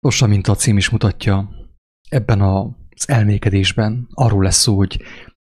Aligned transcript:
Nos, 0.00 0.26
mint 0.26 0.46
a 0.46 0.54
cím 0.54 0.76
is 0.76 0.88
mutatja, 0.90 1.50
ebben 2.08 2.40
az 2.40 3.08
elmékedésben 3.08 4.08
arról 4.14 4.42
lesz 4.42 4.56
szó, 4.56 4.76
hogy 4.76 5.02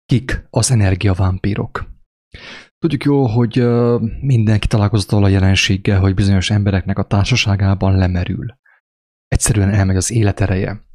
kik 0.04 0.46
az 0.50 0.70
energiavámpírok. 0.70 1.90
Tudjuk 2.78 3.04
jól, 3.04 3.28
hogy 3.28 3.66
mindenki 4.20 4.66
találkozott 4.66 5.10
a 5.10 5.28
jelenséggel, 5.28 6.00
hogy 6.00 6.14
bizonyos 6.14 6.50
embereknek 6.50 6.98
a 6.98 7.06
társaságában 7.06 7.96
lemerül. 7.96 8.46
Egyszerűen 9.26 9.70
elmegy 9.70 9.96
az 9.96 10.10
életereje. 10.10 10.86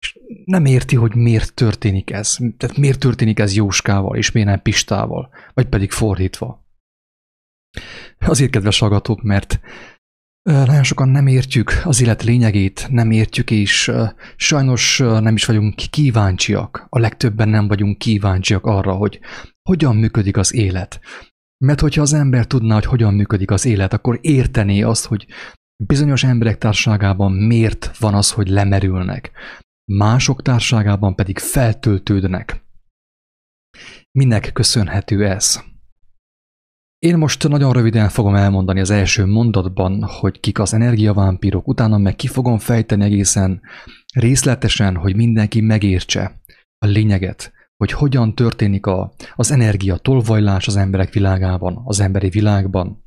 És 0.00 0.18
nem 0.44 0.64
érti, 0.64 0.96
hogy 0.96 1.14
miért 1.14 1.54
történik 1.54 2.10
ez. 2.10 2.36
Tehát 2.56 2.76
miért 2.76 2.98
történik 2.98 3.38
ez 3.38 3.54
Jóskával, 3.54 4.16
és 4.16 4.32
miért 4.32 4.48
nem 4.48 4.62
Pistával, 4.62 5.30
vagy 5.54 5.68
pedig 5.68 5.90
fordítva. 5.90 6.66
Azért, 8.18 8.50
kedves 8.50 8.78
hallgatók, 8.78 9.22
mert 9.22 9.60
nagyon 10.48 10.82
sokan 10.82 11.08
nem 11.08 11.26
értjük 11.26 11.80
az 11.84 12.02
élet 12.02 12.22
lényegét, 12.22 12.86
nem 12.90 13.10
értjük, 13.10 13.50
és 13.50 13.92
sajnos 14.36 14.98
nem 14.98 15.34
is 15.34 15.44
vagyunk 15.44 15.74
kíváncsiak. 15.74 16.86
A 16.88 16.98
legtöbben 16.98 17.48
nem 17.48 17.68
vagyunk 17.68 17.98
kíváncsiak 17.98 18.64
arra, 18.66 18.92
hogy 18.92 19.20
hogyan 19.62 19.96
működik 19.96 20.36
az 20.36 20.54
élet. 20.54 21.00
Mert 21.64 21.80
hogyha 21.80 22.02
az 22.02 22.12
ember 22.12 22.46
tudná, 22.46 22.74
hogy 22.74 22.84
hogyan 22.84 23.14
működik 23.14 23.50
az 23.50 23.64
élet, 23.64 23.92
akkor 23.92 24.18
értené 24.20 24.82
azt, 24.82 25.06
hogy 25.06 25.26
bizonyos 25.84 26.24
emberek 26.24 26.58
társágában 26.58 27.32
miért 27.32 27.96
van 27.98 28.14
az, 28.14 28.30
hogy 28.30 28.48
lemerülnek, 28.48 29.30
mások 29.92 30.42
társágában 30.42 31.14
pedig 31.14 31.38
feltöltődnek. 31.38 32.64
Minek 34.18 34.52
köszönhető 34.52 35.26
ez? 35.26 35.62
Én 36.98 37.16
most 37.18 37.48
nagyon 37.48 37.72
röviden 37.72 38.08
fogom 38.08 38.34
elmondani 38.34 38.80
az 38.80 38.90
első 38.90 39.26
mondatban, 39.26 40.02
hogy 40.02 40.40
kik 40.40 40.58
az 40.58 40.74
energiavámpírok, 40.74 41.68
utána 41.68 41.98
meg 41.98 42.16
ki 42.16 42.26
fogom 42.26 42.58
fejteni 42.58 43.04
egészen 43.04 43.60
részletesen, 44.14 44.96
hogy 44.96 45.16
mindenki 45.16 45.60
megértse 45.60 46.40
a 46.78 46.86
lényeget, 46.86 47.52
hogy 47.76 47.92
hogyan 47.92 48.34
történik 48.34 48.86
a, 48.86 49.12
az 49.34 49.50
energia 49.50 49.96
tolvajlás 49.96 50.66
az 50.66 50.76
emberek 50.76 51.12
világában, 51.12 51.82
az 51.84 52.00
emberi 52.00 52.28
világban. 52.28 53.04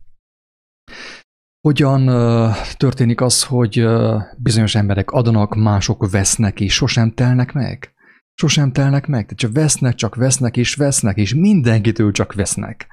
Hogyan 1.68 2.10
uh, 2.10 2.56
történik 2.78 3.22
az, 3.22 3.44
hogy 3.44 3.80
uh, 3.80 4.22
bizonyos 4.38 4.76
emberek 4.76 5.12
adnak, 5.12 5.56
mások 5.56 6.12
vesznek, 6.12 6.60
és 6.60 6.74
sosem 6.74 7.14
telnek 7.14 7.54
meg? 7.54 7.94
Sosem 8.34 8.72
telnek 8.72 9.08
meg, 9.08 9.24
tehát 9.24 9.40
csak 9.40 9.54
vesznek, 9.54 9.96
csak 9.96 10.16
vesznek, 10.16 10.58
és 10.58 10.76
vesznek, 10.76 11.18
és 11.18 11.34
mindenkitől 11.34 12.12
csak 12.12 12.34
vesznek 12.34 12.88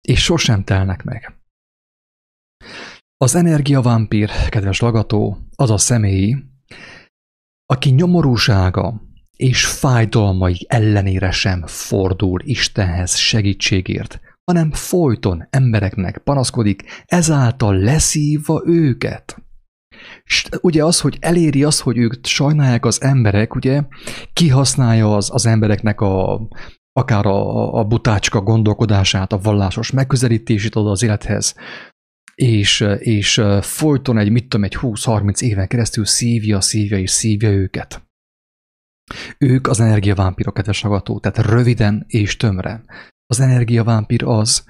és 0.00 0.22
sosem 0.22 0.64
telnek 0.64 1.02
meg. 1.02 1.34
Az 3.16 3.34
energiavámpír, 3.34 4.30
kedves 4.48 4.80
lagató, 4.80 5.38
az 5.56 5.70
a 5.70 5.78
személy, 5.78 6.36
aki 7.66 7.90
nyomorúsága 7.90 9.02
és 9.36 9.66
fájdalmai 9.66 10.66
ellenére 10.68 11.30
sem 11.30 11.66
fordul 11.66 12.40
Istenhez 12.44 13.16
segítségért, 13.16 14.20
hanem 14.44 14.72
folyton 14.72 15.46
embereknek 15.50 16.18
panaszkodik, 16.18 16.82
ezáltal 17.06 17.76
leszívva 17.76 18.62
őket. 18.66 19.42
És 20.24 20.48
ugye 20.60 20.84
az, 20.84 21.00
hogy 21.00 21.16
eléri 21.20 21.64
az, 21.64 21.80
hogy 21.80 21.98
ők 21.98 22.26
sajnálják 22.26 22.84
az 22.84 23.02
emberek, 23.02 23.54
ugye 23.54 23.82
kihasználja 24.32 25.16
az, 25.16 25.30
az 25.32 25.46
embereknek 25.46 26.00
a, 26.00 26.40
akár 27.00 27.26
a, 27.26 27.74
a 27.74 27.84
butácska 27.84 28.40
gondolkodását, 28.40 29.32
a 29.32 29.38
vallásos 29.38 29.90
megközelítését 29.90 30.76
oda 30.76 30.90
az 30.90 31.02
élethez, 31.02 31.54
és, 32.34 32.80
és 32.98 33.42
folyton 33.60 34.18
egy, 34.18 34.30
mit 34.30 34.48
tudom, 34.48 34.64
egy 34.64 34.76
20-30 34.80 35.40
éven 35.40 35.68
keresztül 35.68 36.04
szívja, 36.04 36.60
szívja 36.60 36.98
és 36.98 37.10
szívja 37.10 37.50
őket. 37.50 38.02
Ők 39.38 39.66
az 39.66 39.80
energiavámpírok, 39.80 40.54
kedves 40.54 40.80
hallgató, 40.80 41.18
tehát 41.18 41.50
röviden 41.50 42.04
és 42.08 42.36
tömre. 42.36 42.84
Az 43.26 43.40
energiavámpír 43.40 44.24
az, 44.24 44.64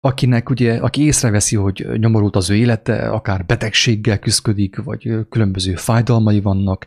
akinek 0.00 0.50
ugye, 0.50 0.76
aki 0.76 1.02
észreveszi, 1.02 1.56
hogy 1.56 1.86
nyomorult 1.96 2.36
az 2.36 2.50
ő 2.50 2.54
élete, 2.54 3.10
akár 3.10 3.46
betegséggel 3.46 4.18
küzdik, 4.18 4.76
vagy 4.76 5.10
különböző 5.28 5.74
fájdalmai 5.74 6.40
vannak, 6.40 6.86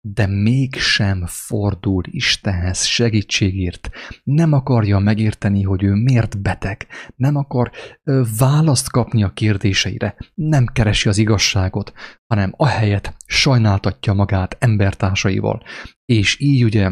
de 0.00 0.26
mégsem 0.26 1.24
fordul 1.26 2.02
Istenhez 2.06 2.84
segítségért. 2.84 3.90
Nem 4.24 4.52
akarja 4.52 4.98
megérteni, 4.98 5.62
hogy 5.62 5.82
ő 5.82 5.92
miért 5.92 6.42
beteg. 6.42 6.86
Nem 7.16 7.36
akar 7.36 7.70
ö, 8.04 8.22
választ 8.38 8.90
kapni 8.90 9.22
a 9.22 9.32
kérdéseire. 9.32 10.16
Nem 10.34 10.66
keresi 10.66 11.08
az 11.08 11.18
igazságot, 11.18 11.92
hanem 12.26 12.52
ahelyett 12.56 13.14
sajnáltatja 13.26 14.12
magát 14.12 14.56
embertársaival. 14.58 15.62
És 16.04 16.40
így 16.40 16.64
ugye 16.64 16.90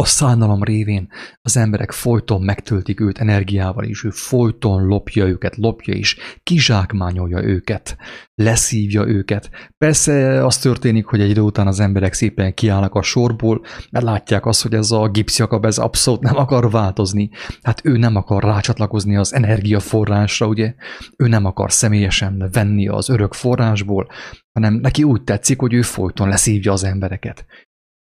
a 0.00 0.04
szánalom 0.04 0.62
révén 0.62 1.08
az 1.42 1.56
emberek 1.56 1.92
folyton 1.92 2.42
megtöltik 2.42 3.00
őt 3.00 3.18
energiával, 3.18 3.84
és 3.84 4.04
ő 4.04 4.10
folyton 4.10 4.86
lopja 4.86 5.26
őket, 5.26 5.56
lopja 5.56 5.94
és 5.94 6.16
kizsákmányolja 6.42 7.42
őket, 7.42 7.96
leszívja 8.34 9.06
őket. 9.06 9.50
Persze 9.78 10.44
az 10.44 10.58
történik, 10.58 11.06
hogy 11.06 11.20
egy 11.20 11.30
idő 11.30 11.40
után 11.40 11.66
az 11.66 11.80
emberek 11.80 12.12
szépen 12.12 12.54
kiállnak 12.54 12.94
a 12.94 13.02
sorból, 13.02 13.64
mert 13.90 14.04
látják 14.04 14.46
azt, 14.46 14.62
hogy 14.62 14.74
ez 14.74 14.90
a 14.90 15.08
gipszjakab, 15.08 15.64
ez 15.64 15.78
abszolút 15.78 16.20
nem 16.20 16.36
akar 16.36 16.70
változni. 16.70 17.30
Hát 17.62 17.80
ő 17.84 17.96
nem 17.96 18.16
akar 18.16 18.42
rácsatlakozni 18.42 19.16
az 19.16 19.34
energiaforrásra, 19.34 20.46
ugye? 20.46 20.74
Ő 21.16 21.28
nem 21.28 21.44
akar 21.44 21.72
személyesen 21.72 22.48
venni 22.52 22.88
az 22.88 23.08
örök 23.08 23.32
forrásból, 23.32 24.08
hanem 24.52 24.74
neki 24.74 25.02
úgy 25.02 25.22
tetszik, 25.22 25.60
hogy 25.60 25.72
ő 25.72 25.82
folyton 25.82 26.28
leszívja 26.28 26.72
az 26.72 26.84
embereket. 26.84 27.46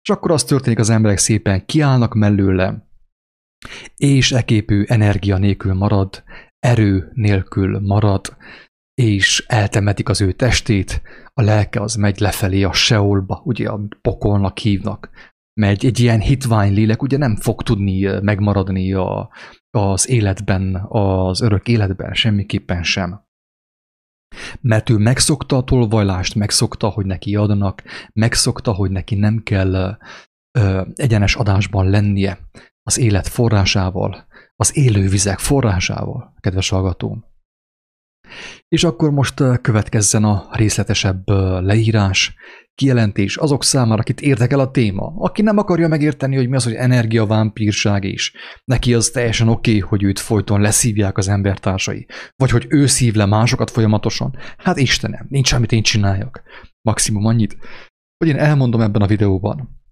És 0.06 0.12
akkor 0.12 0.32
az 0.32 0.44
történik, 0.44 0.80
az 0.80 0.90
emberek 0.90 1.18
szépen 1.18 1.66
kiállnak 1.66 2.14
mellőle, 2.14 2.88
és 3.96 4.32
eképű 4.32 4.84
energia 4.88 5.38
nélkül 5.38 5.74
marad, 5.74 6.24
erő 6.60 7.12
nélkül 7.14 7.80
marad, 7.80 8.38
és 8.94 9.46
eltemetik 9.48 10.10
az 10.10 10.22
ő 10.22 10.32
testét, 10.32 11.02
a 11.34 11.42
lelke 11.42 11.82
az 11.82 11.96
megy 11.96 12.20
lefelé 12.20 12.64
a 12.64 12.74
seolba, 12.74 13.42
ugye 13.46 13.70
a 13.70 13.88
pokolnak 14.02 14.58
hívnak. 14.58 15.10
Megy 15.54 15.86
egy 15.86 16.00
ilyen 16.00 16.20
hitvány 16.20 16.74
lélek, 16.74 17.02
ugye 17.02 17.18
nem 17.18 17.36
fog 17.36 17.64
tudni 17.64 18.20
megmaradni 18.22 18.94
a, 18.94 19.30
az 19.70 20.10
életben, 20.10 20.86
az 20.88 21.42
örök 21.42 21.68
életben, 21.68 22.14
semmiképpen 22.14 22.84
sem 22.84 23.25
mert 24.62 24.90
ő 24.90 24.98
megszokta 24.98 25.58
a 25.58 25.64
tolvajlást, 25.64 26.36
megszokta, 26.36 26.90
hogy 26.90 27.06
neki 27.06 27.36
adnak, 27.36 27.84
megszokta, 28.14 28.74
hogy 28.74 28.92
neki 28.92 29.16
nem 29.16 29.42
kell 29.44 29.98
ö, 30.52 30.82
egyenes 30.96 31.36
adásban 31.36 31.90
lennie 31.90 32.40
az 32.84 32.98
élet 32.98 33.28
forrásával, 33.28 34.28
az 34.56 34.78
élő 34.78 35.08
vizek 35.08 35.40
forrásával, 35.40 36.34
kedves 36.40 36.70
hallgatóm. 36.70 37.26
És 38.68 38.84
akkor 38.84 39.12
most 39.12 39.44
következzen 39.62 40.24
a 40.24 40.48
részletesebb 40.52 41.30
leírás, 41.62 42.36
kijelentés 42.76 43.38
azok 43.38 43.64
számára, 43.64 44.02
akit 44.02 44.22
érdekel 44.22 44.60
a 44.60 44.72
téma. 44.72 45.14
Aki 45.18 45.42
nem 45.42 45.58
akarja 45.58 45.88
megérteni, 45.88 46.36
hogy 46.36 46.50
mi 46.50 46.56
az, 46.56 46.64
hogy 46.64 46.74
energiavámpírság 46.74 48.04
is. 48.04 48.34
Neki 48.64 48.94
az 48.94 49.10
teljesen 49.10 49.48
oké, 49.48 49.70
okay, 49.70 49.90
hogy 49.90 50.04
őt 50.04 50.20
folyton 50.20 50.62
leszívják 50.62 51.18
az 51.18 51.28
embertársai. 51.28 52.08
Vagy 52.36 52.50
hogy 52.50 52.66
ő 52.70 52.86
szív 52.86 53.14
le 53.14 53.26
másokat 53.26 53.72
folyamatosan. 53.72 54.36
Hát 54.58 54.78
Istenem, 54.78 55.26
nincs 55.30 55.48
semmit 55.48 55.72
én 55.72 55.84
csináljak. 55.84 56.44
Maximum 56.82 57.26
annyit, 57.26 57.58
hogy 58.18 58.28
én 58.28 58.38
elmondom 58.38 58.82
ebben 58.82 59.02
a 59.02 59.08
videóban, 59.08 59.84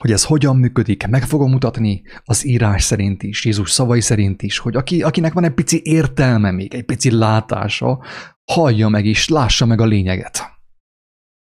hogy 0.00 0.10
ez 0.10 0.24
hogyan 0.24 0.56
működik, 0.56 1.06
meg 1.06 1.24
fogom 1.24 1.50
mutatni 1.50 2.02
az 2.24 2.46
írás 2.46 2.82
szerint 2.82 3.22
is, 3.22 3.44
Jézus 3.44 3.70
szavai 3.70 4.00
szerint 4.00 4.42
is, 4.42 4.58
hogy 4.58 4.76
aki, 4.76 5.02
akinek 5.02 5.32
van 5.32 5.44
egy 5.44 5.54
pici 5.54 5.80
értelme 5.84 6.50
még, 6.50 6.74
egy 6.74 6.84
pici 6.84 7.10
látása, 7.10 8.04
hallja 8.52 8.88
meg 8.88 9.06
és 9.06 9.28
lássa 9.28 9.66
meg 9.66 9.80
a 9.80 9.84
lényeget 9.84 10.54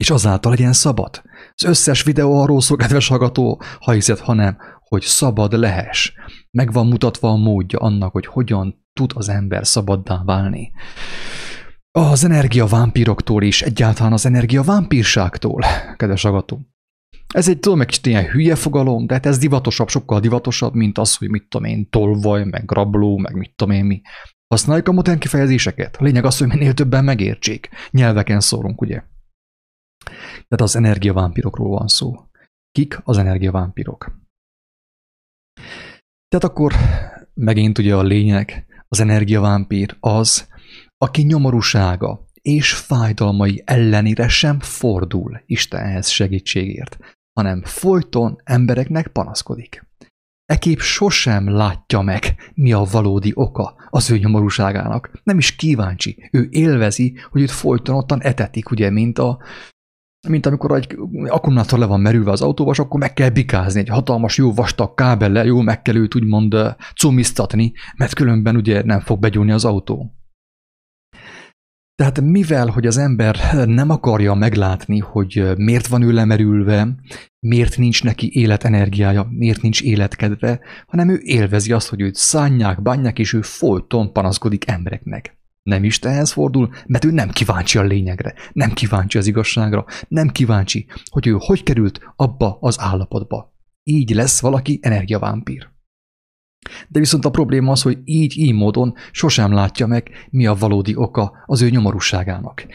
és 0.03 0.09
azáltal 0.09 0.51
legyen 0.51 0.73
szabad. 0.73 1.21
Az 1.55 1.63
összes 1.63 2.03
videó 2.03 2.41
arról 2.41 2.61
szól, 2.61 2.78
kedves 2.78 3.07
hallgató, 3.07 3.61
ha 3.79 3.91
hiszed, 3.91 4.19
hanem, 4.19 4.57
hogy 4.79 5.01
szabad 5.01 5.53
lehess. 5.53 6.11
Meg 6.51 6.72
van 6.72 6.87
mutatva 6.87 7.29
a 7.29 7.35
módja 7.35 7.79
annak, 7.79 8.11
hogy 8.11 8.25
hogyan 8.25 8.85
tud 8.93 9.11
az 9.16 9.29
ember 9.29 9.67
szabaddá 9.67 10.22
válni. 10.25 10.72
Az 11.91 12.23
energiavámpíroktól 12.23 13.43
is, 13.43 13.61
egyáltalán 13.61 14.13
az 14.13 14.25
energiavámpírságtól, 14.25 15.63
kedves 15.96 16.22
hallgató. 16.22 16.72
Ez 17.28 17.47
egy, 17.47 17.59
tudom, 17.59 17.81
egy 17.81 17.99
ilyen 18.03 18.25
hülye 18.25 18.55
fogalom, 18.55 19.05
de 19.05 19.14
hát 19.14 19.25
ez 19.25 19.37
divatosabb, 19.37 19.90
sokkal 19.90 20.20
divatosabb, 20.20 20.73
mint 20.73 20.97
az, 20.97 21.16
hogy 21.16 21.29
mit 21.29 21.47
tudom 21.49 21.67
én, 21.67 21.90
tolvaj, 21.90 22.43
meg 22.43 22.72
rabló, 22.72 23.17
meg 23.17 23.35
mit 23.35 23.53
tudom 23.55 23.73
én 23.73 23.85
mi. 23.85 24.02
Használjuk 24.47 24.87
a 24.87 24.91
modern 24.91 25.20
kifejezéseket. 25.20 25.96
A 25.96 26.03
lényeg 26.03 26.25
az, 26.25 26.37
hogy 26.37 26.47
minél 26.47 26.73
többen 26.73 27.03
megértsék. 27.03 27.70
Nyelveken 27.91 28.40
szórunk, 28.40 28.81
ugye? 28.81 29.03
Tehát 30.34 30.61
az 30.61 30.75
energiavámpirokról 30.75 31.70
van 31.70 31.87
szó. 31.87 32.16
Kik 32.72 32.99
az 33.03 33.17
energiavámpirok? 33.17 34.22
Tehát 36.28 36.43
akkor 36.46 36.73
megint 37.34 37.78
ugye 37.78 37.96
a 37.96 38.03
lényeg, 38.03 38.66
az 38.87 38.99
energiavámpír 38.99 39.97
az, 39.99 40.47
aki 40.97 41.22
nyomorúsága 41.22 42.25
és 42.41 42.73
fájdalmai 42.73 43.61
ellenére 43.66 44.28
sem 44.28 44.59
fordul 44.59 45.41
Istenhez 45.46 46.09
segítségért, 46.09 46.97
hanem 47.34 47.62
folyton 47.64 48.41
embereknek 48.44 49.08
panaszkodik. 49.08 49.85
Ekép 50.46 50.80
sosem 50.80 51.50
látja 51.50 52.02
meg, 52.02 52.35
mi 52.53 52.74
a 52.74 52.84
valódi 52.91 53.32
oka 53.35 53.76
az 53.90 54.12
ő 54.12 54.18
nyomorúságának. 54.18 55.12
Nem 55.24 55.38
is 55.38 55.56
kíváncsi. 55.56 56.30
Ő 56.32 56.47
élvezi, 56.52 57.18
hogy 57.32 57.41
őt 57.41 57.52
folyton 57.52 57.96
ottan 57.96 58.22
etetik, 58.22 58.72
ugye, 58.72 58.90
mint 58.90 59.20
a 59.20 59.38
mint 60.28 60.46
amikor 60.46 60.76
egy 60.76 60.97
akkumulátor 61.28 61.80
le 61.80 61.85
van 61.85 62.00
merülve 62.00 62.32
az 62.32 62.41
autóba, 62.41 62.72
és 62.72 62.80
akkor 62.80 63.00
meg 63.00 63.14
kell 63.14 63.30
bikázni 63.30 63.80
egy 63.80 63.88
hatalmas, 63.88 64.38
jó 64.38 64.53
vastag 64.53 64.94
kábellel, 64.94 65.46
jó 65.46 65.62
meg 65.62 65.82
kell 65.82 65.96
őt 65.96 66.16
úgymond 66.16 66.56
cumisztatni, 66.96 67.74
mert 67.97 68.14
különben 68.14 68.56
ugye 68.56 68.84
nem 68.84 69.00
fog 69.00 69.20
begyúlni 69.20 69.52
az 69.52 69.66
autó. 69.66 70.22
Tehát 72.03 72.22
mivel, 72.22 72.67
hogy 72.67 72.85
az 72.85 72.97
ember 72.97 73.40
nem 73.66 73.90
akarja 73.90 74.34
meglátni, 74.34 75.00
hogy 75.00 75.53
miért 75.58 75.88
van 75.88 76.02
ő 76.02 76.11
lemerülve, 76.11 76.96
miért 77.40 77.78
nincs 77.78 78.03
neki 78.03 78.29
életenergiája, 78.34 79.28
miért 79.29 79.61
nincs 79.61 79.82
életkedve, 79.82 80.59
hanem 80.88 81.09
ő 81.09 81.20
élvezi 81.23 81.72
azt, 81.72 81.88
hogy 81.90 82.02
őt 82.02 82.16
szánják, 82.16 82.82
bánják, 82.82 83.20
és 83.20 83.34
ő 83.34 83.41
folyton 83.41 84.14
panaszkodik 84.14 84.67
embereknek. 84.67 85.38
Nem 85.61 85.84
Istenhez 85.84 86.32
fordul, 86.32 86.70
mert 86.88 87.05
ő 87.05 87.11
nem 87.11 87.29
kíváncsi 87.29 87.78
a 87.78 87.84
lényegre, 87.84 88.34
nem 88.53 88.73
kíváncsi 88.73 89.17
az 89.17 89.28
igazságra, 89.28 89.85
nem 90.08 90.28
kíváncsi, 90.28 90.85
hogy 91.11 91.28
ő 91.28 91.35
hogy 91.40 91.64
került 91.64 91.99
abba 92.16 92.58
az 92.61 92.79
állapotba. 92.79 93.53
Így 93.84 94.09
lesz 94.09 94.41
valaki 94.41 94.79
energiavámpír. 94.82 95.72
De 96.87 96.99
viszont 96.99 97.25
a 97.25 97.29
probléma 97.29 97.71
az, 97.71 97.81
hogy 97.81 97.97
így, 98.03 98.37
így 98.37 98.53
módon 98.53 98.93
sosem 99.11 99.51
látja 99.51 99.87
meg, 99.87 100.27
mi 100.29 100.45
a 100.45 100.53
valódi 100.55 100.95
oka 100.95 101.43
az 101.45 101.61
ő 101.61 101.69
nyomorúságának. 101.69 102.65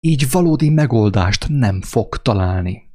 Így 0.00 0.30
valódi 0.30 0.70
megoldást 0.70 1.48
nem 1.48 1.82
fog 1.82 2.16
találni. 2.16 2.90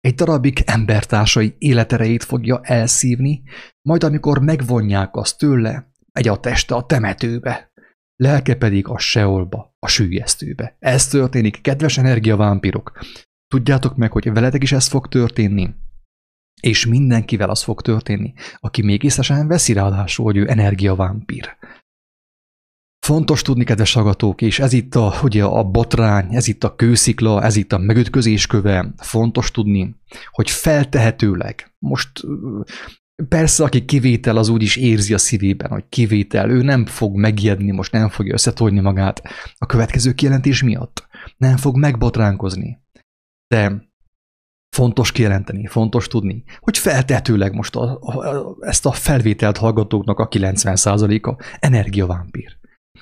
Egy 0.00 0.14
darabig 0.14 0.62
embertársai 0.66 1.54
életerejét 1.58 2.24
fogja 2.24 2.60
elszívni, 2.62 3.42
majd 3.88 4.04
amikor 4.04 4.38
megvonják 4.38 5.16
azt 5.16 5.38
tőle, 5.38 5.92
megy 6.12 6.28
a 6.28 6.40
teste 6.40 6.74
a 6.74 6.86
temetőbe, 6.86 7.72
lelke 8.16 8.54
pedig 8.54 8.88
a 8.88 8.98
seolba, 8.98 9.76
a 9.78 9.88
sűjesztőbe. 9.88 10.76
Ez 10.78 11.08
történik, 11.08 11.60
kedves 11.60 11.98
energiavámpirok. 11.98 12.98
Tudjátok 13.46 13.96
meg, 13.96 14.12
hogy 14.12 14.32
veletek 14.32 14.62
is 14.62 14.72
ez 14.72 14.86
fog 14.86 15.08
történni. 15.08 15.74
És 16.60 16.86
mindenkivel 16.86 17.50
az 17.50 17.62
fog 17.62 17.82
történni, 17.82 18.32
aki 18.60 18.82
még 18.82 19.02
észesen 19.02 19.46
veszi 19.46 19.72
ráadásul, 19.72 20.24
hogy 20.24 20.36
ő 20.36 20.48
energiavámpír. 20.48 21.56
Fontos 23.06 23.42
tudni, 23.42 23.64
kedves 23.64 23.92
hallgatók, 23.92 24.42
és 24.42 24.58
ez 24.58 24.72
itt 24.72 24.94
a, 24.94 25.14
ugye 25.22 25.44
a 25.44 25.64
botrány, 25.64 26.34
ez 26.34 26.48
itt 26.48 26.64
a 26.64 26.76
kőszikla, 26.76 27.42
ez 27.42 27.56
itt 27.56 27.72
a 27.72 27.78
megütközés 27.78 28.46
köve. 28.46 28.94
Fontos 28.96 29.50
tudni, 29.50 29.96
hogy 30.30 30.50
feltehetőleg, 30.50 31.74
most 31.78 32.10
persze, 33.28 33.64
aki 33.64 33.84
kivétel, 33.84 34.36
az 34.36 34.48
úgy 34.48 34.62
is 34.62 34.76
érzi 34.76 35.14
a 35.14 35.18
szívében, 35.18 35.70
hogy 35.70 35.84
kivétel, 35.88 36.50
ő 36.50 36.62
nem 36.62 36.86
fog 36.86 37.16
megijedni, 37.16 37.70
most 37.70 37.92
nem 37.92 38.08
fogja 38.08 38.32
összetolni 38.32 38.80
magát 38.80 39.22
a 39.58 39.66
következő 39.66 40.12
kijelentés 40.12 40.62
miatt. 40.62 41.08
Nem 41.36 41.56
fog 41.56 41.76
megbotránkozni. 41.76 42.78
De 43.46 43.89
Fontos 44.70 45.12
kijelenteni, 45.12 45.66
fontos 45.66 46.06
tudni, 46.06 46.44
hogy 46.58 46.78
feltetőleg 46.78 47.54
most 47.54 47.76
a, 47.76 47.98
a, 48.00 48.56
ezt 48.60 48.86
a 48.86 48.92
felvételt 48.92 49.56
hallgatóknak 49.56 50.18
a 50.18 50.28
90%-a 50.28 51.44
energiavámpír. 51.58 52.58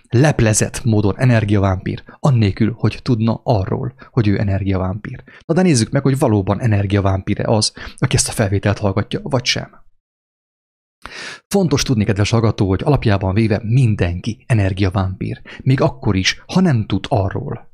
Leplezett 0.08 0.84
módon 0.84 1.18
energiavámpír, 1.18 2.04
annélkül, 2.20 2.74
hogy 2.78 2.98
tudna 3.02 3.40
arról, 3.44 3.94
hogy 4.10 4.28
ő 4.28 4.38
energiavámpír. 4.38 5.22
Na 5.46 5.54
de 5.54 5.62
nézzük 5.62 5.90
meg, 5.90 6.02
hogy 6.02 6.18
valóban 6.18 6.60
energiavámpíre 6.60 7.44
az, 7.44 7.72
aki 7.96 8.16
ezt 8.16 8.28
a 8.28 8.32
felvételt 8.32 8.78
hallgatja, 8.78 9.20
vagy 9.22 9.44
sem. 9.44 9.86
Fontos 11.46 11.82
tudni, 11.82 12.04
kedves 12.04 12.30
hallgató, 12.30 12.68
hogy 12.68 12.82
alapjában 12.84 13.34
véve 13.34 13.60
mindenki 13.64 14.44
energiavámpír, 14.46 15.42
még 15.62 15.80
akkor 15.80 16.16
is, 16.16 16.42
ha 16.46 16.60
nem 16.60 16.86
tud 16.86 17.04
arról, 17.08 17.68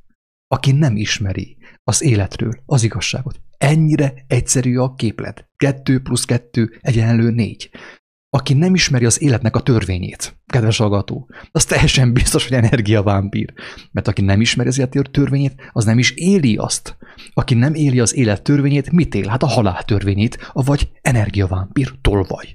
aki 0.54 0.72
nem 0.72 0.96
ismeri 0.96 1.56
az 1.84 2.02
életről 2.02 2.62
az 2.66 2.82
igazságot. 2.82 3.40
Ennyire 3.58 4.14
egyszerű 4.26 4.76
a 4.76 4.94
képlet. 4.94 5.48
2 5.56 6.00
plusz 6.00 6.24
2 6.24 6.78
egyenlő 6.80 7.30
4. 7.30 7.70
Aki 8.30 8.54
nem 8.54 8.74
ismeri 8.74 9.04
az 9.04 9.22
életnek 9.22 9.56
a 9.56 9.60
törvényét, 9.60 10.36
kedves 10.46 10.76
hallgató, 10.76 11.30
az 11.50 11.64
teljesen 11.64 12.12
biztos, 12.12 12.48
hogy 12.48 12.56
energiavámpír. 12.56 13.52
Mert 13.92 14.08
aki 14.08 14.22
nem 14.22 14.40
ismeri 14.40 14.68
az 14.68 14.78
élet 14.78 15.10
törvényét, 15.10 15.54
az 15.72 15.84
nem 15.84 15.98
is 15.98 16.10
éli 16.10 16.56
azt. 16.56 16.96
Aki 17.32 17.54
nem 17.54 17.74
éli 17.74 18.00
az 18.00 18.14
élet 18.14 18.42
törvényét, 18.42 18.90
mit 18.90 19.14
él? 19.14 19.28
Hát 19.28 19.42
a 19.42 19.46
halál 19.46 19.84
törvényét, 19.84 20.50
vagy 20.52 20.90
energiavámpír 21.00 21.94
tolvaj. 22.00 22.54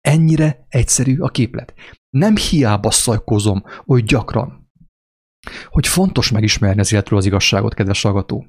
Ennyire 0.00 0.66
egyszerű 0.68 1.18
a 1.18 1.28
képlet. 1.28 1.74
Nem 2.10 2.36
hiába 2.36 2.90
szajkozom 2.90 3.62
oly 3.86 4.02
gyakran, 4.02 4.59
hogy 5.68 5.86
fontos 5.86 6.30
megismerni 6.30 6.80
az 6.80 6.92
életről 6.92 7.18
az 7.18 7.26
igazságot, 7.26 7.74
kedves 7.74 8.02
hallgató. 8.02 8.46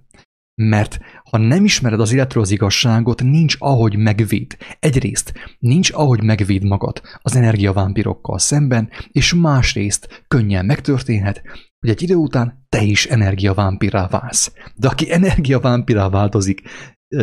Mert 0.56 1.00
ha 1.30 1.38
nem 1.38 1.66
ismered 1.66 2.00
az 2.00 2.14
életről 2.14 2.44
az 2.44 2.52
igazságot, 2.52 3.24
nincs 3.24 3.56
ahogy 3.60 3.98
megvéd. 3.98 4.58
Egyrészt 4.80 5.34
nincs 5.60 5.92
ahogy 5.92 6.24
megvéd 6.24 6.64
magad 6.64 7.02
az 7.18 7.36
energiavámpirokkal 7.36 8.40
szemben, 8.40 8.90
és 9.12 9.34
másrészt 9.34 10.24
könnyen 10.28 10.66
megtörténhet, 10.66 11.42
hogy 11.80 11.90
egy 11.90 12.02
idő 12.02 12.16
után 12.16 12.66
te 12.70 12.82
is 12.82 13.06
energiavámpirá 13.06 14.08
válsz. 14.08 14.54
De 14.76 14.88
aki 14.88 15.12
energiavámpirá 15.12 16.10
változik, 16.10 16.62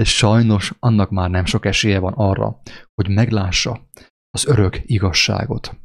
sajnos 0.03 0.75
annak 0.79 1.11
már 1.11 1.31
nem 1.31 1.45
sok 1.45 1.65
esélye 1.67 1.99
van 1.99 2.13
arra, 2.17 2.61
hogy 2.95 3.09
meglássa 3.09 3.89
az 4.31 4.47
örök 4.47 4.81
igazságot. 4.85 5.77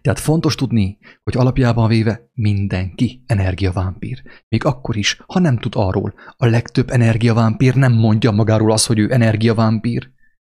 Tehát 0.00 0.18
fontos 0.18 0.54
tudni, 0.54 0.98
hogy 1.22 1.36
alapjában 1.36 1.88
véve 1.88 2.30
mindenki 2.32 3.22
energiavámpír. 3.26 4.22
Még 4.48 4.64
akkor 4.64 4.96
is, 4.96 5.20
ha 5.26 5.38
nem 5.38 5.58
tud 5.58 5.72
arról. 5.76 6.14
A 6.36 6.46
legtöbb 6.46 6.90
energiavámpír 6.90 7.74
nem 7.74 7.92
mondja 7.92 8.30
magáról 8.30 8.72
azt, 8.72 8.86
hogy 8.86 8.98
ő 8.98 9.12
energiavámpír. 9.12 10.10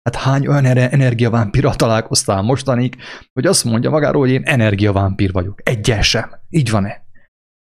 Hát 0.03 0.15
hány 0.15 0.47
olyan 0.47 0.65
energiavámpírral 0.65 1.75
találkoztál 1.75 2.41
mostanig, 2.41 2.95
hogy 3.33 3.45
azt 3.45 3.63
mondja 3.63 3.89
magáról, 3.89 4.21
hogy 4.21 4.31
én 4.31 4.43
energiavámpír 4.43 5.31
vagyok. 5.31 5.61
Egyel 5.63 6.01
sem. 6.01 6.29
Így 6.49 6.69
van-e? 6.69 7.07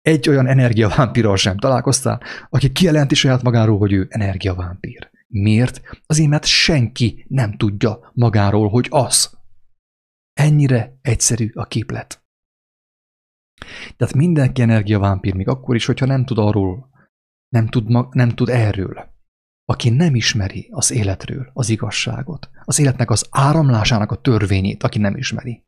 Egy 0.01 0.29
olyan 0.29 0.47
energiavámpírral 0.47 1.35
sem 1.35 1.57
találkoztál, 1.57 2.21
aki 2.49 2.71
kijelenti 2.71 3.15
saját 3.15 3.43
magáról, 3.43 3.77
hogy 3.77 3.93
ő 3.93 4.07
energiavámpír. 4.09 5.11
Miért? 5.27 5.81
Azért, 6.05 6.29
mert 6.29 6.45
senki 6.45 7.25
nem 7.27 7.57
tudja 7.57 8.11
magáról, 8.13 8.69
hogy 8.69 8.87
az. 8.89 9.41
Ennyire 10.33 10.97
egyszerű 11.01 11.49
a 11.53 11.65
képlet. 11.65 12.23
Tehát 13.95 14.13
mindenki 14.13 14.61
energiavámpír, 14.61 15.33
még 15.33 15.47
akkor 15.47 15.75
is, 15.75 15.85
hogyha 15.85 16.05
nem 16.05 16.25
tud 16.25 16.37
arról, 16.37 16.89
nem 17.49 17.67
tud, 17.67 17.89
mag, 17.89 18.15
nem 18.15 18.29
tud 18.29 18.49
erről. 18.49 19.11
Aki 19.65 19.89
nem 19.89 20.15
ismeri 20.15 20.67
az 20.71 20.91
életről 20.91 21.49
az 21.53 21.69
igazságot, 21.69 22.49
az 22.63 22.79
életnek 22.79 23.09
az 23.09 23.27
áramlásának 23.29 24.11
a 24.11 24.21
törvényét, 24.21 24.83
aki 24.83 24.99
nem 24.99 25.17
ismeri. 25.17 25.63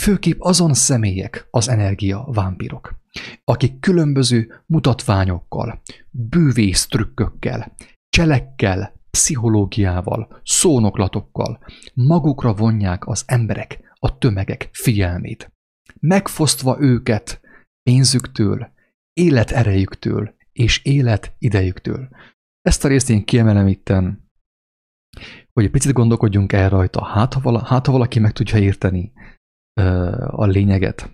Főképp 0.00 0.40
azon 0.40 0.74
személyek 0.74 1.46
az 1.50 1.68
energia 1.68 2.24
vámpírok, 2.32 3.00
akik 3.44 3.80
különböző 3.80 4.62
mutatványokkal, 4.66 5.82
bűvész 6.10 6.86
trükkökkel, 6.86 7.74
cselekkel, 8.08 8.97
pszichológiával, 9.10 10.40
szónoklatokkal 10.44 11.58
magukra 11.94 12.54
vonják 12.54 13.06
az 13.06 13.22
emberek, 13.26 13.80
a 14.00 14.18
tömegek 14.18 14.68
figyelmét. 14.72 15.52
Megfosztva 16.00 16.80
őket 16.80 17.40
pénzüktől, 17.82 18.72
életerejüktől 19.12 20.34
és 20.52 20.84
életidejüktől. 20.84 22.08
Ezt 22.60 22.84
a 22.84 22.88
részt 22.88 23.10
én 23.10 23.24
kiemelem 23.24 23.66
itten, 23.66 24.30
hogy 25.52 25.64
egy 25.64 25.70
picit 25.70 25.92
gondolkodjunk 25.92 26.52
el 26.52 26.68
rajta, 26.68 27.04
hát 27.04 27.32
ha, 27.32 27.40
vala, 27.40 27.64
hát 27.64 27.86
ha 27.86 27.92
valaki 27.92 28.18
meg 28.18 28.32
tudja 28.32 28.58
érteni 28.58 29.12
uh, 29.80 30.40
a 30.40 30.46
lényeget. 30.46 31.10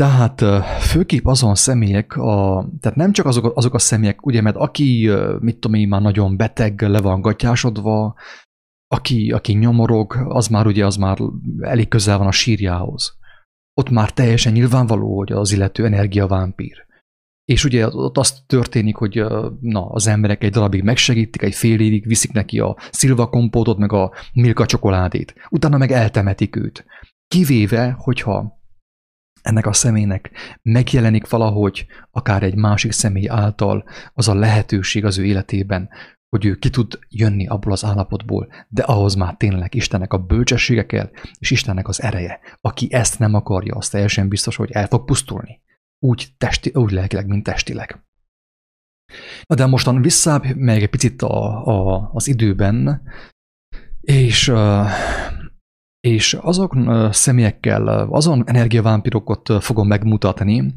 Tehát 0.00 0.64
főképp 0.80 1.26
azon 1.26 1.54
személyek, 1.54 2.16
a, 2.16 2.68
tehát 2.80 2.98
nem 2.98 3.12
csak 3.12 3.26
azok, 3.26 3.56
azok 3.56 3.74
a 3.74 3.78
személyek, 3.78 4.26
ugye, 4.26 4.40
mert 4.40 4.56
aki, 4.56 5.10
mit 5.40 5.58
tudom 5.58 5.80
én, 5.80 5.88
már 5.88 6.00
nagyon 6.00 6.36
beteg, 6.36 6.82
le 6.82 7.00
van 7.00 7.20
gatyásodva, 7.20 8.14
aki, 8.86 9.30
aki 9.30 9.52
nyomorog, 9.52 10.24
az 10.28 10.48
már 10.48 10.66
ugye 10.66 10.86
az 10.86 10.96
már 10.96 11.18
elég 11.60 11.88
közel 11.88 12.18
van 12.18 12.26
a 12.26 12.30
sírjához. 12.32 13.18
Ott 13.74 13.90
már 13.90 14.10
teljesen 14.10 14.52
nyilvánvaló, 14.52 15.16
hogy 15.16 15.32
az 15.32 15.52
illető 15.52 15.84
energiavámpír. 15.84 16.86
És 17.44 17.64
ugye 17.64 17.88
ott 17.88 18.18
azt 18.18 18.46
történik, 18.46 18.96
hogy 18.96 19.24
na, 19.60 19.86
az 19.86 20.06
emberek 20.06 20.44
egy 20.44 20.52
darabig 20.52 20.82
megsegítik, 20.82 21.42
egy 21.42 21.54
fél 21.54 21.80
évig 21.80 22.06
viszik 22.06 22.32
neki 22.32 22.58
a 22.58 22.76
szilva 22.90 23.28
kompótot, 23.28 23.78
meg 23.78 23.92
a 23.92 24.12
milka 24.32 24.66
csokoládét. 24.66 25.34
Utána 25.50 25.76
meg 25.76 25.90
eltemetik 25.90 26.56
őt. 26.56 26.84
Kivéve, 27.28 27.96
hogyha 27.98 28.58
ennek 29.42 29.66
a 29.66 29.72
személynek 29.72 30.30
megjelenik 30.62 31.28
valahogy, 31.28 31.86
akár 32.10 32.42
egy 32.42 32.54
másik 32.54 32.92
személy 32.92 33.28
által 33.28 33.84
az 34.14 34.28
a 34.28 34.34
lehetőség 34.34 35.04
az 35.04 35.18
ő 35.18 35.24
életében, 35.24 35.88
hogy 36.28 36.44
ő 36.44 36.56
ki 36.56 36.70
tud 36.70 36.98
jönni 37.08 37.46
abból 37.46 37.72
az 37.72 37.84
állapotból, 37.84 38.52
de 38.68 38.82
ahhoz 38.82 39.14
már 39.14 39.34
tényleg 39.36 39.74
Istennek 39.74 40.12
a 40.12 40.18
bölcsessége 40.18 40.86
kell, 40.86 41.10
és 41.38 41.50
Istennek 41.50 41.88
az 41.88 42.02
ereje. 42.02 42.40
Aki 42.60 42.92
ezt 42.92 43.18
nem 43.18 43.34
akarja, 43.34 43.74
az 43.74 43.88
teljesen 43.88 44.28
biztos, 44.28 44.56
hogy 44.56 44.70
el 44.70 44.86
fog 44.86 45.04
pusztulni. 45.04 45.60
Úgy, 45.98 46.28
testi, 46.38 46.70
úgy 46.74 46.90
lelkileg, 46.90 47.26
mint 47.26 47.44
testileg. 47.44 48.04
Na 49.46 49.54
de 49.54 49.66
mostan 49.66 50.02
visszább, 50.02 50.44
meg 50.56 50.82
egy 50.82 50.90
picit 50.90 51.22
a, 51.22 51.66
a, 51.66 52.10
az 52.12 52.28
időben, 52.28 53.02
és, 54.00 54.52
és 56.00 56.34
azok 56.34 56.76
személyekkel, 57.10 57.88
azon 57.88 58.42
energiavámpirokat 58.46 59.52
fogom 59.60 59.86
megmutatni, 59.86 60.74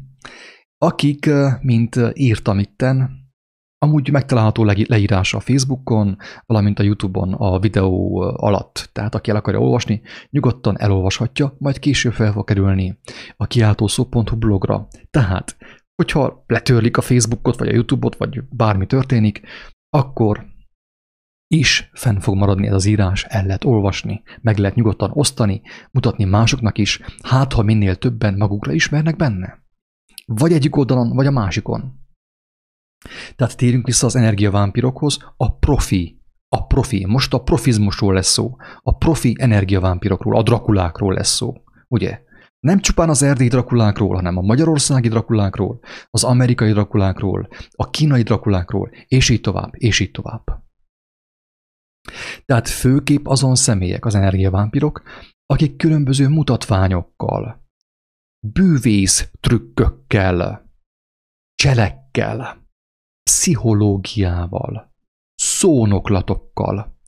akik, 0.78 1.30
mint 1.60 2.00
írtam 2.12 2.58
itten, 2.58 3.22
Amúgy 3.84 4.10
megtalálható 4.10 4.64
leírása 4.64 5.36
a 5.36 5.40
Facebookon, 5.40 6.16
valamint 6.46 6.78
a 6.78 6.82
YouTube-on 6.82 7.32
a 7.32 7.58
videó 7.58 8.20
alatt. 8.36 8.88
Tehát 8.92 9.14
aki 9.14 9.30
el 9.30 9.36
akarja 9.36 9.60
olvasni, 9.60 10.02
nyugodtan 10.30 10.78
elolvashatja, 10.78 11.54
majd 11.58 11.78
később 11.78 12.12
fel 12.12 12.32
fog 12.32 12.44
kerülni 12.44 12.98
a 13.36 13.46
kiáltószó.hu 13.46 14.36
blogra. 14.36 14.86
Tehát, 15.10 15.56
hogyha 15.94 16.44
letörlik 16.46 16.96
a 16.96 17.00
Facebookot, 17.00 17.58
vagy 17.58 17.68
a 17.68 17.72
YouTube-ot, 17.72 18.16
vagy 18.16 18.42
bármi 18.50 18.86
történik, 18.86 19.40
akkor 19.90 20.46
is 21.54 21.90
fenn 21.92 22.18
fog 22.18 22.36
maradni 22.36 22.66
ez 22.66 22.74
az 22.74 22.84
írás, 22.84 23.24
el 23.28 23.46
lehet 23.46 23.64
olvasni, 23.64 24.22
meg 24.40 24.58
lehet 24.58 24.76
nyugodtan 24.76 25.10
osztani, 25.14 25.62
mutatni 25.90 26.24
másoknak 26.24 26.78
is, 26.78 27.00
hát 27.22 27.52
ha 27.52 27.62
minél 27.62 27.96
többen 27.96 28.34
magukra 28.34 28.72
ismernek 28.72 29.16
benne. 29.16 29.62
Vagy 30.26 30.52
egyik 30.52 30.76
oldalon, 30.76 31.14
vagy 31.14 31.26
a 31.26 31.30
másikon. 31.30 32.02
Tehát 33.36 33.56
térünk 33.56 33.86
vissza 33.86 34.06
az 34.06 34.16
energiavámpirokhoz, 34.16 35.18
a 35.36 35.56
profi, 35.56 36.22
a 36.48 36.66
profi, 36.66 37.06
most 37.06 37.34
a 37.34 37.42
profizmusról 37.42 38.14
lesz 38.14 38.32
szó, 38.32 38.56
a 38.82 38.96
profi 38.96 39.36
energiavámpirokról, 39.38 40.36
a 40.36 40.42
drakulákról 40.42 41.14
lesz 41.14 41.34
szó, 41.34 41.52
ugye? 41.88 42.22
Nem 42.60 42.80
csupán 42.80 43.08
az 43.08 43.22
erdélyi 43.22 43.48
drakulákról, 43.48 44.14
hanem 44.14 44.36
a 44.36 44.40
magyarországi 44.40 45.08
drakulákról, 45.08 45.80
az 46.10 46.24
amerikai 46.24 46.72
drakulákról, 46.72 47.48
a 47.70 47.90
kínai 47.90 48.22
drakulákról, 48.22 48.90
és 49.06 49.28
így 49.28 49.40
tovább, 49.40 49.70
és 49.72 50.00
így 50.00 50.10
tovább. 50.10 50.63
Tehát 52.44 52.68
főképp 52.68 53.26
azon 53.26 53.54
személyek, 53.54 54.04
az 54.04 54.14
energiavámpirok, 54.14 55.02
akik 55.46 55.76
különböző 55.76 56.28
mutatványokkal, 56.28 57.68
bűvész 58.46 59.30
trükkökkel, 59.40 60.70
cselekkel, 61.54 62.66
pszichológiával, 63.30 64.92
szónoklatokkal 65.34 66.98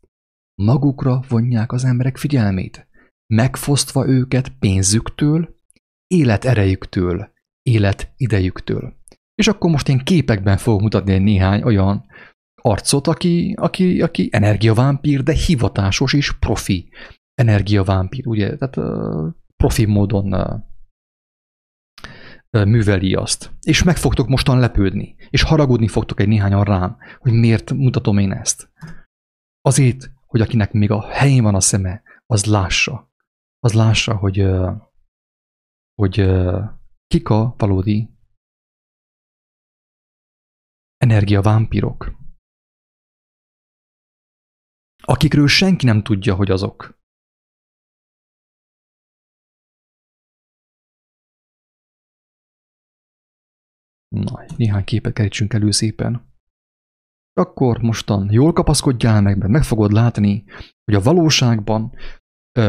magukra 0.62 1.20
vonják 1.28 1.72
az 1.72 1.84
emberek 1.84 2.16
figyelmét, 2.16 2.88
megfosztva 3.34 4.06
őket 4.06 4.48
pénzüktől, 4.48 5.54
életerejüktől, 6.06 7.32
életidejüktől. 7.62 8.94
És 9.34 9.48
akkor 9.48 9.70
most 9.70 9.88
én 9.88 9.98
képekben 9.98 10.56
fogok 10.56 10.80
mutatni 10.80 11.12
egy 11.12 11.22
néhány 11.22 11.62
olyan 11.62 12.05
arcot, 12.66 13.06
aki, 13.06 13.54
aki, 13.58 14.02
aki 14.02 14.28
energiavámpír, 14.32 15.23
de 15.23 15.32
hivatásos 15.32 16.12
és 16.12 16.38
profi 16.38 16.92
energiavámpír, 17.35 18.26
ugye? 18.26 18.56
Tehát 18.56 18.76
uh, 18.76 19.35
profi 19.56 19.85
módon 19.85 20.35
uh, 20.35 20.62
műveli 22.64 23.14
azt. 23.14 23.52
És 23.61 23.82
meg 23.82 23.96
fogtok 23.96 24.28
mostan 24.28 24.58
lepődni, 24.58 25.16
és 25.30 25.42
haragudni 25.42 25.88
fogtok 25.88 26.20
egy 26.20 26.28
néhányan 26.28 26.64
rám, 26.64 26.96
hogy 27.18 27.32
miért 27.32 27.73
mutatom 27.73 28.18
én 28.18 28.32
ezt. 28.32 28.70
Azért, 29.61 30.11
hogy 30.26 30.40
akinek 30.40 30.73
még 30.73 30.90
a 30.90 31.08
helyén 31.08 31.42
van 31.42 31.54
a 31.54 31.61
szeme, 31.61 32.02
az 32.26 32.44
lássa. 32.44 33.11
Az 33.58 33.73
lássa, 33.73 34.16
hogy, 34.16 34.46
hogy 35.94 36.14
kik 37.06 37.28
a 37.28 37.54
valódi 37.58 38.11
energiavámpirok. 40.96 42.25
Akikről 45.08 45.46
senki 45.46 45.86
nem 45.86 46.02
tudja, 46.02 46.34
hogy 46.34 46.50
azok. 46.50 46.98
Na, 54.08 54.44
néhány 54.56 54.84
képet 54.84 55.12
kerítsünk 55.12 55.52
elő 55.52 55.70
szépen. 55.70 56.34
Akkor 57.32 57.78
mostan 57.78 58.30
jól 58.30 58.52
kapaszkodjál 58.52 59.22
meg, 59.22 59.38
mert 59.38 59.50
meg 59.50 59.62
fogod 59.62 59.92
látni, 59.92 60.44
hogy 60.84 60.94
a 60.94 61.00
valóságban 61.00 61.94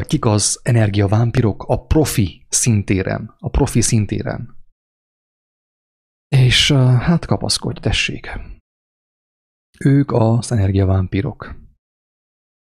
kik 0.08 0.25
az 0.25 0.60
energiavámpirok 0.63 1.63
a 1.63 1.86
profi 1.86 2.46
szintéren. 2.50 3.36
A 3.38 3.50
profi 3.50 3.82
szintéren. 3.82 4.58
És 6.27 6.72
hát 6.72 7.25
kapaszkodj, 7.25 7.79
tessék. 7.79 8.39
Ők 9.79 10.12
az 10.12 10.51
energiavámpirok. 10.51 11.65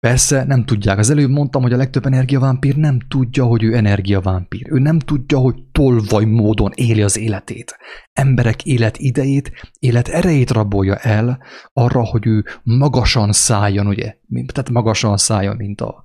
Persze 0.00 0.44
nem 0.44 0.64
tudják. 0.64 0.98
Az 0.98 1.10
előbb 1.10 1.30
mondtam, 1.30 1.62
hogy 1.62 1.72
a 1.72 1.76
legtöbb 1.76 2.06
energiavámpír 2.06 2.76
nem 2.76 2.98
tudja, 3.08 3.44
hogy 3.44 3.62
ő 3.62 3.74
energiavámpír. 3.74 4.66
Ő 4.70 4.78
nem 4.78 4.98
tudja, 4.98 5.38
hogy 5.38 5.62
tolvaj 5.72 6.24
módon 6.24 6.72
éli 6.74 7.02
az 7.02 7.18
életét. 7.18 7.76
Emberek 8.12 8.64
élet 8.64 8.98
idejét, 8.98 9.52
élet 9.78 10.08
erejét 10.08 10.50
rabolja 10.50 10.96
el 10.96 11.42
arra, 11.72 12.04
hogy 12.04 12.26
ő 12.26 12.44
magasan 12.62 13.32
szálljon, 13.32 13.86
ugye? 13.86 14.16
Tehát 14.52 14.70
magasan 14.70 15.16
szálljon, 15.16 15.56
mint 15.56 15.80
a, 15.80 16.04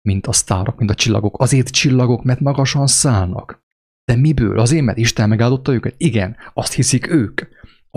mint 0.00 0.26
a 0.26 0.32
sztárok, 0.32 0.78
mint 0.78 0.90
a 0.90 0.94
csillagok. 0.94 1.40
Azért 1.40 1.70
csillagok, 1.70 2.24
mert 2.24 2.40
magasan 2.40 2.86
szállnak. 2.86 3.66
De 4.04 4.16
miből? 4.16 4.58
Azért, 4.58 4.84
mert 4.84 4.98
Isten 4.98 5.28
megáldotta 5.28 5.72
őket? 5.72 5.94
Igen, 5.96 6.36
azt 6.54 6.72
hiszik 6.72 7.10
ők. 7.10 7.40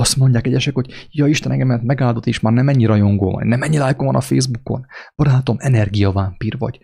Azt 0.01 0.17
mondják 0.17 0.47
egyesek, 0.47 0.73
hogy 0.73 1.07
ja 1.11 1.27
Isten 1.27 1.51
engem 1.51 1.81
megáldott, 1.83 2.25
és 2.25 2.39
már 2.39 2.53
nem 2.53 2.69
ennyi 2.69 2.85
rajongó 2.85 3.31
van, 3.31 3.47
nem 3.47 3.61
ennyi 3.61 3.77
lájkom 3.77 4.05
van 4.05 4.15
a 4.15 4.21
Facebookon. 4.21 4.85
Barátom, 5.15 5.55
energiavámpír 5.59 6.57
vagy. 6.57 6.79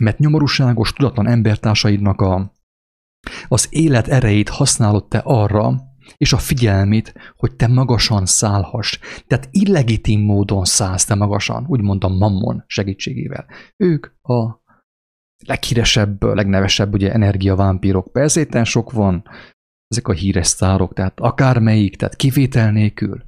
Mert 0.00 0.18
nyomorúságos, 0.18 0.92
tudatlan 0.92 1.26
embertársaidnak 1.26 2.20
a, 2.20 2.54
az 3.48 3.66
élet 3.70 4.08
erejét 4.08 4.48
használod 4.48 5.08
te 5.08 5.18
arra, 5.18 5.86
és 6.16 6.32
a 6.32 6.38
figyelmét, 6.38 7.14
hogy 7.36 7.56
te 7.56 7.66
magasan 7.66 8.26
szállhass. 8.26 8.98
Tehát 9.26 9.48
illegitim 9.50 10.20
módon 10.20 10.64
szállsz 10.64 11.04
te 11.04 11.14
magasan, 11.14 11.64
úgymond 11.68 12.04
a 12.04 12.08
mammon 12.08 12.64
segítségével. 12.66 13.46
Ők 13.76 14.06
a 14.22 14.62
leghíresebb, 15.46 16.22
legnevesebb 16.22 16.92
ugye 16.92 17.12
energiavámpírok. 17.12 18.12
Persze 18.12 18.64
sok 18.64 18.92
van, 18.92 19.24
ezek 19.88 20.08
a 20.08 20.12
híres 20.12 20.46
sztárok, 20.46 20.94
tehát 20.94 21.20
akármelyik, 21.20 21.96
tehát 21.96 22.16
kivétel 22.16 22.72
nélkül, 22.72 23.24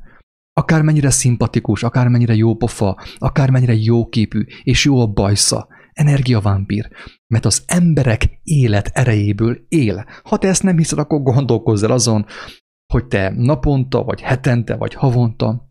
akármennyire 0.53 1.11
szimpatikus, 1.11 1.83
akármennyire 1.83 2.35
jó 2.35 2.57
pofa, 2.57 3.01
akármennyire 3.19 3.75
jó 3.75 4.09
képű 4.09 4.45
és 4.63 4.85
jó 4.85 5.01
a 5.01 5.07
bajsza, 5.07 5.69
energiavámpír, 5.93 6.89
mert 7.27 7.45
az 7.45 7.63
emberek 7.67 8.41
élet 8.43 8.91
erejéből 8.93 9.65
él. 9.69 10.07
Ha 10.23 10.39
te 10.39 10.49
ezt 10.49 10.63
nem 10.63 10.77
hiszed, 10.77 10.99
akkor 10.99 11.23
gondolkozz 11.23 11.83
el 11.83 11.91
azon, 11.91 12.27
hogy 12.93 13.07
te 13.07 13.33
naponta, 13.37 14.03
vagy 14.03 14.21
hetente, 14.21 14.77
vagy 14.77 14.95
havonta 14.95 15.69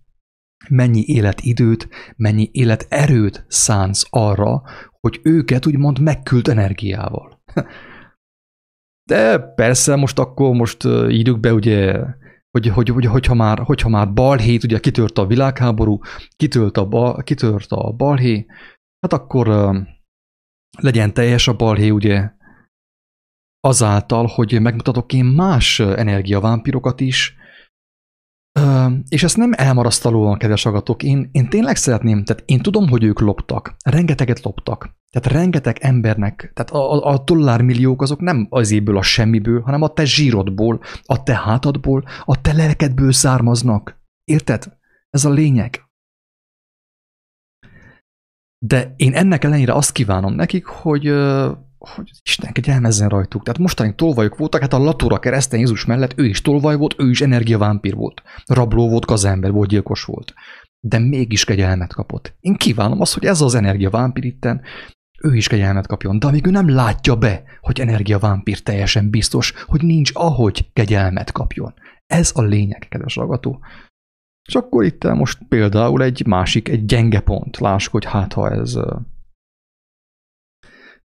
mennyi 0.69 1.03
életidőt, 1.05 1.89
mennyi 2.15 2.49
életerőt 2.51 3.45
szánsz 3.47 4.05
arra, 4.09 4.61
hogy 4.99 5.19
őket 5.23 5.65
úgymond 5.65 5.99
megküld 5.99 6.47
energiával. 6.47 7.41
De 9.09 9.39
persze 9.39 9.95
most 9.95 10.19
akkor 10.19 10.55
most 10.55 10.83
írjuk 11.09 11.39
be 11.39 11.53
ugye, 11.53 12.05
hogy, 12.51 12.67
hogy, 12.67 12.89
hogy 12.89 13.05
hogyha, 13.05 13.33
már, 13.33 13.59
hogyha 13.59 13.89
már 13.89 14.13
balhét, 14.13 14.63
ugye 14.63 14.79
kitört 14.79 15.17
a 15.17 15.25
világháború, 15.25 15.99
kitört 16.35 16.77
a, 16.77 16.85
bal, 16.85 17.23
kitört 17.23 17.71
a 17.71 17.91
balhé, 17.91 18.45
hát 19.01 19.13
akkor 19.13 19.47
uh, 19.47 19.77
legyen 20.77 21.13
teljes 21.13 21.47
a 21.47 21.55
balhé, 21.55 21.89
ugye, 21.89 22.31
azáltal, 23.59 24.25
hogy 24.25 24.61
megmutatok 24.61 25.13
én 25.13 25.25
más 25.25 25.79
energiavámpirokat 25.79 26.99
is, 26.99 27.37
és 29.07 29.23
ezt 29.23 29.37
nem 29.37 29.51
elmarasztalóan, 29.55 30.37
kedves 30.37 30.65
agatok, 30.65 31.03
én, 31.03 31.29
én 31.31 31.49
tényleg 31.49 31.75
szeretném, 31.75 32.23
tehát 32.23 32.43
én 32.45 32.59
tudom, 32.59 32.89
hogy 32.89 33.03
ők 33.03 33.19
loptak, 33.19 33.75
rengeteget 33.83 34.41
loptak, 34.41 34.98
tehát 35.09 35.39
rengeteg 35.39 35.77
embernek, 35.79 36.51
tehát 36.53 36.71
a, 36.71 36.91
a, 36.93 37.13
a 37.13 37.23
dollármilliók 37.23 38.01
azok 38.01 38.19
nem 38.19 38.47
azéből 38.49 38.97
a 38.97 39.01
semmiből, 39.01 39.61
hanem 39.61 39.81
a 39.81 39.93
te 39.93 40.05
zsírodból, 40.05 40.81
a 41.03 41.23
te 41.23 41.35
hátadból, 41.35 42.03
a 42.23 42.41
te 42.41 42.53
lelkedből 42.53 43.11
származnak. 43.11 43.97
Érted? 44.23 44.77
Ez 45.09 45.25
a 45.25 45.29
lényeg. 45.29 45.83
De 48.65 48.93
én 48.95 49.13
ennek 49.13 49.43
ellenére 49.43 49.73
azt 49.73 49.91
kívánom 49.91 50.33
nekik, 50.33 50.65
hogy 50.65 51.11
hogy 51.79 52.11
Isten 52.23 52.51
kegyelmezzen 52.51 53.09
rajtuk. 53.09 53.43
Tehát 53.43 53.59
mostanig 53.59 53.95
tolvajok 53.95 54.37
voltak, 54.37 54.61
hát 54.61 54.73
a 54.73 54.77
Latura 54.77 55.19
keresztény 55.19 55.59
Jézus 55.59 55.85
mellett 55.85 56.19
ő 56.19 56.25
is 56.25 56.41
tolvaj 56.41 56.75
volt, 56.75 56.95
ő 56.97 57.09
is 57.09 57.21
energiavámpír 57.21 57.95
volt. 57.95 58.21
Rabló 58.45 58.89
volt, 58.89 59.05
gazember 59.05 59.51
volt, 59.51 59.69
gyilkos 59.69 60.03
volt. 60.03 60.33
De 60.79 60.99
mégis 60.99 61.43
kegyelmet 61.43 61.93
kapott. 61.93 62.35
Én 62.39 62.55
kívánom 62.55 63.01
azt, 63.01 63.13
hogy 63.13 63.25
ez 63.25 63.41
az 63.41 63.55
energiavámpír 63.55 64.25
itten 64.25 64.61
ő 65.21 65.35
is 65.35 65.47
kegyelmet 65.47 65.87
kapjon, 65.87 66.19
de 66.19 66.27
amíg 66.27 66.45
ő 66.45 66.49
nem 66.49 66.69
látja 66.69 67.15
be, 67.15 67.43
hogy 67.61 67.79
energiavámpír 67.79 68.61
teljesen 68.61 69.09
biztos, 69.09 69.53
hogy 69.65 69.83
nincs 69.83 70.11
ahogy 70.13 70.73
kegyelmet 70.73 71.31
kapjon. 71.31 71.73
Ez 72.05 72.31
a 72.35 72.41
lényeg, 72.41 72.87
kedves 72.89 73.15
hallgató. 73.15 73.59
És 74.47 74.55
akkor 74.55 74.83
itt 74.83 75.03
most 75.03 75.39
például 75.47 76.03
egy 76.03 76.25
másik, 76.25 76.67
egy 76.69 76.85
gyenge 76.85 77.19
pont. 77.19 77.57
Lássuk, 77.57 77.91
hogy 77.91 78.05
hát 78.05 78.33
ha 78.33 78.51
ez 78.51 78.77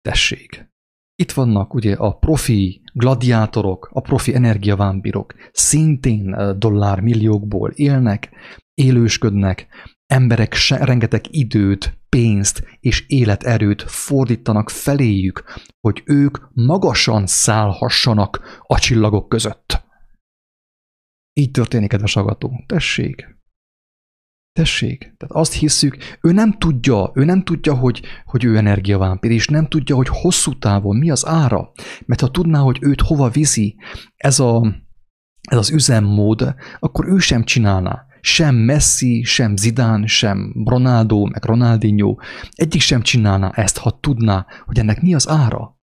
tessék. 0.02 0.70
Itt 1.16 1.32
vannak 1.32 1.74
ugye 1.74 1.96
a 1.96 2.18
profi 2.18 2.82
gladiátorok, 2.94 3.90
a 3.94 4.02
profi 4.02 4.36
energiavámpirok, 4.36 5.34
szintén 5.52 6.58
dollármilliókból 6.58 7.70
élnek, 7.70 8.30
élősködnek, 8.74 9.68
emberek 10.06 10.54
se, 10.54 10.86
rengeteg 10.86 11.26
időt, 11.30 12.01
pénzt 12.16 12.64
és 12.80 13.06
életerőt 13.08 13.82
fordítanak 13.82 14.70
feléjük, 14.70 15.44
hogy 15.80 16.02
ők 16.06 16.38
magasan 16.54 17.28
szállhassanak 17.28 18.62
a 18.68 18.80
csillagok 18.80 19.30
között. 19.30 19.84
Így 21.34 21.52
történik, 21.52 21.90
kedves 21.90 22.16
agató. 22.16 22.64
Tessék. 22.66 23.40
Tessék. 24.52 25.00
Tehát 25.00 25.36
azt 25.36 25.54
hisszük, 25.54 25.98
ő 26.22 26.32
nem 26.32 26.58
tudja, 26.58 27.12
ő 27.14 27.24
nem 27.24 27.44
tudja, 27.44 27.76
hogy, 27.76 28.02
hogy 28.26 28.44
ő 28.44 28.58
energiavámpír, 28.58 29.32
és 29.32 29.48
nem 29.48 29.68
tudja, 29.68 29.96
hogy 29.96 30.08
hosszú 30.08 30.58
távon 30.58 30.98
mi 30.98 31.12
az 31.12 31.26
ára. 31.26 31.72
Mert 32.06 32.22
ha 32.22 32.32
tudná, 32.32 32.60
hogy 32.60 32.78
őt 32.82 33.02
hova 33.02 33.30
viszi 33.30 33.76
ez, 34.16 34.40
a, 34.40 34.76
ez 35.50 35.58
az 35.58 35.70
üzemmód, 35.70 36.56
akkor 36.80 37.08
ő 37.08 37.18
sem 37.18 37.44
csinálná. 37.44 38.06
Sem 38.22 38.56
Messi, 38.56 39.24
sem 39.24 39.56
Zidane, 39.56 40.08
sem 40.08 40.54
Ronaldo, 40.66 41.26
meg 41.26 41.46
Ronaldinho, 41.46 42.16
egyik 42.52 42.82
sem 42.82 43.02
csinálná 43.02 43.50
ezt, 43.50 43.78
ha 43.78 44.00
tudná, 44.00 44.46
hogy 44.66 44.80
ennek 44.80 45.02
mi 45.02 45.14
az 45.14 45.30
ára. 45.30 45.80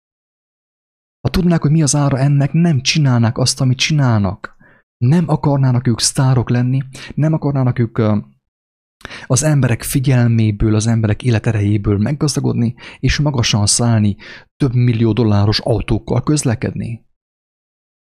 Ha 1.21 1.29
tudnák, 1.29 1.61
hogy 1.61 1.71
mi 1.71 1.81
az 1.81 1.95
ára 1.95 2.17
ennek, 2.17 2.51
nem 2.53 2.81
csinálnák 2.81 3.37
azt, 3.37 3.61
amit 3.61 3.77
csinálnak. 3.77 4.55
Nem 4.97 5.23
akarnának 5.27 5.87
ők 5.87 5.99
sztárok 5.99 6.49
lenni, 6.49 6.83
nem 7.15 7.33
akarnának 7.33 7.79
ők 7.79 7.99
az 9.27 9.43
emberek 9.43 9.83
figyelméből, 9.83 10.75
az 10.75 10.87
emberek 10.87 11.23
életerejéből 11.23 11.97
meggazdagodni, 11.97 12.75
és 12.99 13.19
magasan 13.19 13.65
szállni, 13.65 14.15
több 14.55 14.73
millió 14.73 15.13
dolláros 15.13 15.59
autókkal 15.59 16.23
közlekedni. 16.23 17.05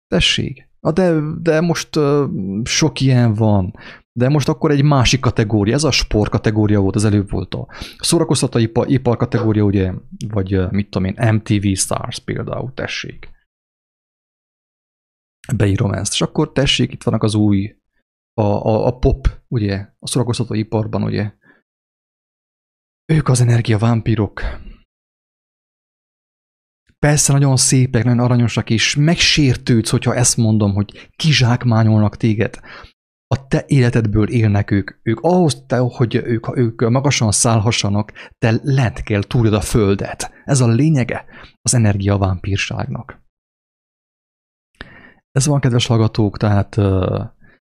Tessék, 0.08 0.70
de, 0.94 1.20
de 1.42 1.62
most 1.62 1.96
uh, 1.96 2.30
sok 2.64 3.02
ilyen 3.02 3.34
van. 3.34 3.74
De 4.14 4.30
most 4.30 4.50
akkor 4.50 4.72
egy 4.72 4.84
másik 4.84 5.20
kategória, 5.20 5.74
ez 5.74 5.84
a 5.84 5.92
sport 5.92 6.30
kategória 6.30 6.80
volt, 6.80 6.96
az 6.96 7.06
előbb 7.06 7.30
volt 7.30 7.54
a 7.54 7.68
szórakoztató 7.98 8.60
ipar, 8.60 8.90
ipar 8.90 9.18
kategória, 9.18 9.64
ugye, 9.64 9.94
vagy 10.28 10.72
mit 10.72 10.90
tudom 10.90 11.08
én, 11.08 11.34
MTV 11.34 11.68
Stars 11.74 12.20
például, 12.20 12.74
tessék. 12.74 13.30
Beírom 15.56 15.92
ezt, 15.92 16.14
és 16.14 16.22
akkor 16.22 16.52
tessék, 16.52 16.94
itt 16.94 17.04
vannak 17.04 17.24
az 17.24 17.36
új 17.36 17.76
a, 18.34 18.42
a, 18.42 18.86
a 18.88 18.98
pop, 18.98 19.28
ugye, 19.48 19.88
a 20.00 20.08
szórakoztató 20.08 20.54
iparban, 20.54 21.04
ugye. 21.04 21.34
Ők 23.06 23.28
az 23.28 23.42
energiavámpírok. 23.42 24.42
Persze 27.00 27.34
nagyon 27.34 27.58
szépek, 27.58 28.04
nagyon 28.04 28.20
aranyosak, 28.20 28.70
és 28.70 28.96
megsértődsz, 28.96 29.90
hogyha 29.90 30.16
ezt 30.16 30.38
mondom, 30.38 30.74
hogy 30.74 31.10
kizsákmányolnak 31.16 32.18
téged. 32.18 32.60
A 33.32 33.48
te 33.48 33.64
életedből 33.68 34.30
élnek 34.30 34.72
ők. 34.72 34.92
Ők 35.04 35.20
ahhoz, 35.20 35.64
te, 35.68 35.78
hogy 35.78 36.16
ők, 36.16 36.58
ők 36.58 36.90
magasan 36.90 37.32
szállhassanak, 37.32 38.12
te 38.38 38.60
lent 38.64 39.04
kell 39.04 39.24
túljad 39.24 39.54
a 39.54 39.62
földet. 39.62 40.32
Ez 40.44 40.60
a 40.60 40.68
lényege 40.68 41.26
az 41.62 41.74
energiavámpírságnak. 41.74 43.24
Ez 45.32 45.46
van, 45.46 45.60
kedves 45.60 45.88
hallgatók, 45.88 46.38
tehát 46.38 46.76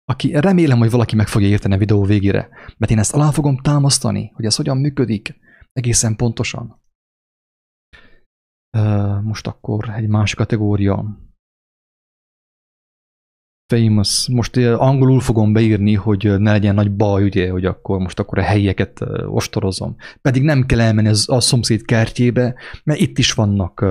aki 0.04 0.32
remélem, 0.32 0.78
hogy 0.78 0.90
valaki 0.90 1.16
meg 1.16 1.28
fogja 1.28 1.48
érteni 1.48 1.74
a 1.74 1.78
videó 1.78 2.04
végére, 2.04 2.48
mert 2.76 2.92
én 2.92 2.98
ezt 2.98 3.14
alá 3.14 3.30
fogom 3.30 3.56
támasztani, 3.56 4.32
hogy 4.34 4.44
ez 4.44 4.56
hogyan 4.56 4.76
működik 4.76 5.38
egészen 5.72 6.16
pontosan. 6.16 6.82
Most 9.22 9.46
akkor 9.46 9.88
egy 9.88 10.08
más 10.08 10.34
kategória. 10.34 11.27
Famous. 13.74 14.28
Most 14.28 14.56
angolul 14.56 15.20
fogom 15.20 15.52
beírni, 15.52 15.94
hogy 15.94 16.38
ne 16.38 16.50
legyen 16.50 16.74
nagy 16.74 16.96
baj, 16.96 17.24
ugye, 17.24 17.50
hogy 17.50 17.64
akkor 17.64 17.98
most 17.98 18.18
akkor 18.18 18.38
a 18.38 18.42
helyieket 18.42 19.00
ostorozom. 19.26 19.96
Pedig 20.20 20.42
nem 20.42 20.66
kell 20.66 20.80
elmenni 20.80 21.08
a 21.26 21.40
szomszéd 21.40 21.84
kertjébe, 21.84 22.54
mert 22.84 23.00
itt 23.00 23.18
is 23.18 23.32
vannak 23.32 23.84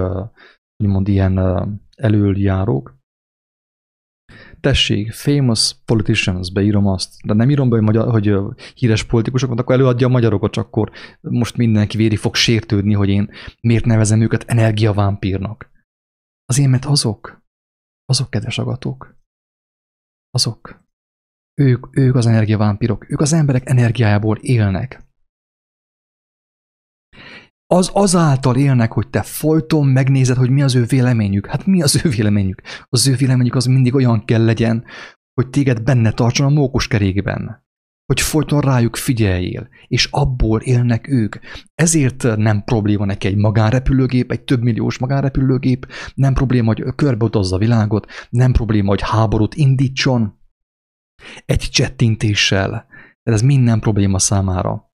úgymond 0.84 1.08
ilyen 1.08 1.40
előjárók 1.96 2.98
tessék, 4.60 5.12
famous 5.12 5.76
politicians, 5.86 6.52
beírom 6.52 6.88
azt, 6.88 7.26
de 7.26 7.34
nem 7.34 7.50
írom 7.50 7.70
be, 7.70 7.76
hogy, 7.76 7.86
magyar, 7.86 8.12
hogy 8.12 8.34
híres 8.74 9.04
politikusok, 9.04 9.52
akkor 9.52 9.76
előadja 9.76 10.08
a 10.08 10.10
magyarokat, 10.10 10.58
akkor 10.58 10.92
most 11.22 11.58
mindenki 11.58 11.98
véri 11.98 12.16
fog 12.16 12.36
sértődni, 12.36 12.94
hogy 12.94 13.10
én 13.10 13.30
miért 13.62 13.86
nevezem 13.86 14.22
őket 14.22 14.44
energiavámpírnak. 14.48 15.72
Azért, 16.46 16.70
mert 16.70 16.86
azok, 16.86 17.42
azok 18.06 18.30
kedves 18.30 18.58
agatók, 18.58 19.16
azok, 20.38 20.86
ők, 21.54 21.97
ők 21.97 22.15
az 22.15 22.26
energiavámpírok, 22.26 23.10
ők 23.10 23.19
az 23.19 23.34
emberek 23.34 23.69
energiájából 23.69 24.38
élnek 24.38 25.08
az 27.73 27.89
azáltal 27.93 28.56
élnek, 28.56 28.91
hogy 28.91 29.10
te 29.10 29.21
folyton 29.21 29.88
megnézed, 29.88 30.38
hogy 30.38 30.50
mi 30.50 30.62
az 30.62 30.76
ő 30.76 30.84
véleményük. 30.84 31.45
Hát 31.45 31.65
mi 31.65 31.82
az 31.82 32.06
ő 32.06 32.10
véleményük? 32.10 32.62
Az 32.89 33.08
ő 33.08 33.15
véleményük 33.15 33.56
az 33.56 33.65
mindig 33.65 33.95
olyan 33.95 34.26
kell 34.26 34.45
legyen, 34.45 34.86
hogy 35.34 35.50
téged 35.50 35.84
benne 35.84 36.12
tartson 36.12 36.45
a 36.45 36.50
mókus 36.50 36.88
kerékben. 36.88 37.66
Hogy 38.08 38.22
folyton 38.22 38.62
rájuk 38.62 38.96
figyeljél, 38.96 39.67
és 39.88 40.08
abból 40.12 40.62
élnek 40.62 41.08
ők. 41.08 41.36
Ezért 41.76 42.24
nem 42.36 42.63
probléma 42.63 43.06
neki 43.06 43.28
egy 43.28 43.36
magánrepülőgép, 43.36 44.32
egy 44.32 44.43
több 44.43 44.62
milliós 44.62 44.98
magánrepülőgép, 44.98 45.88
nem 46.15 46.34
probléma, 46.34 46.67
hogy 46.67 46.96
körbeutazza 46.96 47.56
a 47.56 47.60
világot, 47.60 48.12
nem 48.30 48.52
probléma, 48.52 48.89
hogy 48.89 49.02
háborút 49.02 49.56
indítson 49.56 50.39
egy 51.46 51.67
csettintéssel. 51.72 52.86
Ez 53.24 53.41
minden 53.41 53.80
probléma 53.80 54.20
számára 54.20 54.88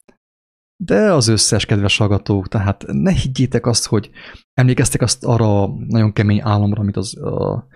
de 0.84 1.12
az 1.12 1.28
összes 1.28 1.66
kedves 1.66 1.96
hallgatók, 1.96 2.48
tehát 2.48 2.84
ne 2.86 3.12
higgyétek 3.12 3.66
azt, 3.66 3.86
hogy 3.86 4.10
emlékeztek 4.52 5.02
azt 5.02 5.24
arra 5.24 5.62
a 5.62 5.74
nagyon 5.88 6.12
kemény 6.12 6.40
álomra, 6.40 6.80
amit 6.80 6.96
az 6.96 7.16
a 7.16 7.66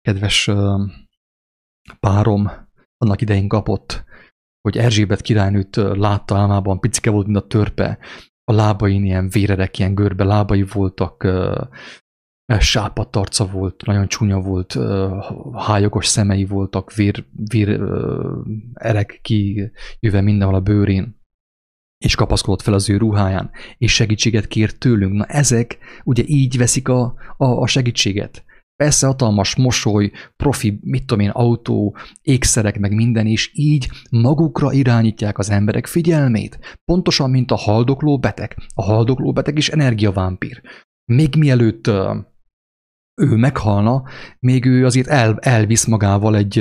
kedves 0.00 0.50
párom 2.00 2.50
annak 2.96 3.20
idején 3.20 3.48
kapott, 3.48 4.04
hogy 4.66 4.78
Erzsébet 4.78 5.20
királynőt 5.20 5.76
látta 5.76 6.36
álmában, 6.36 6.80
picike 6.80 7.10
volt, 7.10 7.26
mint 7.26 7.38
a 7.38 7.46
törpe, 7.46 7.98
a 8.44 8.52
lábain 8.52 9.04
ilyen 9.04 9.28
vérerek, 9.28 9.78
ilyen 9.78 9.94
görbe 9.94 10.24
lábai 10.24 10.64
voltak, 10.72 11.28
sápadt 12.58 13.16
arca 13.16 13.46
volt, 13.46 13.82
nagyon 13.84 14.08
csúnya 14.08 14.40
volt, 14.40 14.78
hályogos 15.54 16.06
szemei 16.06 16.44
voltak, 16.44 16.94
vér, 16.94 17.24
vér 17.48 17.80
erek 18.74 19.18
ki 19.22 19.70
jöve 20.00 20.20
mindenhol 20.20 20.56
a 20.56 20.60
bőrén 20.60 21.20
és 21.98 22.14
kapaszkodott 22.14 22.62
fel 22.62 22.74
az 22.74 22.90
ő 22.90 22.96
ruháján, 22.96 23.50
és 23.78 23.94
segítséget 23.94 24.46
kért 24.46 24.78
tőlünk. 24.78 25.12
Na 25.12 25.24
ezek 25.24 25.78
ugye 26.04 26.22
így 26.26 26.56
veszik 26.56 26.88
a, 26.88 27.14
a, 27.36 27.44
a 27.44 27.66
segítséget. 27.66 28.44
Persze 28.76 29.06
hatalmas 29.06 29.56
mosoly, 29.56 30.10
profi, 30.36 30.78
mit 30.82 31.06
tudom 31.06 31.24
én, 31.24 31.30
autó, 31.30 31.96
ékszerek, 32.22 32.78
meg 32.78 32.94
minden, 32.94 33.26
és 33.26 33.50
így 33.54 33.88
magukra 34.10 34.72
irányítják 34.72 35.38
az 35.38 35.50
emberek 35.50 35.86
figyelmét. 35.86 36.78
Pontosan, 36.84 37.30
mint 37.30 37.50
a 37.50 37.56
haldokló 37.56 38.18
beteg. 38.18 38.56
A 38.74 38.82
haldokló 38.82 39.32
beteg 39.32 39.56
is 39.56 39.68
energiavámpír. 39.68 40.62
Még 41.12 41.34
mielőtt 41.36 41.86
ő 43.22 43.36
meghalna, 43.36 44.02
még 44.38 44.64
ő 44.64 44.84
azért 44.84 45.08
el, 45.08 45.38
elvisz 45.38 45.84
magával 45.84 46.36
egy, 46.36 46.58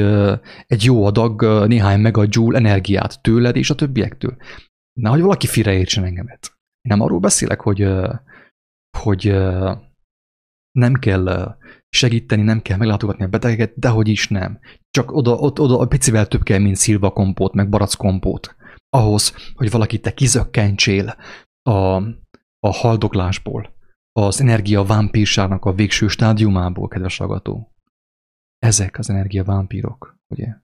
egy 0.68 0.84
jó 0.84 1.06
adag, 1.06 1.44
néhány 1.68 2.00
megajoule 2.00 2.58
energiát 2.58 3.22
tőled 3.22 3.56
és 3.56 3.70
a 3.70 3.76
többiektől 3.76 4.38
hogy 5.02 5.22
valaki 5.22 5.48
félreértsen 5.48 6.04
engemet. 6.04 6.46
Én 6.82 6.92
nem 6.92 7.02
arról 7.02 7.20
beszélek, 7.20 7.62
hogy, 7.62 7.88
hogy 8.98 9.36
nem 10.72 10.94
kell 10.94 11.58
segíteni, 11.96 12.42
nem 12.42 12.62
kell 12.62 12.78
meglátogatni 12.78 13.24
a 13.24 13.28
betegeket, 13.28 13.80
de 13.80 13.90
hogy 13.90 14.08
is 14.08 14.28
nem. 14.28 14.60
Csak 14.90 15.12
oda, 15.12 15.36
oda, 15.36 15.64
oda 15.64 15.80
a 15.80 15.88
picivel 15.88 16.28
több 16.28 16.44
kell, 16.44 16.60
mint 16.60 16.76
szilva 16.76 17.12
kompót, 17.12 17.54
meg 17.54 17.70
barack 17.70 17.98
kompót. 17.98 18.56
Ahhoz, 18.90 19.54
hogy 19.54 19.72
valaki 19.72 20.00
te 20.00 20.14
kizökkentsél 20.14 21.16
a, 21.62 21.96
a 22.60 22.72
haldoklásból. 22.72 23.74
az 24.12 24.42
energia 24.42 24.84
vámpírságnak 24.84 25.66
a 25.66 25.74
végső 25.74 26.08
stádiumából, 26.08 26.88
kedves 26.88 27.18
hallgató. 27.18 27.74
Ezek 28.60 28.98
az 28.98 29.10
energia 29.10 29.44
vámpírok, 29.44 30.18
ugye? 30.28 30.56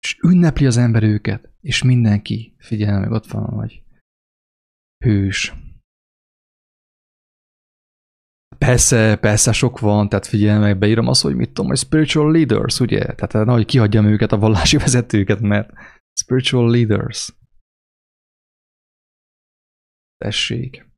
És 0.00 0.18
ünnepli 0.22 0.66
az 0.66 0.76
ember 0.76 1.02
őket, 1.02 1.52
és 1.60 1.82
mindenki, 1.82 2.54
figyelj 2.58 3.00
meg, 3.00 3.10
ott 3.10 3.26
van 3.26 3.44
a 3.44 3.54
nagy 3.54 3.82
hős. 5.04 5.54
Persze, 8.64 9.16
persze 9.16 9.52
sok 9.52 9.80
van, 9.80 10.08
tehát 10.08 10.26
figyelj 10.26 10.58
meg, 10.58 10.78
beírom 10.78 11.08
azt, 11.08 11.22
hogy 11.22 11.34
mit 11.34 11.48
tudom, 11.48 11.66
hogy 11.66 11.78
spiritual 11.78 12.32
leaders, 12.32 12.80
ugye? 12.80 13.00
Tehát 13.00 13.46
nehogy 13.46 13.64
kihagyjam 13.64 14.06
őket, 14.06 14.32
a 14.32 14.38
vallási 14.38 14.76
vezetőket, 14.86 15.40
mert 15.40 15.70
spiritual 16.20 16.70
leaders. 16.70 17.34
Tessék. 20.18 20.90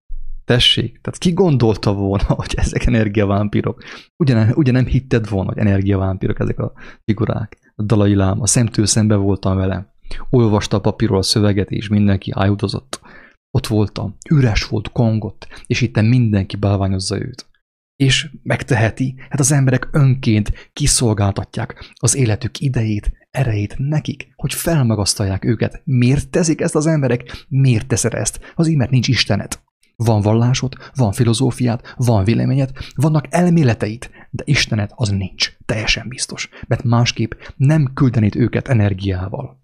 Tessék. 0.45 1.01
Tehát 1.01 1.19
ki 1.19 1.33
gondolta 1.33 1.95
volna, 1.95 2.25
hogy 2.41 2.55
ezek 2.57 2.87
energiavámpírok? 2.87 3.83
Ugyan, 4.17 4.53
ugye 4.55 4.73
nem 4.73 4.87
hitted 4.87 5.29
volna, 5.29 5.53
hogy 5.53 5.59
energiavámpírok 5.59 6.41
ezek 6.41 6.59
a 6.59 6.73
figurák. 7.05 7.73
A 7.75 7.83
Dalai 7.83 8.15
Lám, 8.15 8.41
a 8.41 8.47
szemtől 8.47 8.87
szembe 8.87 9.15
voltam 9.15 9.57
vele. 9.57 9.95
Olvasta 10.31 10.77
a 10.77 10.81
papírról 10.81 11.19
a 11.19 11.23
szöveget, 11.23 11.71
és 11.71 11.89
mindenki 11.89 12.31
ájudozott. 12.35 13.01
Ott 13.51 13.67
voltam, 13.67 14.17
üres 14.31 14.65
volt, 14.65 14.93
kongott, 14.93 15.47
és 15.67 15.81
itt 15.81 16.01
mindenki 16.01 16.57
bálványozza 16.57 17.21
őt. 17.21 17.53
És 17.97 18.31
megteheti, 18.43 19.15
hát 19.29 19.41
az 19.41 19.53
emberek 19.53 19.89
önként 19.93 20.71
kiszolgáltatják 20.73 21.93
az 21.95 22.15
életük 22.15 22.61
idejét, 22.61 23.13
erejét 23.31 23.75
nekik, 23.79 24.33
hogy 24.37 24.55
felmagasztalják 24.55 25.45
őket. 25.45 25.83
Miért 25.85 26.29
teszik 26.29 26.61
ezt 26.61 26.75
az 26.75 26.87
emberek? 26.87 27.47
Miért 27.49 27.87
teszed 27.87 28.15
ezt? 28.15 28.53
Az 28.55 28.69
mert 28.69 28.91
nincs 28.91 29.09
Istenet. 29.09 29.63
Van 29.97 30.21
vallásod, 30.21 30.75
van 30.95 31.13
filozófiát, 31.13 31.95
van 31.97 32.25
véleményed, 32.25 32.71
vannak 32.95 33.27
elméleteit, 33.31 34.11
de 34.31 34.43
Istenet 34.47 34.93
az 34.95 35.09
nincs, 35.09 35.53
teljesen 35.65 36.09
biztos, 36.09 36.49
mert 36.67 36.83
másképp 36.83 37.33
nem 37.57 37.91
küldenéd 37.95 38.37
őket 38.37 38.69
energiával. 38.69 39.64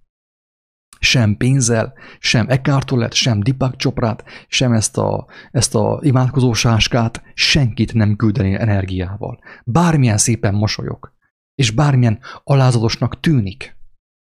Sem 1.03 1.37
pénzzel, 1.37 1.93
sem 2.19 2.47
Eckhart 2.49 3.13
sem 3.13 3.41
Deepak 3.41 3.77
Choprát, 3.77 4.25
sem 4.49 4.73
ezt 4.73 4.99
a, 4.99 5.27
ezt 5.51 5.75
a 5.75 5.99
imádkozó 6.03 6.53
sáskát, 6.53 7.23
senkit 7.35 7.95
nem 7.95 8.17
küldené 8.17 8.55
energiával. 8.55 9.39
Bármilyen 9.65 10.19
szépen 10.19 10.55
mosolyog, 10.55 11.13
és 11.55 11.71
bármilyen 11.71 12.19
alázatosnak 12.45 13.21
tűnik, 13.21 13.79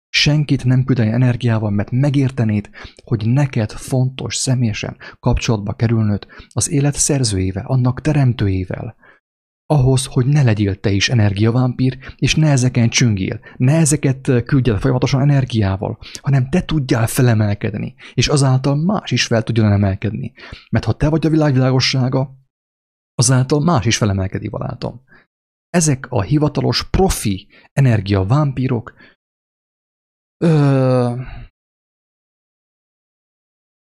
Senkit 0.09 0.63
nem 0.63 0.83
küldeni 0.83 1.11
energiával, 1.11 1.69
mert 1.69 1.91
megértenéd, 1.91 2.69
hogy 3.03 3.25
neked 3.25 3.71
fontos 3.71 4.35
személyesen 4.35 4.97
kapcsolatba 5.19 5.73
kerülnöd 5.73 6.27
az 6.49 6.71
élet 6.71 6.95
szerzőjével, 6.95 7.65
annak 7.65 8.01
teremtőjével. 8.01 8.95
Ahhoz, 9.69 10.05
hogy 10.05 10.25
ne 10.25 10.43
legyél 10.43 10.79
te 10.79 10.91
is 10.91 11.09
energiavámpír, 11.09 11.97
és 12.17 12.35
ne 12.35 12.49
ezeken 12.49 12.89
csüngél, 12.89 13.39
ne 13.57 13.75
ezeket 13.75 14.43
küldjed 14.45 14.79
folyamatosan 14.79 15.21
energiával, 15.21 15.97
hanem 16.21 16.49
te 16.49 16.65
tudjál 16.65 17.07
felemelkedni, 17.07 17.95
és 18.13 18.27
azáltal 18.27 18.75
más 18.75 19.11
is 19.11 19.25
fel 19.25 19.43
tudjon 19.43 19.71
emelkedni. 19.71 20.33
Mert 20.69 20.85
ha 20.85 20.93
te 20.93 21.09
vagy 21.09 21.25
a 21.25 21.29
világvilágossága, 21.29 22.37
azáltal 23.15 23.63
más 23.63 23.85
is 23.85 23.97
felemelkedik 23.97 24.49
barátom. 24.49 25.01
Ezek 25.69 26.05
a 26.09 26.21
hivatalos 26.21 26.89
profi 26.89 27.47
energiavámpírok 27.73 28.93
Ö... 30.37 31.21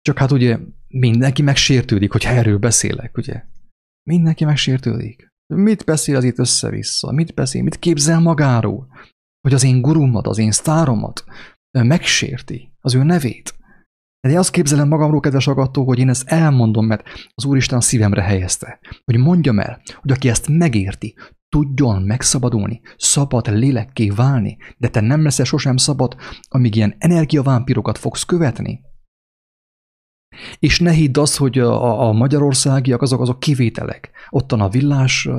Csak 0.02 0.18
hát 0.18 0.32
ugye 0.32 0.60
mindenki 0.88 1.42
megsértődik, 1.42 2.12
hogy 2.12 2.24
erről 2.26 2.58
beszélek, 2.58 3.18
ugye? 3.18 3.46
Mindenki 4.04 4.46
megsértődik. 4.46 5.31
Mit 5.56 5.86
beszél 5.86 6.16
az 6.16 6.24
itt 6.24 6.40
össze-vissza? 6.40 7.12
Mit 7.12 7.34
beszél? 7.34 7.64
Mit 7.64 7.80
képzel 7.80 8.20
magáról? 8.20 8.88
Hogy 9.42 9.54
az 9.54 9.64
én 9.64 9.82
gurumat, 9.82 10.28
az 10.28 10.38
én 10.38 10.52
sztáromat 10.52 11.24
megsérti, 11.72 12.72
az 12.80 12.96
ő 12.96 13.04
nevét. 13.04 13.56
De 14.20 14.30
én 14.30 14.38
azt 14.38 14.52
képzelem 14.52 14.88
magamról, 14.88 15.20
kedves 15.20 15.48
agató, 15.48 15.86
hogy 15.86 16.00
én 16.00 16.10
ezt 16.10 16.28
elmondom, 16.28 16.86
mert 16.86 17.04
az 17.34 17.46
Úristen 17.46 17.78
a 17.78 17.82
szívemre 17.82 18.22
helyezte. 18.22 18.80
Hogy 19.04 19.18
mondjam 19.18 19.60
el, 19.60 19.82
hogy 19.96 20.12
aki 20.12 20.30
ezt 20.30 20.48
megérti, 20.48 21.16
tudjon 21.50 22.02
megszabadulni, 22.02 22.82
szabad 22.98 23.48
lélekké 23.48 24.10
válni, 24.10 24.58
de 24.78 24.90
te 24.90 25.00
nem 25.00 25.24
leszel 25.24 25.46
sosem 25.46 25.78
szabad, 25.78 26.16
amíg 26.48 26.76
ilyen 26.76 26.96
energiavámpirokat 26.98 27.98
fogsz 27.98 28.24
követni. 28.24 28.82
És 30.60 30.80
ne 30.80 30.92
hidd 30.92 31.20
azt, 31.20 31.38
hogy 31.38 31.60
a, 31.60 32.08
a 32.08 32.12
magyarországiak 32.12 33.02
azok, 33.02 33.22
azok 33.22 33.40
kivételek. 33.40 34.12
Ottan 34.30 34.62
a 34.62 34.70
villás, 34.70 35.30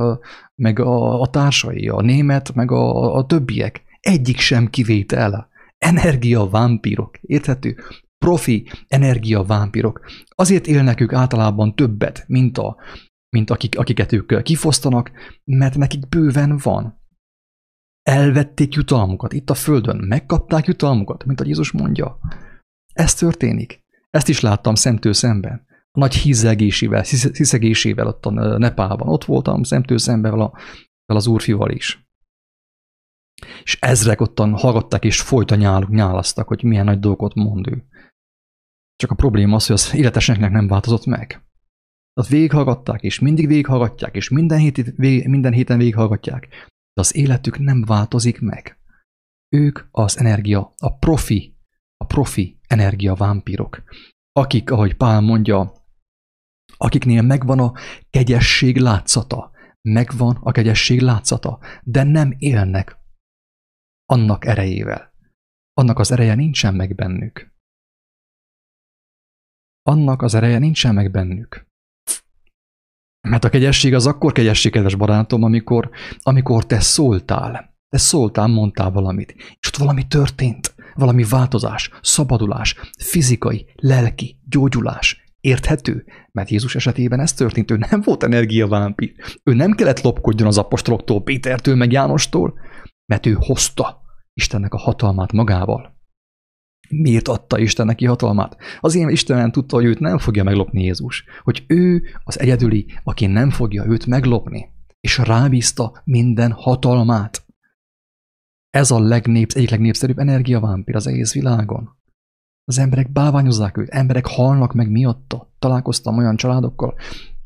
meg 0.55 0.79
a, 0.79 1.21
a 1.21 1.27
társai, 1.27 1.89
a 1.89 2.01
német, 2.01 2.55
meg 2.55 2.71
a, 2.71 3.15
a 3.15 3.27
többiek. 3.27 3.83
Egyik 4.01 4.39
sem 4.39 4.71
kivétel. 4.71 5.49
Energiavámpirok, 5.79 7.19
érthető? 7.21 7.77
Profi 8.19 8.71
energiavámpirok. 8.89 10.01
Azért 10.35 10.67
élnek 10.67 11.01
ők 11.01 11.13
általában 11.13 11.75
többet, 11.75 12.25
mint 12.27 12.59
a, 12.59 12.77
mint 13.29 13.51
akik, 13.51 13.79
akiket 13.79 14.13
ők 14.13 14.43
kifosztanak, 14.43 15.11
mert 15.45 15.77
nekik 15.77 16.09
bőven 16.09 16.61
van. 16.63 17.01
Elvették 18.03 18.75
jutalmukat 18.75 19.33
itt 19.33 19.51
a 19.51 19.55
földön, 19.55 20.05
megkapták 20.09 20.67
jutalmukat, 20.67 21.25
mint 21.25 21.41
a 21.41 21.45
Jézus 21.45 21.73
mondja. 21.73 22.19
Ez 22.93 23.15
történik. 23.15 23.81
Ezt 24.13 24.29
is 24.29 24.41
láttam 24.41 24.75
szemtől 24.75 25.13
szemben. 25.13 25.67
A 25.91 25.99
nagy 25.99 26.15
hízelgésével, 26.15 27.03
hiszegésével 27.33 28.07
ott 28.07 28.27
a 28.27 28.59
Nepálban. 28.59 29.09
Ott 29.09 29.25
voltam 29.25 29.63
szemtől 29.63 29.99
szemben 29.99 30.33
vele 30.33 30.51
az 31.07 31.27
úrfival 31.27 31.71
is. 31.71 32.07
És 33.63 33.79
ezrek 33.81 34.21
ottan 34.21 34.53
hallgatták 34.53 35.05
és 35.05 35.21
folyton 35.21 35.59
nyáluk, 35.59 35.89
nyálasztak, 35.89 36.49
hogy 36.49 36.63
milyen 36.63 36.85
nagy 36.85 36.99
dolgot 36.99 37.35
mond 37.35 37.69
ő. 37.69 37.85
Csak 38.97 39.11
a 39.11 39.15
probléma 39.15 39.57
az, 39.57 39.67
hogy 39.67 39.75
az 39.75 39.95
életeseknek 39.95 40.51
nem 40.51 40.69
változott 40.69 41.07
meg. 41.07 41.27
Tehát 42.13 42.31
végighallgatták, 42.31 43.03
és 43.03 43.19
mindig 43.19 43.47
végighallgatják, 43.47 44.15
és 44.15 44.29
minden, 44.29 44.59
hét, 44.59 44.93
vég, 44.97 45.29
minden 45.29 45.53
héten 45.53 45.79
végighallgatják, 45.79 46.49
de 46.93 47.01
az 47.01 47.17
életük 47.17 47.59
nem 47.59 47.85
változik 47.85 48.41
meg. 48.41 48.79
Ők 49.49 49.81
az 49.91 50.19
energia, 50.19 50.75
a 50.77 50.97
profi, 50.97 51.57
a 52.03 52.05
profi 52.05 52.59
energia 52.67 53.15
vámpírok, 53.15 53.83
akik, 54.33 54.71
ahogy 54.71 54.97
Pál 54.97 55.21
mondja, 55.21 55.73
akiknél 56.77 57.23
megvan 57.23 57.59
a 57.59 57.73
kegyesség 58.11 58.77
látszata, 58.77 59.51
megvan 59.89 60.37
a 60.37 60.53
kegyesség 60.53 61.01
látszata, 61.01 61.59
de 61.83 62.03
nem 62.03 62.35
élnek 62.39 62.97
annak 64.05 64.45
erejével. 64.45 65.13
Annak 65.73 65.99
az 65.99 66.11
ereje 66.11 66.35
nincsen 66.35 66.75
meg 66.75 66.95
bennük. 66.95 67.51
Annak 69.83 70.23
az 70.23 70.35
ereje 70.35 70.59
nincsen 70.59 70.95
meg 70.95 71.11
bennük. 71.11 71.67
Mert 73.29 73.45
a 73.45 73.49
kegyesség 73.49 73.95
az 73.95 74.07
akkor 74.07 74.33
kegyesség, 74.33 74.73
kedves 74.73 74.95
barátom, 74.95 75.43
amikor, 75.43 75.91
amikor 76.23 76.67
te 76.67 76.81
szóltál. 76.81 77.75
Te 77.89 77.99
szóltál, 77.99 78.47
mondtál 78.47 78.91
valamit, 78.91 79.33
és 79.33 79.69
ott 79.69 79.77
valami 79.77 80.07
történt, 80.07 80.72
valami 80.95 81.25
változás, 81.25 81.91
szabadulás, 82.03 82.77
fizikai, 82.99 83.67
lelki, 83.75 84.39
gyógyulás. 84.49 85.23
Érthető? 85.41 86.05
Mert 86.33 86.51
Jézus 86.51 86.75
esetében 86.75 87.21
ez 87.21 87.33
történt, 87.33 87.71
ő 87.71 87.77
nem 87.91 88.01
volt 88.05 88.23
energiavámpír. 88.23 89.13
Ő 89.43 89.55
nem 89.55 89.73
kellett 89.73 90.01
lopkodjon 90.01 90.49
az 90.49 90.59
apostoloktól, 90.59 91.23
Pétertől, 91.23 91.75
meg 91.75 91.93
Jánostól, 91.93 92.55
mert 93.07 93.27
ő 93.27 93.37
hozta 93.39 94.01
Istennek 94.35 94.75
a 94.75 94.79
hatalmát 94.79 95.33
magával. 95.33 96.01
Miért 96.89 97.29
adta 97.29 97.59
Isten 97.59 97.87
neki 97.87 98.05
hatalmát? 98.07 98.57
Azért 98.81 99.11
Isten 99.11 99.37
nem 99.37 99.51
tudta, 99.51 99.77
hogy 99.77 99.85
őt 99.85 99.99
nem 99.99 100.19
fogja 100.19 100.45
meglopni 100.45 100.83
Jézus. 100.83 101.25
Hogy 101.43 101.65
ő 101.67 102.03
az 102.25 102.41
egyedüli, 102.41 102.87
aki 103.05 103.27
nem 103.27 103.51
fogja 103.51 103.85
őt 103.87 104.07
meglopni. 104.07 104.69
És 105.01 105.19
rábízta 105.19 106.03
minden 106.05 106.53
hatalmát. 106.53 107.45
Ez 108.75 108.91
a 108.91 109.01
legnépsz, 109.01 109.55
egyik 109.55 109.71
legnépszerűbb 109.71 110.19
energiavámpír 110.19 110.97
az 110.97 111.07
egész 111.07 111.33
világon. 111.33 111.97
Az 112.65 112.79
emberek 112.79 113.13
báványozzák 113.13 113.77
őt, 113.77 113.89
emberek 113.89 114.27
halnak 114.27 114.73
meg 114.73 114.91
miatta. 114.91 115.51
Találkoztam 115.59 116.17
olyan 116.17 116.37
családokkal, 116.37 116.95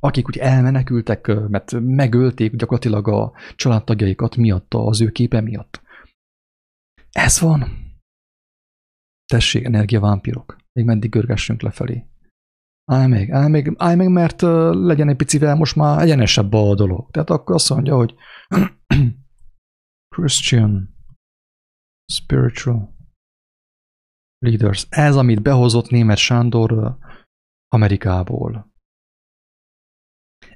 akik 0.01 0.29
úgy 0.29 0.37
elmenekültek, 0.37 1.27
mert 1.49 1.81
megölték 1.81 2.57
gyakorlatilag 2.57 3.09
a 3.09 3.33
családtagjaikat 3.55 4.37
miatta, 4.37 4.87
az 4.87 5.01
ő 5.01 5.11
képe 5.11 5.41
miatt. 5.41 5.83
Ez 7.11 7.41
van. 7.41 7.65
Tessék, 9.25 9.65
energiavámpirok. 9.65 10.57
Még 10.73 10.85
meddig 10.85 11.11
görgessünk 11.11 11.63
lefelé. 11.63 12.07
Állj 12.85 13.07
meg, 13.07 13.31
állj 13.31 13.51
meg, 13.51 13.75
állj 13.77 13.97
meg, 13.97 14.09
mert 14.09 14.41
legyen 14.71 15.09
egy 15.09 15.17
picivel 15.17 15.55
most 15.55 15.77
már 15.77 16.03
egyenesebb 16.03 16.53
a 16.53 16.75
dolog. 16.75 17.11
Tehát 17.11 17.31
akkor 17.31 17.55
azt 17.55 17.71
mondja, 17.71 17.97
hogy 17.97 18.15
Christian 20.17 20.96
Spiritual 22.13 22.95
Leaders. 24.39 24.87
Ez, 24.89 25.17
amit 25.17 25.43
behozott 25.43 25.91
német 25.91 26.17
Sándor, 26.17 26.99
Amerikából. 27.69 28.75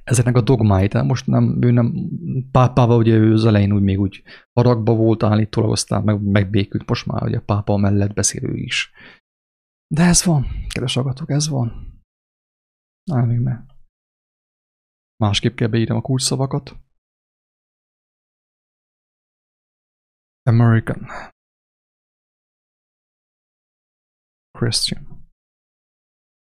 Ezeknek 0.05 0.37
a 0.37 0.41
dogmáit, 0.41 1.03
most 1.03 1.27
nem, 1.27 1.63
ő 1.63 1.71
nem, 1.71 1.95
pápával 2.51 2.99
ugye 2.99 3.15
ő 3.15 3.33
az 3.33 3.45
elején 3.45 3.73
úgy 3.73 3.83
még 3.83 3.99
úgy 4.01 4.23
haragba 4.53 4.95
volt 4.95 5.23
állítólag, 5.23 5.71
aztán 5.71 6.05
meg, 6.05 6.23
megbékült, 6.23 6.89
most 6.89 7.07
már 7.07 7.23
ugye 7.23 7.41
pápa 7.41 7.77
mellett 7.77 8.13
beszélő 8.13 8.57
is. 8.57 8.93
De 9.95 10.03
ez 10.03 10.25
van, 10.25 10.47
kedves 10.69 10.97
agatok, 10.97 11.31
ez 11.31 11.49
van. 11.49 11.99
Nem, 13.11 13.27
még 13.27 13.39
ne. 13.39 13.65
Másképp 15.17 15.55
kell 15.55 15.69
beírnom 15.69 15.97
a 15.97 16.01
kulcsszavakat. 16.01 16.77
American. 20.43 21.07
Christian. 24.61 25.29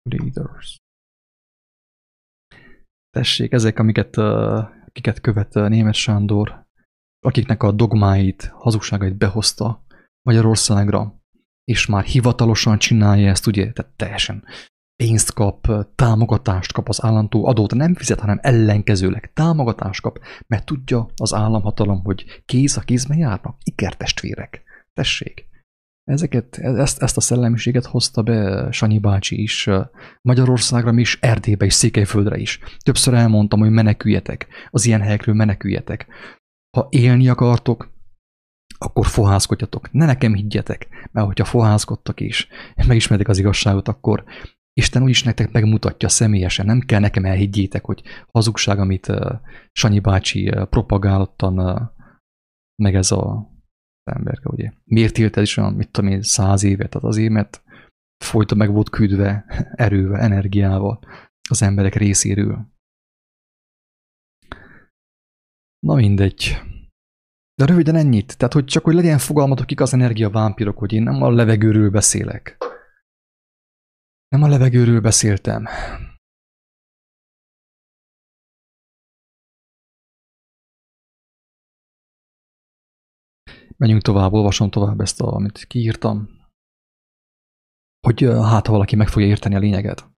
Leaders. 0.10 0.78
Tessék, 3.10 3.52
ezek, 3.52 3.80
amiket, 3.80 4.18
akiket 4.18 5.22
követ 5.22 5.54
német 5.54 5.94
Sándor, 5.94 6.65
akiknek 7.20 7.63
a 7.63 7.72
dogmáit, 7.72 8.44
hazugságait 8.44 9.18
behozta 9.18 9.86
Magyarországra, 10.22 11.20
és 11.63 11.86
már 11.86 12.04
hivatalosan 12.04 12.78
csinálja 12.78 13.30
ezt, 13.30 13.48
ugye, 13.48 13.72
tehát 13.72 13.96
teljesen 13.96 14.44
pénzt 14.96 15.34
kap, 15.34 15.68
támogatást 15.96 16.72
kap 16.72 16.89
az 16.89 17.04
államtól, 17.04 17.48
adót 17.48 17.74
nem 17.74 17.96
fizet, 17.96 18.20
hanem 18.20 18.39
ellenkezőleg 18.41 19.34
támogatást 19.34 20.02
kap, 20.02 20.20
mert 20.48 20.65
tudja 20.65 21.10
az 21.15 21.34
államhatalom, 21.34 22.04
hogy 22.04 22.41
kéz 22.46 22.78
a 22.78 22.82
kézben 22.82 23.18
járnak, 23.18 23.58
ikertestvérek. 23.63 24.63
Tessék. 24.94 25.54
Ezeket, 26.06 26.58
ezt, 26.58 27.02
ezt 27.02 27.18
a 27.18 27.22
szellemiséget 27.22 27.86
hozta 27.86 28.24
be 28.24 28.68
Sanyi 28.72 29.00
bácsi 29.00 29.41
is 29.41 29.70
Magyarországra, 30.22 30.94
is 30.94 31.18
Erdélybe 31.22 31.65
és 31.65 31.74
Székelyföldre 31.74 32.38
is. 32.38 32.60
Többször 32.84 33.13
elmondtam, 33.13 33.60
hogy 33.60 33.70
meneküljetek, 33.70 34.48
az 34.70 34.86
ilyen 34.86 35.02
helyekről 35.02 35.36
meneküljetek. 35.36 36.08
Ha 36.78 36.88
élni 36.89 37.28
akartok, 37.28 37.94
akkor 38.78 39.06
fohászkodjatok. 39.06 39.91
Ne 39.91 40.06
nekem 40.06 40.34
higgyetek, 40.34 40.88
mert 41.12 41.28
hogyha 41.28 41.46
fohászkodtak 41.46 42.20
is, 42.20 42.48
megismertek 42.88 43.28
az 43.28 43.38
igazságot, 43.38 43.88
akkor 43.88 44.24
Isten 44.74 45.04
úgyis 45.04 45.24
nektek 45.24 45.52
megmutatja 45.52 46.10
személyesen, 46.10 46.65
nem 46.65 46.80
kell 46.80 47.00
nekem 47.00 47.26
elhiggyétek, 47.26 47.86
hogy 47.86 48.02
hazugság, 48.32 48.80
amit 48.80 49.12
Sanyi 49.72 50.00
bácsi 50.00 50.54
propagálottan, 50.70 51.82
meg 52.76 52.96
ez 52.96 53.12
a 53.12 53.54
emberke, 54.12 54.50
ugye. 54.50 54.72
Miért 54.84 55.18
ez 55.18 55.41
is 55.41 55.58
olyan, 55.58 55.74
mit 55.74 55.91
tudom 55.91 56.12
én, 56.12 56.22
száz 56.22 56.63
évet, 56.63 56.89
tehát 56.89 57.08
azért, 57.08 57.32
mert 57.32 57.63
folyton 58.18 58.58
meg 58.58 58.72
volt 58.72 58.89
küldve 58.89 59.46
erővel, 59.76 60.20
energiával 60.20 61.00
az 61.50 61.62
emberek 61.62 61.96
részéről. 61.96 62.74
Na 65.80 65.96
mindegy. 65.96 66.62
De 67.56 67.65
röviden 67.65 67.96
ennyit. 67.96 68.38
Tehát, 68.38 68.54
hogy 68.54 68.65
csak 68.65 68.84
hogy 68.84 68.94
legyen 68.94 69.18
fogalmatok 69.18 69.72
igaz 69.72 69.94
energiavámpirok, 69.94 70.78
hogy 70.78 70.94
én 70.94 71.04
nem 71.04 71.22
a 71.22 71.30
levegőről 71.30 71.89
beszélek. 71.89 72.58
Nem 74.28 74.44
a 74.44 74.48
levegőről 74.48 75.02
beszéltem. 75.02 75.68
Menjünk 83.77 84.01
tovább, 84.01 84.33
olvasom 84.33 84.69
tovább 84.69 84.99
ezt, 84.99 85.21
a, 85.21 85.33
amit 85.33 85.65
kiírtam, 85.67 86.29
hogy 88.07 88.21
hát, 88.23 88.65
ha 88.65 88.71
valaki 88.71 88.95
meg 88.95 89.07
fogja 89.07 89.27
érteni 89.27 89.55
a 89.55 89.59
lényeget. 89.59 90.09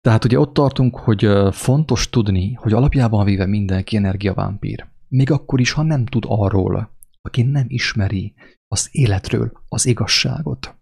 Tehát 0.00 0.24
ugye 0.24 0.38
ott 0.38 0.54
tartunk, 0.54 0.96
hogy 0.96 1.28
fontos 1.50 2.10
tudni, 2.10 2.52
hogy 2.52 2.72
alapjában 2.72 3.24
véve 3.24 3.46
mindenki 3.46 3.96
energiavámpír. 3.96 4.88
Még 5.08 5.30
akkor 5.30 5.60
is, 5.60 5.72
ha 5.72 5.82
nem 5.82 6.06
tud 6.06 6.24
arról, 6.26 6.96
aki 7.20 7.42
nem 7.42 7.64
ismeri 7.68 8.34
az 8.68 8.88
életről 8.90 9.52
az 9.68 9.86
igazságot 9.86 10.78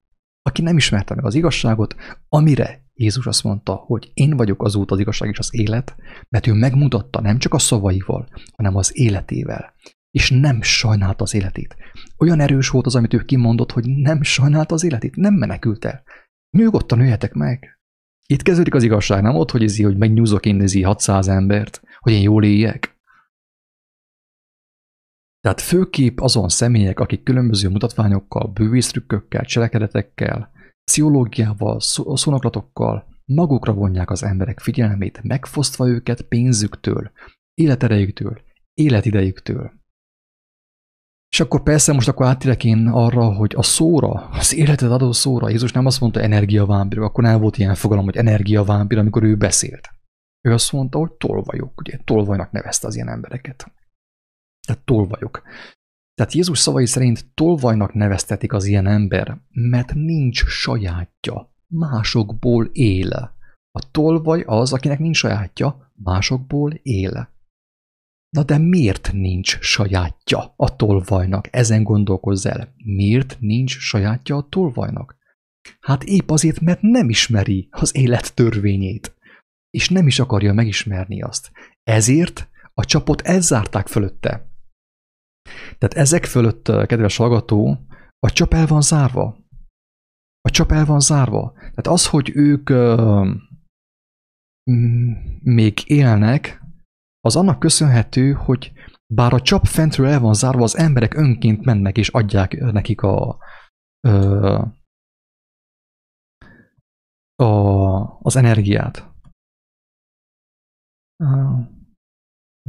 aki 0.46 0.62
nem 0.62 0.76
ismerte 0.76 1.14
meg 1.14 1.24
az 1.24 1.34
igazságot, 1.34 1.96
amire 2.28 2.84
Jézus 2.94 3.26
azt 3.26 3.44
mondta, 3.44 3.74
hogy 3.74 4.10
én 4.14 4.36
vagyok 4.36 4.62
az 4.62 4.74
út, 4.74 4.90
az 4.90 4.98
igazság 4.98 5.28
és 5.28 5.38
az 5.38 5.54
élet, 5.54 5.96
mert 6.28 6.46
ő 6.46 6.52
megmutatta 6.52 7.20
nem 7.20 7.38
csak 7.38 7.54
a 7.54 7.58
szavaival, 7.58 8.28
hanem 8.56 8.76
az 8.76 8.98
életével. 8.98 9.74
És 10.16 10.30
nem 10.30 10.62
sajnálta 10.62 11.24
az 11.24 11.34
életét. 11.34 11.76
Olyan 12.18 12.40
erős 12.40 12.68
volt 12.68 12.86
az, 12.86 12.94
amit 12.94 13.14
ő 13.14 13.24
kimondott, 13.24 13.72
hogy 13.72 13.84
nem 13.86 14.22
sajnálta 14.22 14.74
az 14.74 14.84
életét, 14.84 15.16
nem 15.16 15.34
menekült 15.34 15.84
el. 15.84 16.02
Nyugodtan 16.50 17.00
üljetek 17.00 17.32
meg. 17.32 17.80
Itt 18.26 18.42
kezdődik 18.42 18.74
az 18.74 18.82
igazság, 18.82 19.22
nem 19.22 19.34
ott, 19.34 19.50
hogy 19.50 19.62
izi, 19.62 19.82
hogy 19.82 19.96
megnyúzok 19.96 20.46
én 20.46 20.60
izi 20.60 20.82
600 20.82 21.28
embert, 21.28 21.82
hogy 21.98 22.12
én 22.12 22.22
jól 22.22 22.44
éljek. 22.44 22.98
Tehát 25.40 25.60
főképp 25.60 26.20
azon 26.20 26.48
személyek, 26.48 27.00
akik 27.00 27.22
különböző 27.22 27.68
mutatványokkal, 27.68 28.46
bővésztrükkökkel, 28.46 29.44
cselekedetekkel, 29.44 30.50
pszichológiával, 30.84 31.80
szónoklatokkal 31.80 33.06
magukra 33.24 33.72
vonják 33.72 34.10
az 34.10 34.22
emberek 34.22 34.60
figyelmét, 34.60 35.22
megfosztva 35.22 35.88
őket 35.88 36.22
pénzüktől, 36.22 37.10
életerejüktől, 37.54 38.40
életidejüktől. 38.74 39.84
És 41.32 41.40
akkor 41.40 41.62
persze 41.62 41.92
most 41.92 42.08
akkor 42.08 42.26
átérek 42.26 42.64
én 42.64 42.86
arra, 42.86 43.34
hogy 43.34 43.54
a 43.56 43.62
szóra, 43.62 44.10
az 44.12 44.54
életed 44.54 44.92
adó 44.92 45.12
szóra, 45.12 45.48
Jézus 45.48 45.72
nem 45.72 45.86
azt 45.86 46.00
mondta 46.00 46.20
energiavámpir, 46.20 46.98
akkor 46.98 47.24
nem 47.24 47.40
volt 47.40 47.58
ilyen 47.58 47.74
fogalom, 47.74 48.04
hogy 48.04 48.16
energiavámpir, 48.16 48.98
amikor 48.98 49.22
ő 49.22 49.36
beszélt. 49.36 49.88
Ő 50.48 50.52
azt 50.52 50.72
mondta, 50.72 50.98
hogy 50.98 51.12
tolvajok, 51.12 51.80
ugye 51.80 51.98
tolvajnak 52.04 52.50
nevezte 52.50 52.86
az 52.86 52.94
ilyen 52.94 53.08
embereket. 53.08 53.72
Tehát 54.66 54.84
tolvajok. 54.84 55.42
Tehát 56.14 56.32
Jézus 56.32 56.58
szavai 56.58 56.86
szerint 56.86 57.26
tolvajnak 57.34 57.94
neveztetik 57.94 58.52
az 58.52 58.64
ilyen 58.64 58.86
ember, 58.86 59.40
mert 59.48 59.94
nincs 59.94 60.44
sajátja, 60.44 61.54
másokból 61.66 62.64
él. 62.72 63.34
A 63.70 63.90
tolvaj 63.90 64.42
az, 64.46 64.72
akinek 64.72 64.98
nincs 64.98 65.16
sajátja, 65.16 65.92
másokból 65.94 66.72
él. 66.72 67.35
Na 68.36 68.42
de 68.42 68.58
miért 68.58 69.12
nincs 69.12 69.58
sajátja 69.60 70.54
a 70.56 70.76
tolvajnak? 70.76 71.48
Ezen 71.50 71.82
gondolkozz 71.82 72.46
el. 72.46 72.74
Miért 72.84 73.36
nincs 73.40 73.78
sajátja 73.78 74.36
a 74.36 74.48
tolvajnak? 74.48 75.16
Hát 75.80 76.04
épp 76.04 76.30
azért, 76.30 76.60
mert 76.60 76.80
nem 76.80 77.08
ismeri 77.08 77.68
az 77.70 77.96
élet 77.96 78.34
törvényét, 78.34 79.14
és 79.70 79.88
nem 79.88 80.06
is 80.06 80.18
akarja 80.18 80.52
megismerni 80.52 81.22
azt. 81.22 81.50
Ezért 81.82 82.48
a 82.74 82.84
csapot 82.84 83.20
elzárták 83.20 83.86
fölötte. 83.86 84.50
Tehát 85.78 85.94
ezek 85.94 86.24
fölött, 86.24 86.64
kedves 86.86 87.16
hallgató, 87.16 87.86
a 88.18 88.30
csap 88.30 88.54
el 88.54 88.66
van 88.66 88.80
zárva. 88.82 89.36
A 90.40 90.50
csap 90.50 90.72
el 90.72 90.84
van 90.84 91.00
zárva. 91.00 91.52
Tehát 91.52 91.86
az, 91.86 92.06
hogy 92.06 92.30
ők 92.34 92.70
uh, 92.70 93.28
még 95.42 95.82
élnek, 95.86 96.64
az 97.26 97.36
annak 97.36 97.58
köszönhető, 97.58 98.32
hogy 98.32 98.72
bár 99.14 99.32
a 99.32 99.40
csap 99.40 99.66
fentről 99.66 100.06
el 100.06 100.20
van 100.20 100.34
zárva, 100.34 100.62
az 100.62 100.76
emberek 100.76 101.14
önként 101.14 101.64
mennek 101.64 101.96
és 101.96 102.08
adják 102.08 102.60
nekik 102.60 103.02
a, 103.02 103.38
a 107.36 107.46
az 108.22 108.36
energiát. 108.36 109.14
Uh, 111.24 111.74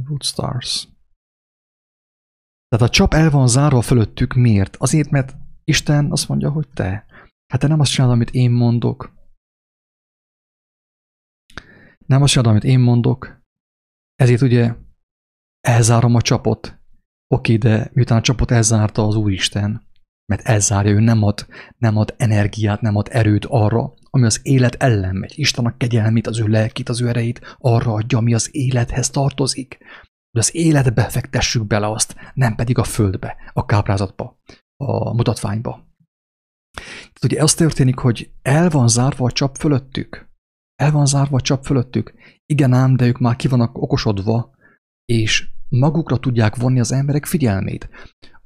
Wood 0.06 0.22
Stars. 0.22 0.88
Tehát 2.68 2.86
a 2.88 2.88
csap 2.88 3.14
el 3.14 3.30
van 3.30 3.48
zárva 3.48 3.82
fölöttük, 3.82 4.34
miért? 4.34 4.76
Azért, 4.76 5.10
mert 5.10 5.36
Isten 5.64 6.10
azt 6.10 6.28
mondja, 6.28 6.50
hogy 6.50 6.68
te. 6.68 7.06
Hát 7.46 7.60
te 7.60 7.66
nem 7.66 7.80
azt 7.80 7.90
csinálod, 7.90 8.14
amit 8.14 8.30
én 8.30 8.50
mondok. 8.50 9.12
Nem 12.06 12.22
azt 12.22 12.32
csinálod, 12.32 12.50
amit 12.50 12.70
én 12.70 12.80
mondok. 12.80 13.37
Ezért 14.22 14.42
ugye 14.42 14.74
elzárom 15.60 16.14
a 16.14 16.22
csapot. 16.22 16.78
Oké, 17.34 17.56
de 17.56 17.90
miután 17.92 18.18
a 18.18 18.20
csapot 18.20 18.50
elzárta 18.50 19.06
az 19.06 19.14
Úristen, 19.14 19.86
mert 20.32 20.46
elzárja, 20.46 20.92
ő 20.92 21.00
nem 21.00 21.22
ad, 21.22 21.46
nem 21.76 21.96
ad 21.96 22.14
energiát, 22.16 22.80
nem 22.80 22.96
ad 22.96 23.08
erőt 23.10 23.44
arra, 23.44 23.92
ami 24.10 24.24
az 24.24 24.40
élet 24.42 24.74
ellen 24.74 25.16
megy. 25.16 25.32
Isten 25.36 25.66
a 25.66 25.76
kegyelmét, 25.76 26.26
az 26.26 26.40
ő 26.40 26.46
lelkét, 26.46 26.88
az 26.88 27.00
ő 27.00 27.08
erejét 27.08 27.56
arra 27.58 27.92
adja, 27.92 28.18
ami 28.18 28.34
az 28.34 28.48
élethez 28.52 29.10
tartozik 29.10 29.78
hogy 30.30 30.40
az 30.40 30.54
életbe 30.54 31.08
fektessük 31.08 31.66
bele 31.66 31.90
azt, 31.90 32.14
nem 32.34 32.54
pedig 32.54 32.78
a 32.78 32.84
földbe, 32.84 33.36
a 33.52 33.64
káprázatba, 33.64 34.40
a 34.76 35.14
mutatványba. 35.14 35.86
Tehát 36.72 37.24
ugye 37.24 37.42
az 37.42 37.54
történik, 37.54 37.98
hogy 37.98 38.30
el 38.42 38.68
van 38.68 38.88
zárva 38.88 39.24
a 39.24 39.32
csap 39.32 39.56
fölöttük. 39.56 40.28
El 40.74 40.90
van 40.90 41.06
zárva 41.06 41.36
a 41.36 41.40
csap 41.40 41.64
fölöttük. 41.64 42.14
Igen 42.52 42.72
ám, 42.72 42.96
de 42.96 43.06
ők 43.06 43.18
már 43.18 43.36
ki 43.36 43.48
vannak 43.48 43.78
okosodva, 43.78 44.50
és 45.04 45.48
magukra 45.68 46.18
tudják 46.18 46.56
vonni 46.56 46.80
az 46.80 46.92
emberek 46.92 47.26
figyelmét. 47.26 47.88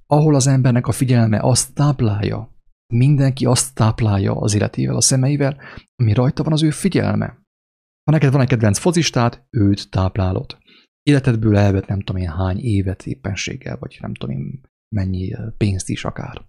Ahol 0.06 0.34
az 0.34 0.46
embernek 0.46 0.86
a 0.86 0.92
figyelme 0.92 1.38
azt 1.40 1.74
táplálja, 1.74 2.52
Mindenki 2.92 3.46
azt 3.46 3.74
táplálja 3.74 4.36
az 4.36 4.54
életével, 4.54 4.96
a 4.96 5.00
szemeivel, 5.00 5.60
ami 5.96 6.12
rajta 6.12 6.42
van 6.42 6.52
az 6.52 6.62
ő 6.62 6.70
figyelme. 6.70 7.26
Ha 8.04 8.12
neked 8.12 8.32
van 8.32 8.40
egy 8.40 8.48
kedvenc 8.48 8.78
fozistát, 8.78 9.46
őt 9.50 9.90
táplálod. 9.90 10.58
Életedből 11.02 11.56
elvet 11.56 11.86
nem 11.86 12.00
tudom 12.00 12.22
én 12.22 12.28
hány 12.28 12.58
évet 12.58 13.06
éppenséggel, 13.06 13.76
vagy 13.78 13.98
nem 14.00 14.14
tudom 14.14 14.36
én 14.36 14.60
mennyi 14.94 15.34
pénzt 15.56 15.88
is 15.88 16.04
akár. 16.04 16.42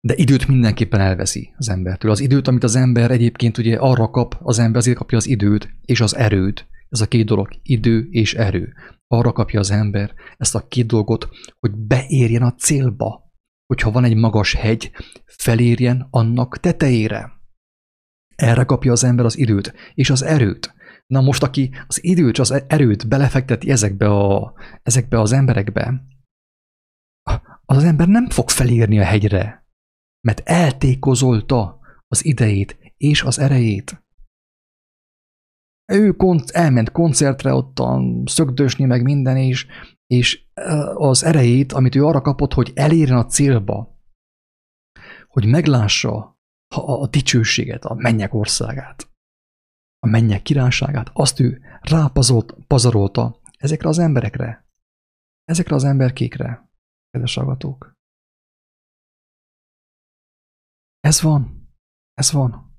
De 0.00 0.14
időt 0.14 0.46
mindenképpen 0.46 1.00
elveszi 1.00 1.54
az 1.56 1.68
embertől. 1.68 2.10
Az 2.10 2.20
időt, 2.20 2.48
amit 2.48 2.64
az 2.64 2.76
ember 2.76 3.10
egyébként 3.10 3.58
ugye 3.58 3.76
arra 3.76 4.10
kap, 4.10 4.36
az 4.42 4.58
ember 4.58 4.76
azért 4.76 4.96
kapja 4.96 5.16
az 5.16 5.26
időt 5.26 5.68
és 5.84 6.00
az 6.00 6.16
erőt. 6.16 6.68
Ez 6.88 7.00
a 7.00 7.06
két 7.06 7.26
dolog, 7.26 7.48
idő 7.62 8.08
és 8.10 8.34
erő. 8.34 8.72
Arra 9.06 9.32
kapja 9.32 9.60
az 9.60 9.70
ember 9.70 10.14
ezt 10.36 10.54
a 10.54 10.66
két 10.68 10.86
dolgot, 10.86 11.28
hogy 11.58 11.70
beérjen 11.74 12.42
a 12.42 12.54
célba. 12.54 13.32
Hogyha 13.66 13.90
van 13.90 14.04
egy 14.04 14.16
magas 14.16 14.54
hegy, 14.54 14.90
felérjen 15.24 16.06
annak 16.10 16.60
tetejére. 16.60 17.30
Erre 18.34 18.64
kapja 18.64 18.92
az 18.92 19.04
ember 19.04 19.24
az 19.24 19.38
időt 19.38 19.74
és 19.94 20.10
az 20.10 20.22
erőt. 20.22 20.74
Na 21.06 21.20
most, 21.20 21.42
aki 21.42 21.74
az 21.86 22.04
időt 22.04 22.38
az 22.38 22.64
erőt 22.68 23.08
belefekteti 23.08 23.70
ezekbe, 23.70 24.08
a, 24.08 24.54
ezekbe 24.82 25.20
az 25.20 25.32
emberekbe, 25.32 26.04
az, 27.64 27.84
ember 27.84 28.08
nem 28.08 28.28
fog 28.28 28.50
felérni 28.50 28.98
a 28.98 29.04
hegyre, 29.04 29.65
mert 30.26 30.40
eltékozolta 30.44 31.80
az 32.08 32.24
idejét 32.24 32.94
és 32.96 33.22
az 33.22 33.38
erejét. 33.38 34.04
Ő 35.92 36.12
kont- 36.12 36.50
elment 36.50 36.92
koncertre 36.92 37.52
ottan, 37.52 38.22
szögdösni 38.26 38.84
meg 38.84 39.02
minden, 39.02 39.36
és, 39.36 39.66
és 40.06 40.46
az 40.94 41.24
erejét, 41.24 41.72
amit 41.72 41.94
ő 41.94 42.04
arra 42.04 42.20
kapott, 42.20 42.52
hogy 42.52 42.72
elérjen 42.74 43.16
a 43.18 43.26
célba, 43.26 44.00
hogy 45.26 45.46
meglássa 45.46 46.14
a, 46.74 46.80
a 46.90 47.06
dicsőséget, 47.06 47.84
a 47.84 47.94
mennyek 47.94 48.34
országát, 48.34 49.10
a 49.98 50.06
mennyek 50.06 50.42
királyságát, 50.42 51.10
azt 51.12 51.40
ő 51.40 51.60
rápazolt, 51.80 52.56
pazarolta 52.66 53.40
ezekre 53.58 53.88
az 53.88 53.98
emberekre, 53.98 54.66
ezekre 55.44 55.74
az 55.74 55.84
emberkékre, 55.84 56.70
kedves 57.10 57.36
agatók. 57.36 57.95
Ez 61.06 61.20
van. 61.20 61.68
Ez 62.14 62.32
van. 62.32 62.74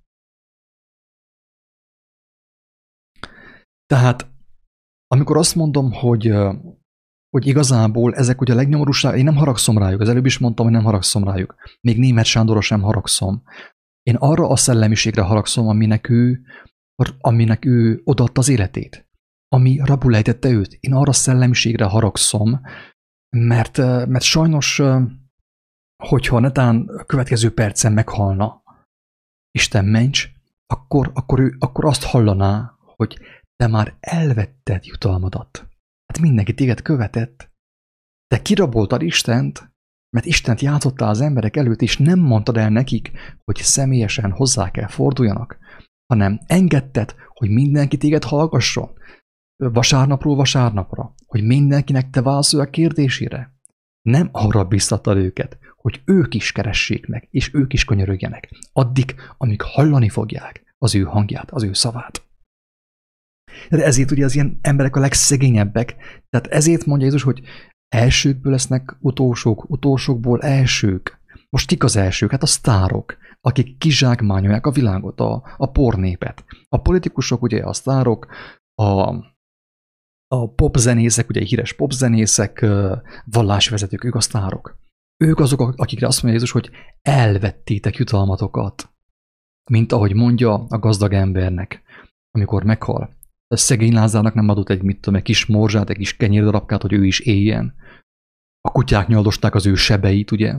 Tehát, 3.86 4.28
amikor 5.08 5.38
azt 5.38 5.56
mondom, 5.56 5.92
hogy, 5.92 6.34
hogy 7.30 7.48
igazából 7.48 8.16
ezek 8.16 8.42
ugye 8.42 8.54
a 8.54 8.56
legnyomorúság, 8.56 9.18
én 9.18 9.24
nem 9.24 9.36
haragszom 9.36 9.78
rájuk, 9.78 10.02
az 10.02 10.10
előbb 10.10 10.26
is 10.26 10.38
mondtam, 10.38 10.66
hogy 10.66 10.74
nem 10.74 10.84
haragszom 10.84 11.24
rájuk. 11.24 11.56
Még 11.82 12.00
német 12.00 12.26
Sándorra 12.26 12.62
sem 12.62 12.82
haragszom. 12.82 13.44
Én 14.04 14.16
arra 14.16 14.48
a 14.50 14.56
szellemiségre 14.56 15.22
haragszom, 15.22 15.68
aminek 15.68 16.10
ő, 16.10 16.42
aminek 17.20 17.66
ő 17.66 18.02
odaadta 18.04 18.40
az 18.40 18.50
életét. 18.50 19.08
Ami 19.48 19.80
rabul 19.84 20.16
ejtette 20.16 20.50
őt. 20.50 20.78
Én 20.80 20.94
arra 20.94 21.10
a 21.10 21.14
szellemiségre 21.14 21.86
haragszom, 21.86 22.62
mert, 23.30 23.78
mert 24.08 24.22
sajnos 24.22 24.82
hogyha 26.04 26.40
netán 26.40 26.88
a 26.88 27.04
következő 27.04 27.54
percen 27.54 27.94
meghalna 27.94 28.64
Isten 29.52 29.86
mencs, 29.86 30.30
akkor, 30.68 31.12
akkor, 31.14 31.40
ő, 31.40 31.56
akkor 31.60 31.86
azt 31.86 32.04
hallaná, 32.04 32.78
hogy 32.80 33.20
te 33.56 33.68
már 33.68 33.96
elvetted 34.00 34.86
jutalmadat. 34.86 35.68
Hát 36.06 36.20
mindenki 36.20 36.54
téged 36.54 36.82
követett. 36.82 37.50
Te 38.28 38.42
kiraboltad 38.42 39.02
Istent, 39.02 39.72
mert 40.16 40.26
Istent 40.26 40.62
játszottál 40.62 41.10
az 41.10 41.22
emberek 41.22 41.56
előtt, 41.56 41.82
és 41.82 41.98
nem 41.98 42.20
mondtad 42.20 42.58
el 42.58 42.70
nekik, 42.70 43.12
hogy 43.44 43.56
személyesen 43.56 44.32
hozzá 44.32 44.72
kell 44.72 44.88
forduljanak, 44.88 45.58
hanem 46.14 46.40
engedted, 46.46 47.16
hogy 47.28 47.50
mindenki 47.50 47.98
téged 47.98 48.24
hallgasson, 48.24 48.90
vasárnapról 49.56 50.36
vasárnapra, 50.36 51.14
hogy 51.26 51.44
mindenkinek 51.44 52.10
te 52.10 52.22
válaszolj 52.22 52.64
a 52.64 52.70
kérdésére. 52.70 53.56
Nem 54.02 54.30
arra 54.32 54.66
biztattad 54.66 55.18
őket, 55.18 55.58
hogy 55.88 56.02
ők 56.06 56.34
is 56.34 56.52
keressék 56.52 57.08
meg, 57.08 57.28
és 57.32 57.54
ők 57.54 57.74
is 57.74 57.86
könyörögjenek, 57.86 58.50
addig, 58.74 59.16
amíg 59.38 59.62
hallani 59.62 60.10
fogják 60.10 60.76
az 60.78 60.96
ő 60.96 61.04
hangját, 61.04 61.52
az 61.52 61.64
ő 61.64 61.74
szavát. 61.74 62.28
De 63.70 63.84
ezért 63.84 64.12
ugye 64.12 64.26
az 64.26 64.36
ilyen 64.36 64.60
emberek 64.62 64.96
a 64.96 65.00
legszegényebbek, 65.00 65.96
tehát 66.30 66.48
ezért 66.48 66.86
mondja 66.86 67.06
Jézus, 67.06 67.24
hogy 67.24 67.42
elsőkből 67.96 68.52
lesznek 68.52 68.96
utolsók, 69.00 69.70
utolsókból 69.70 70.42
elsők. 70.42 71.20
Most 71.50 71.68
kik 71.68 71.84
az 71.84 71.96
elsők? 71.96 72.32
Hát 72.32 72.44
a 72.44 72.46
sztárok, 72.46 73.18
akik 73.42 73.78
kizsákmányolják 73.78 74.66
a 74.66 74.72
világot, 74.72 75.20
a, 75.20 75.56
a 75.58 75.72
pornépet. 75.72 76.46
A 76.70 76.82
politikusok 76.82 77.42
ugye 77.42 77.64
a 77.64 77.74
sztárok, 77.74 78.28
a, 78.76 79.10
a 80.28 80.50
popzenészek, 80.56 81.30
ugye 81.30 81.42
híres 81.42 81.74
popzenészek, 81.74 82.66
vallásvezetők, 83.26 84.04
ők 84.04 84.16
a 84.16 84.22
sztárok. 84.22 84.86
Ők 85.18 85.40
azok, 85.40 85.74
akikre 85.76 86.08
azt 86.08 86.24
mondja 86.24 86.40
Jézus, 86.40 86.52
hogy 86.52 86.70
elvettétek 87.02 87.96
jutalmatokat, 87.96 88.90
mint 89.72 89.92
ahogy 89.92 90.14
mondja 90.14 90.54
a 90.54 90.80
gazdag 90.80 91.14
embernek, 91.14 91.82
amikor 92.32 92.64
meghal. 92.64 93.16
A 93.48 93.56
szegény 93.56 93.94
Lázárnak 93.94 94.34
nem 94.34 94.50
adott 94.50 94.70
egy, 94.70 94.82
mit 94.82 95.00
tudom, 95.00 95.16
egy 95.16 95.26
kis 95.26 95.46
morzsát, 95.46 95.90
egy 95.90 95.98
kis 95.98 96.16
kenyérdarabkát, 96.16 96.82
hogy 96.82 96.94
ő 96.94 97.06
is 97.06 97.20
éljen. 97.20 97.76
A 98.62 98.72
kutyák 98.72 99.08
nyaldosták 99.08 99.56
az 99.56 99.66
ő 99.66 99.76
sebeit, 99.76 100.32
ugye? 100.32 100.56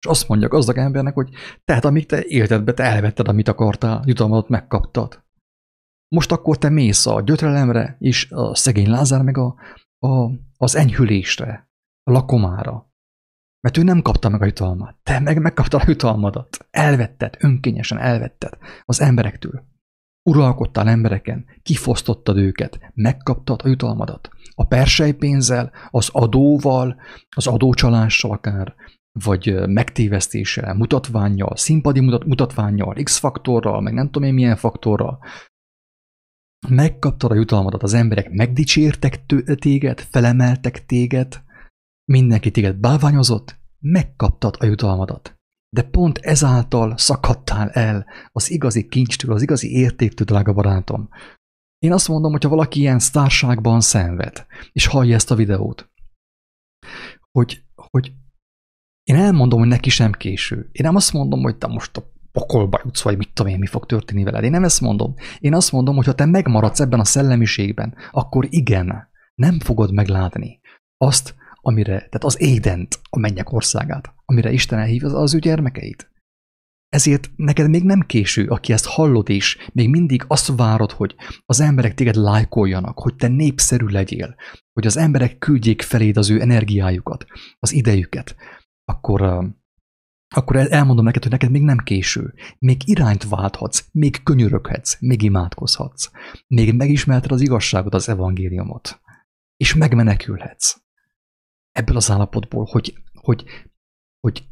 És 0.00 0.06
azt 0.06 0.28
mondja 0.28 0.46
a 0.46 0.50
gazdag 0.50 0.76
embernek, 0.76 1.14
hogy 1.14 1.30
tehát 1.64 1.84
amíg 1.84 2.06
te 2.06 2.24
élted 2.24 2.64
be, 2.64 2.72
te 2.74 2.82
elvetted, 2.82 3.28
amit 3.28 3.48
akartál, 3.48 4.02
jutalmadat 4.06 4.48
megkaptad. 4.48 5.24
Most 6.08 6.32
akkor 6.32 6.58
te 6.58 6.68
mész 6.68 7.06
a 7.06 7.20
gyötrelemre, 7.20 7.96
és 7.98 8.30
a 8.30 8.54
szegény 8.54 8.90
Lázár 8.90 9.22
meg 9.22 9.38
a, 9.38 9.54
a, 9.98 10.30
az 10.56 10.74
enyhülésre, 10.74 11.70
a 12.02 12.10
lakomára. 12.10 12.89
Mert 13.60 13.76
ő 13.76 13.82
nem 13.82 14.02
kapta 14.02 14.28
meg 14.28 14.42
a 14.42 14.44
jutalmat. 14.44 14.96
Te 15.02 15.18
meg 15.18 15.40
megkaptad 15.40 15.80
a 15.80 15.84
jutalmadat. 15.88 16.66
Elvetted, 16.70 17.36
önkényesen 17.38 17.98
elvetted 17.98 18.58
az 18.84 19.00
emberektől. 19.00 19.68
Uralkodtál 20.22 20.88
embereken, 20.88 21.46
kifosztottad 21.62 22.36
őket, 22.36 22.92
megkaptad 22.94 23.60
a 23.64 23.68
jutalmadat. 23.68 24.28
A 24.54 24.66
persely 24.66 25.12
pénzzel, 25.12 25.72
az 25.90 26.08
adóval, 26.12 27.00
az 27.36 27.46
adócsalással 27.46 28.30
akár, 28.30 28.74
vagy 29.12 29.68
megtévesztéssel, 29.68 30.74
mutatványjal, 30.74 31.56
színpadi 31.56 32.00
mutat, 32.00 32.24
mutatványjal, 32.24 32.94
X-faktorral, 33.02 33.80
meg 33.80 33.94
nem 33.94 34.10
tudom 34.10 34.28
én 34.28 34.34
milyen 34.34 34.56
faktorral. 34.56 35.18
Megkaptad 36.68 37.30
a 37.30 37.34
jutalmadat, 37.34 37.82
az 37.82 37.94
emberek 37.94 38.30
megdicsértek 38.30 39.26
téged, 39.58 40.00
felemeltek 40.00 40.86
téged, 40.86 41.42
mindenki 42.10 42.50
téged 42.50 42.76
bálványozott, 42.76 43.58
megkaptad 43.78 44.56
a 44.58 44.64
jutalmadat. 44.64 45.38
De 45.76 45.82
pont 45.82 46.18
ezáltal 46.18 46.96
szakadtál 46.96 47.70
el 47.70 48.06
az 48.32 48.50
igazi 48.50 48.88
kincstől, 48.88 49.32
az 49.32 49.42
igazi 49.42 49.72
értéktől, 49.72 50.26
drága 50.26 50.52
barátom. 50.52 51.08
Én 51.78 51.92
azt 51.92 52.08
mondom, 52.08 52.30
hogyha 52.30 52.48
valaki 52.48 52.80
ilyen 52.80 52.98
sztárságban 52.98 53.80
szenved, 53.80 54.46
és 54.72 54.86
hallja 54.86 55.14
ezt 55.14 55.30
a 55.30 55.34
videót, 55.34 55.90
hogy, 57.30 57.62
hogy 57.74 58.12
én 59.02 59.16
elmondom, 59.16 59.58
hogy 59.58 59.68
neki 59.68 59.90
sem 59.90 60.12
késő. 60.12 60.56
Én 60.56 60.86
nem 60.86 60.96
azt 60.96 61.12
mondom, 61.12 61.42
hogy 61.42 61.56
te 61.56 61.66
most 61.66 61.96
a 61.96 62.12
pokolba 62.32 62.80
jutsz, 62.84 63.02
vagy 63.02 63.16
mit 63.16 63.32
tudom 63.32 63.52
én, 63.52 63.58
mi 63.58 63.66
fog 63.66 63.86
történni 63.86 64.24
veled. 64.24 64.44
Én 64.44 64.50
nem 64.50 64.64
ezt 64.64 64.80
mondom. 64.80 65.14
Én 65.38 65.54
azt 65.54 65.72
mondom, 65.72 65.96
hogy 65.96 66.06
ha 66.06 66.14
te 66.14 66.24
megmaradsz 66.24 66.80
ebben 66.80 67.00
a 67.00 67.04
szellemiségben, 67.04 67.94
akkor 68.10 68.46
igen, 68.50 69.08
nem 69.34 69.60
fogod 69.60 69.92
meglátni 69.92 70.60
azt, 70.96 71.38
amire, 71.60 71.96
tehát 71.96 72.24
az 72.24 72.40
édent, 72.40 73.00
a 73.10 73.18
mennyek 73.18 73.52
országát, 73.52 74.14
amire 74.24 74.52
Isten 74.52 74.78
elhív 74.78 75.04
az, 75.04 75.14
az 75.14 75.34
ő 75.34 75.38
gyermekeit. 75.38 76.10
Ezért 76.88 77.30
neked 77.36 77.68
még 77.68 77.84
nem 77.84 78.00
késő, 78.00 78.46
aki 78.46 78.72
ezt 78.72 78.86
hallod 78.86 79.28
is, 79.28 79.56
még 79.72 79.88
mindig 79.88 80.24
azt 80.26 80.52
várod, 80.56 80.92
hogy 80.92 81.14
az 81.46 81.60
emberek 81.60 81.94
téged 81.94 82.14
lájkoljanak, 82.14 82.98
hogy 82.98 83.16
te 83.16 83.28
népszerű 83.28 83.86
legyél, 83.86 84.34
hogy 84.72 84.86
az 84.86 84.96
emberek 84.96 85.38
küldjék 85.38 85.82
feléd 85.82 86.16
az 86.16 86.30
ő 86.30 86.40
energiájukat, 86.40 87.24
az 87.58 87.72
idejüket, 87.72 88.36
akkor, 88.84 89.22
akkor 90.34 90.56
elmondom 90.56 91.04
neked, 91.04 91.22
hogy 91.22 91.30
neked 91.30 91.50
még 91.50 91.62
nem 91.62 91.78
késő. 91.78 92.34
Még 92.58 92.88
irányt 92.88 93.28
válthatsz, 93.28 93.84
még 93.92 94.22
könyöröghetsz, 94.22 94.96
még 95.00 95.22
imádkozhatsz, 95.22 96.10
még 96.46 96.74
megismerted 96.74 97.32
az 97.32 97.40
igazságot, 97.40 97.94
az 97.94 98.08
evangéliumot, 98.08 99.00
és 99.56 99.74
megmenekülhetsz 99.74 100.76
ebből 101.72 101.96
az 101.96 102.10
állapotból, 102.10 102.64
hogy, 102.64 103.02
hogy, 103.14 103.44
hogy 104.20 104.48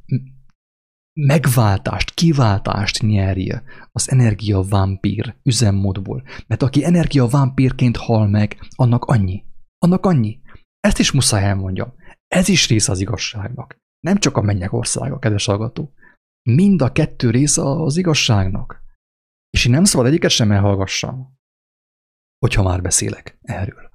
megváltást, 1.21 2.14
kiváltást 2.14 3.03
nyerje 3.03 3.62
az 3.93 4.11
energia 4.11 4.62
vámpír 4.62 5.37
üzemmódból. 5.43 6.23
Mert 6.47 6.62
aki 6.62 6.85
energia 6.85 7.27
vámpírként 7.27 7.97
hal 7.97 8.29
meg, 8.29 8.66
annak 8.75 9.05
annyi. 9.05 9.45
Annak 9.79 10.07
annyi. 10.07 10.41
Ezt 10.81 10.99
is 10.99 11.12
muszáj 11.12 11.45
elmondjam. 11.45 11.95
Ez 12.27 12.49
is 12.49 12.69
része 12.69 12.93
az 12.93 13.01
igazságnak. 13.01 13.77
Nem 14.01 14.16
csak 14.16 14.37
a 14.37 14.41
mennyek 14.41 14.73
országa, 14.73 15.19
kedves 15.19 15.45
hallgató. 15.45 15.93
Mind 16.51 16.83
a 16.83 16.93
kettő 16.93 17.31
része 17.31 17.62
az 17.62 17.97
igazságnak. 17.97 18.83
És 19.51 19.64
én 19.64 19.73
nem 19.73 19.85
szabad 19.85 20.07
egyiket 20.07 20.31
sem 20.31 20.53
elhallgassam, 20.53 21.39
hogyha 22.39 22.62
már 22.62 22.83
beszélek 22.83 23.39
erről. 23.41 23.91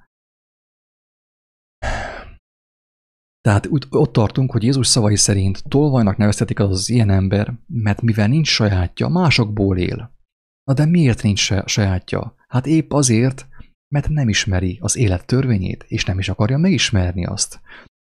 Tehát 3.48 3.68
ott 3.90 4.14
tartunk, 4.14 4.52
hogy 4.52 4.64
Jézus 4.64 4.88
szavai 4.88 5.16
szerint 5.16 5.64
tolvajnak 5.68 6.18
nevezhetik 6.18 6.60
az, 6.60 6.70
az 6.70 6.90
ilyen 6.90 7.10
ember, 7.10 7.54
mert 7.68 8.02
mivel 8.02 8.28
nincs 8.28 8.48
sajátja, 8.48 9.08
másokból 9.08 9.78
él. 9.78 10.16
Na 10.64 10.74
de 10.74 10.86
miért 10.86 11.24
nincs 11.24 11.52
sajátja? 11.66 12.36
Hát 12.48 12.66
épp 12.66 12.92
azért, 12.92 13.48
mert 13.94 14.10
nem 14.10 14.30
ismeri 14.30 14.78
az 14.82 14.96
élet 14.96 15.26
törvényét, 15.26 15.86
és 15.88 16.06
nem 16.06 16.20
is 16.20 16.30
akarja 16.30 16.58
megismerni 16.58 17.26
azt. 17.26 17.62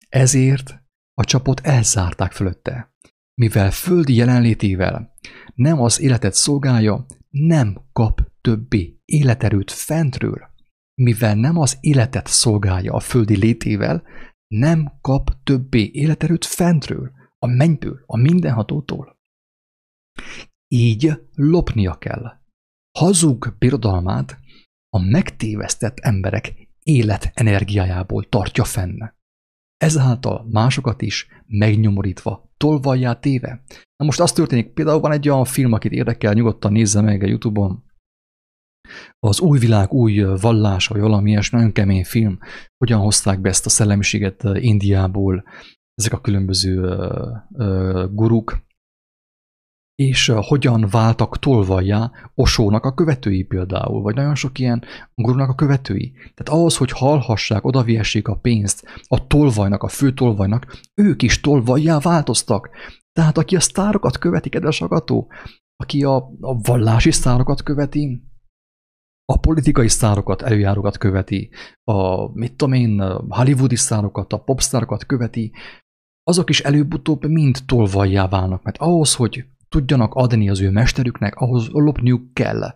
Ezért 0.09 0.81
a 1.13 1.23
csapot 1.23 1.59
elzárták 1.59 2.31
fölötte. 2.31 2.93
Mivel 3.41 3.71
földi 3.71 4.15
jelenlétével 4.15 5.13
nem 5.55 5.81
az 5.81 6.01
életet 6.01 6.33
szolgálja, 6.33 7.05
nem 7.29 7.77
kap 7.93 8.21
többi 8.41 9.01
életerőt 9.05 9.71
fentről. 9.71 10.51
Mivel 11.01 11.35
nem 11.35 11.57
az 11.57 11.77
életet 11.79 12.27
szolgálja 12.27 12.93
a 12.93 12.99
földi 12.99 13.37
létével, 13.37 14.03
nem 14.59 14.97
kap 15.01 15.29
többé 15.43 15.89
életerőt 15.93 16.45
fentről, 16.45 17.11
a 17.39 17.47
mennyből, 17.47 18.03
a 18.05 18.17
mindenhatótól. 18.17 19.17
Így 20.67 21.11
lopnia 21.35 21.97
kell. 21.97 22.41
Hazug 22.97 23.55
birodalmát 23.59 24.37
a 24.89 24.99
megtévesztett 24.99 25.99
emberek 25.99 26.53
életenergiájából 26.83 28.23
tartja 28.29 28.63
fenn. 28.63 28.99
Ezáltal 29.77 30.47
másokat 30.51 31.01
is 31.01 31.27
megnyomorítva, 31.45 32.51
tolvajjá 32.57 33.13
téve. 33.13 33.63
Na 33.95 34.05
most 34.05 34.19
az 34.19 34.31
történik, 34.31 34.73
például 34.73 34.99
van 34.99 35.11
egy 35.11 35.29
olyan 35.29 35.45
film, 35.45 35.71
akit 35.71 35.91
érdekel, 35.91 36.33
nyugodtan 36.33 36.71
nézze 36.71 37.01
meg 37.01 37.23
a 37.23 37.27
Youtube-on, 37.27 37.83
az 39.19 39.39
új 39.39 39.59
világ 39.59 39.91
új 39.91 40.23
vallása, 40.41 40.93
vagy 40.93 41.01
valami 41.01 41.29
ilyesmi, 41.29 41.57
nagyon 41.57 41.73
kemény 41.73 42.05
film, 42.05 42.37
hogyan 42.77 42.99
hozták 42.99 43.39
be 43.39 43.49
ezt 43.49 43.65
a 43.65 43.69
szellemiséget 43.69 44.43
Indiából, 44.53 45.43
ezek 45.95 46.13
a 46.13 46.21
különböző 46.21 46.97
guruk, 48.11 48.63
és 49.95 50.31
hogyan 50.35 50.87
váltak 50.91 51.39
tolvajjá 51.39 52.11
Osónak 52.35 52.85
a 52.85 52.93
követői 52.93 53.43
például, 53.43 54.01
vagy 54.01 54.15
nagyon 54.15 54.35
sok 54.35 54.59
ilyen 54.59 54.83
gurunak 55.15 55.49
a 55.49 55.55
követői. 55.55 56.11
Tehát 56.11 56.49
ahhoz, 56.59 56.77
hogy 56.77 56.91
hallhassák, 56.91 57.65
odaviessék 57.65 58.27
a 58.27 58.35
pénzt 58.35 58.85
a 59.07 59.27
tolvajnak, 59.27 59.83
a 59.83 59.87
fő 59.87 60.13
tolvajnak, 60.13 60.81
ők 60.93 61.21
is 61.21 61.39
tolvajjá 61.39 61.99
változtak. 61.99 62.69
Tehát 63.11 63.37
aki 63.37 63.55
a 63.55 63.59
sztárokat 63.59 64.17
követi, 64.17 64.49
kedves 64.49 64.81
agató, 64.81 65.31
aki 65.75 66.03
a, 66.03 66.15
a 66.39 66.61
vallási 66.61 67.11
sztárokat 67.11 67.63
követi, 67.63 68.23
a 69.25 69.39
politikai 69.39 69.87
sztárokat, 69.87 70.41
előjárókat 70.41 70.97
követi, 70.97 71.49
a, 71.83 72.27
mit 72.33 72.55
tudom 72.55 72.73
én, 72.73 72.99
hollywoodi 73.29 73.75
sztárokat, 73.75 74.33
a 74.33 74.37
popsztárokat 74.37 75.05
követi, 75.05 75.51
azok 76.23 76.49
is 76.49 76.59
előbb-utóbb 76.59 77.25
mind 77.25 77.57
tolvajjá 77.65 78.27
válnak, 78.27 78.63
mert 78.63 78.77
ahhoz, 78.77 79.15
hogy 79.15 79.45
tudjanak 79.69 80.13
adni 80.13 80.49
az 80.49 80.61
ő 80.61 80.69
mesterüknek, 80.69 81.35
ahhoz 81.35 81.67
lopniuk 81.67 82.33
kell. 82.33 82.75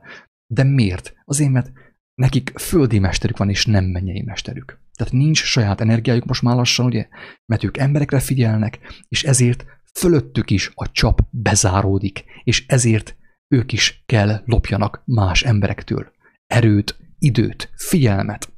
De 0.54 0.64
miért? 0.64 1.14
Azért, 1.24 1.52
mert 1.52 1.72
nekik 2.14 2.54
földi 2.58 3.00
mesterük 3.00 3.38
van, 3.38 3.50
és 3.50 3.66
nem 3.66 3.86
mennyei 3.86 4.22
mesterük. 4.22 4.80
Tehát 4.94 5.14
nincs 5.14 5.44
saját 5.44 5.82
energiájuk 5.82 6.26
most 6.26 6.42
már 6.42 6.56
lassan, 6.56 6.86
ugye? 6.86 7.08
Mert 7.46 7.64
ők 7.64 7.78
emberekre 7.78 8.20
figyelnek, 8.20 8.80
és 9.08 9.24
ezért 9.24 9.66
fölöttük 9.94 10.50
is 10.50 10.72
a 10.74 10.92
csap 10.92 11.22
bezáródik, 11.30 12.24
és 12.44 12.68
ezért 12.68 13.18
ők 13.48 13.72
is 13.72 14.04
kell 14.06 14.42
lopjanak 14.46 15.02
más 15.06 15.44
emberektől 15.44 16.16
erőt, 16.48 17.00
időt, 17.20 17.72
figyelmet. 17.76 18.54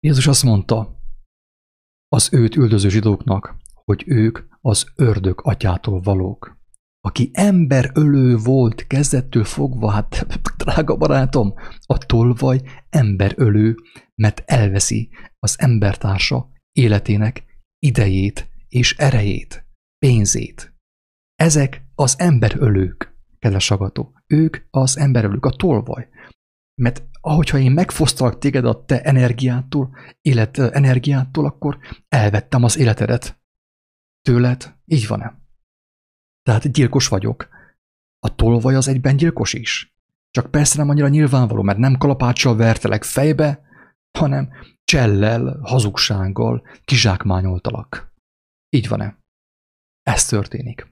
Jézus 0.00 0.26
azt 0.26 0.42
mondta 0.42 0.98
az 2.08 2.28
őt 2.32 2.56
üldöző 2.56 2.88
zsidóknak, 2.88 3.56
hogy 3.84 4.04
ők 4.06 4.38
az 4.60 4.86
ördög 4.96 5.40
atyától 5.42 6.00
valók. 6.00 6.58
Aki 7.00 7.30
emberölő 7.32 8.36
volt 8.36 8.86
kezdettől 8.86 9.44
fogva, 9.44 9.90
hát 9.90 10.26
drága 10.64 10.96
barátom, 10.96 11.54
a 11.86 11.98
tolvaj 11.98 12.60
emberölő, 12.90 13.74
mert 14.14 14.42
elveszi 14.46 15.10
az 15.38 15.56
embertársa 15.58 16.50
életének 16.72 17.44
idejét 17.78 18.48
és 18.68 18.96
erejét, 18.96 19.66
pénzét. 19.98 20.74
Ezek 21.34 21.84
az 21.94 22.18
emberölők 22.18 23.09
kedves 23.40 23.70
agató. 23.70 24.14
Ők 24.26 24.56
az 24.70 24.98
emberölők, 24.98 25.44
a 25.44 25.50
tolvaj. 25.50 26.08
Mert 26.82 27.08
ahogyha 27.20 27.58
én 27.58 27.72
megfosztalak 27.72 28.38
téged 28.38 28.64
a 28.64 28.84
te 28.84 29.02
energiától, 29.02 29.96
élet 30.20 30.58
energiától, 30.58 31.44
akkor 31.44 31.78
elvettem 32.08 32.64
az 32.64 32.76
életedet. 32.76 33.40
Tőled 34.20 34.76
így 34.84 35.06
van-e? 35.06 35.38
Tehát 36.42 36.72
gyilkos 36.72 37.08
vagyok. 37.08 37.48
A 38.18 38.34
tolvaj 38.34 38.74
az 38.74 38.88
egyben 38.88 39.16
gyilkos 39.16 39.52
is. 39.52 39.94
Csak 40.30 40.50
persze 40.50 40.78
nem 40.78 40.88
annyira 40.88 41.08
nyilvánvaló, 41.08 41.62
mert 41.62 41.78
nem 41.78 41.98
kalapáccsal 41.98 42.56
vertelek 42.56 43.04
fejbe, 43.04 43.68
hanem 44.18 44.50
csellel, 44.84 45.60
hazugsággal 45.62 46.66
kizsákmányoltalak. 46.84 48.14
Így 48.68 48.88
van-e? 48.88 49.18
Ez 50.02 50.26
történik. 50.26 50.89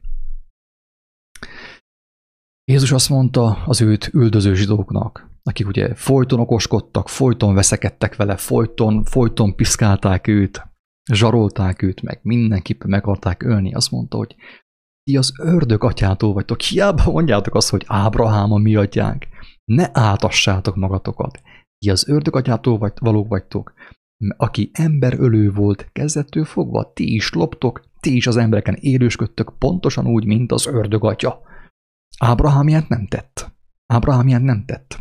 Jézus 2.68 2.92
azt 2.92 3.08
mondta 3.08 3.62
az 3.66 3.80
őt 3.80 4.10
üldöző 4.12 4.54
zsidóknak, 4.54 5.30
akik 5.42 5.66
ugye 5.66 5.94
folyton 5.94 6.40
okoskodtak, 6.40 7.08
folyton 7.08 7.54
veszekedtek 7.54 8.16
vele, 8.16 8.36
folyton, 8.36 9.04
folyton 9.04 9.54
piszkálták 9.54 10.26
őt, 10.26 10.66
zsarolták 11.12 11.82
őt 11.82 12.02
meg, 12.02 12.20
mindenképpen 12.22 12.88
meg 12.88 13.02
akarták 13.02 13.42
ölni. 13.42 13.74
Azt 13.74 13.90
mondta, 13.90 14.16
hogy 14.16 14.34
ti 15.02 15.16
az 15.16 15.32
ördög 15.40 15.84
atyától 15.84 16.32
vagytok, 16.32 16.60
hiába 16.60 17.10
mondjátok 17.10 17.54
azt, 17.54 17.70
hogy 17.70 17.84
Ábrahám 17.86 18.52
a 18.52 18.58
mi 18.58 18.74
atyánk. 18.74 19.26
Ne 19.64 19.88
átassátok 19.92 20.76
magatokat. 20.76 21.40
Ti 21.78 21.90
az 21.90 22.08
ördög 22.08 22.36
atyától 22.36 22.78
vagy, 22.78 22.92
valók 23.00 23.28
vagytok, 23.28 23.72
aki 24.36 24.70
emberölő 24.72 25.50
volt 25.50 25.88
kezdettől 25.92 26.44
fogva, 26.44 26.92
ti 26.92 27.14
is 27.14 27.32
loptok, 27.32 27.82
ti 28.00 28.16
is 28.16 28.26
az 28.26 28.36
embereken 28.36 28.76
élősködtök 28.80 29.52
pontosan 29.58 30.06
úgy, 30.06 30.24
mint 30.24 30.52
az 30.52 30.66
ördög 30.66 31.04
atya. 31.04 31.46
Ábrahám 32.18 32.68
ilyet 32.68 32.88
nem 32.88 33.06
tett. 33.06 33.54
Ábrahám 33.86 34.26
ilyet 34.26 34.42
nem 34.42 34.64
tett. 34.64 34.98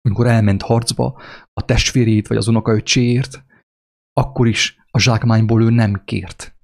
Amikor 0.00 0.26
elment 0.26 0.62
harcba 0.62 1.20
a 1.52 1.64
testvérét 1.64 2.26
vagy 2.26 2.36
az 2.36 2.48
unokaöccséért, 2.48 3.44
akkor 4.12 4.46
is 4.46 4.78
a 4.90 4.98
zsákmányból 4.98 5.62
ő 5.62 5.70
nem 5.70 6.04
kért. 6.04 6.56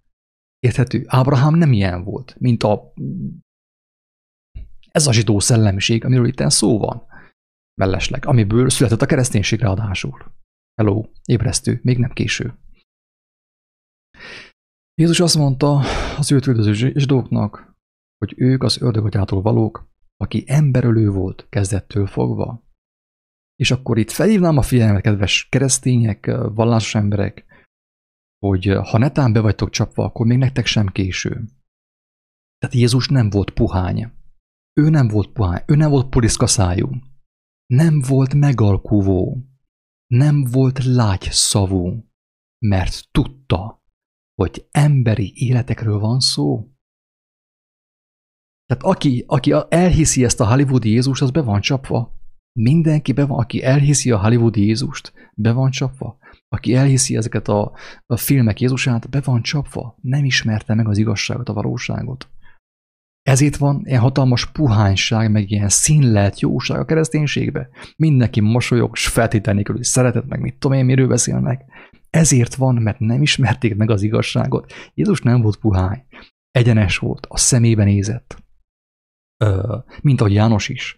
Érthető? 0.58 1.04
Ábrahám 1.06 1.54
nem 1.54 1.72
ilyen 1.72 2.04
volt, 2.04 2.36
mint 2.38 2.62
a 2.62 2.92
ez 4.90 5.06
a 5.06 5.12
zsidó 5.12 5.38
szellemiség, 5.38 6.04
amiről 6.04 6.26
itt 6.26 6.50
szó 6.50 6.78
van. 6.78 7.06
Mellesleg, 7.80 8.26
amiből 8.26 8.70
született 8.70 9.02
a 9.02 9.06
kereszténység 9.06 9.60
ráadásul. 9.60 10.32
Hello, 10.74 11.04
ébresztő, 11.24 11.80
még 11.82 11.98
nem 11.98 12.10
késő. 12.10 12.58
Jézus 14.94 15.20
azt 15.20 15.36
mondta 15.36 15.80
az 16.16 16.32
őt 16.32 16.46
üldöző 16.46 16.72
zsidóknak, 16.72 17.75
hogy 18.18 18.34
ők 18.36 18.62
az 18.62 18.82
ördögatyától 18.82 19.42
valók, 19.42 19.88
aki 20.16 20.44
emberölő 20.46 21.10
volt 21.10 21.46
kezdettől 21.48 22.06
fogva. 22.06 22.64
És 23.54 23.70
akkor 23.70 23.98
itt 23.98 24.10
felhívnám 24.10 24.56
a 24.56 24.62
figyelmet, 24.62 25.02
kedves 25.02 25.48
keresztények, 25.48 26.26
vallásos 26.54 26.94
emberek, 26.94 27.44
hogy 28.38 28.66
ha 28.66 28.98
netán 28.98 29.32
be 29.32 29.40
vagytok 29.40 29.70
csapva, 29.70 30.04
akkor 30.04 30.26
még 30.26 30.38
nektek 30.38 30.66
sem 30.66 30.86
késő. 30.86 31.30
Tehát 32.58 32.74
Jézus 32.74 33.08
nem 33.08 33.30
volt 33.30 33.50
puhány. 33.50 34.12
Ő 34.80 34.88
nem 34.88 35.08
volt 35.08 35.32
puhány, 35.32 35.62
ő 35.66 35.74
nem 35.74 35.90
volt 35.90 36.08
poliszkaszájú. 36.08 36.90
Nem 37.66 38.00
volt 38.08 38.34
megalkuvó. 38.34 39.46
Nem 40.06 40.44
volt 40.44 40.84
lágy 40.84 41.22
szavú, 41.30 42.04
mert 42.58 43.08
tudta, 43.10 43.84
hogy 44.34 44.68
emberi 44.70 45.32
életekről 45.34 45.98
van 45.98 46.20
szó. 46.20 46.70
Tehát 48.66 48.82
aki, 48.82 49.24
aki 49.26 49.54
elhiszi 49.68 50.24
ezt 50.24 50.40
a 50.40 50.48
hollywoodi 50.48 50.90
Jézust, 50.90 51.22
az 51.22 51.30
be 51.30 51.40
van 51.40 51.60
csapva. 51.60 52.14
Mindenki 52.58 53.12
be 53.12 53.24
van, 53.24 53.38
aki 53.38 53.62
elhiszi 53.62 54.10
a 54.10 54.20
hollywoodi 54.20 54.66
Jézust, 54.66 55.12
be 55.34 55.52
van 55.52 55.70
csapva. 55.70 56.18
Aki 56.48 56.74
elhiszi 56.74 57.16
ezeket 57.16 57.48
a, 57.48 57.72
a 58.06 58.16
filmek 58.16 58.60
Jézusát, 58.60 59.10
be 59.10 59.20
van 59.20 59.42
csapva. 59.42 59.98
Nem 60.02 60.24
ismerte 60.24 60.74
meg 60.74 60.88
az 60.88 60.98
igazságot, 60.98 61.48
a 61.48 61.52
valóságot. 61.52 62.28
Ezért 63.22 63.56
van 63.56 63.82
ilyen 63.84 64.00
hatalmas 64.00 64.50
puhányság, 64.50 65.30
meg 65.30 65.50
ilyen 65.50 65.68
színlelt 65.68 66.40
jóság 66.40 66.80
a 66.80 66.84
kereszténységbe. 66.84 67.68
Mindenki 67.96 68.40
mosolyog, 68.40 68.90
és 68.94 69.06
feltétel 69.06 69.54
nélkül, 69.54 69.74
hogy 69.74 69.84
szeretet, 69.84 70.26
meg 70.26 70.40
mit 70.40 70.58
tudom 70.58 70.78
én, 70.78 70.84
miről 70.84 71.08
beszélnek. 71.08 71.64
Ezért 72.10 72.54
van, 72.54 72.74
mert 72.74 72.98
nem 72.98 73.22
ismerték 73.22 73.76
meg 73.76 73.90
az 73.90 74.02
igazságot. 74.02 74.72
Jézus 74.94 75.20
nem 75.20 75.40
volt 75.40 75.56
puhány. 75.56 76.04
Egyenes 76.50 76.98
volt, 76.98 77.26
a 77.28 77.36
szemébe 77.36 77.84
nézett. 77.84 78.44
Mint 80.02 80.20
ahogy 80.20 80.32
János 80.32 80.68
is. 80.68 80.96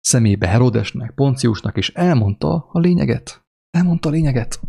Szemébe 0.00 0.48
Herodesnek, 0.48 1.14
Ponciusnak, 1.14 1.76
és 1.76 1.92
elmondta 1.92 2.68
a 2.72 2.78
lényeget. 2.78 3.46
Elmondta 3.70 4.08
a 4.08 4.12
lényeget. 4.12 4.60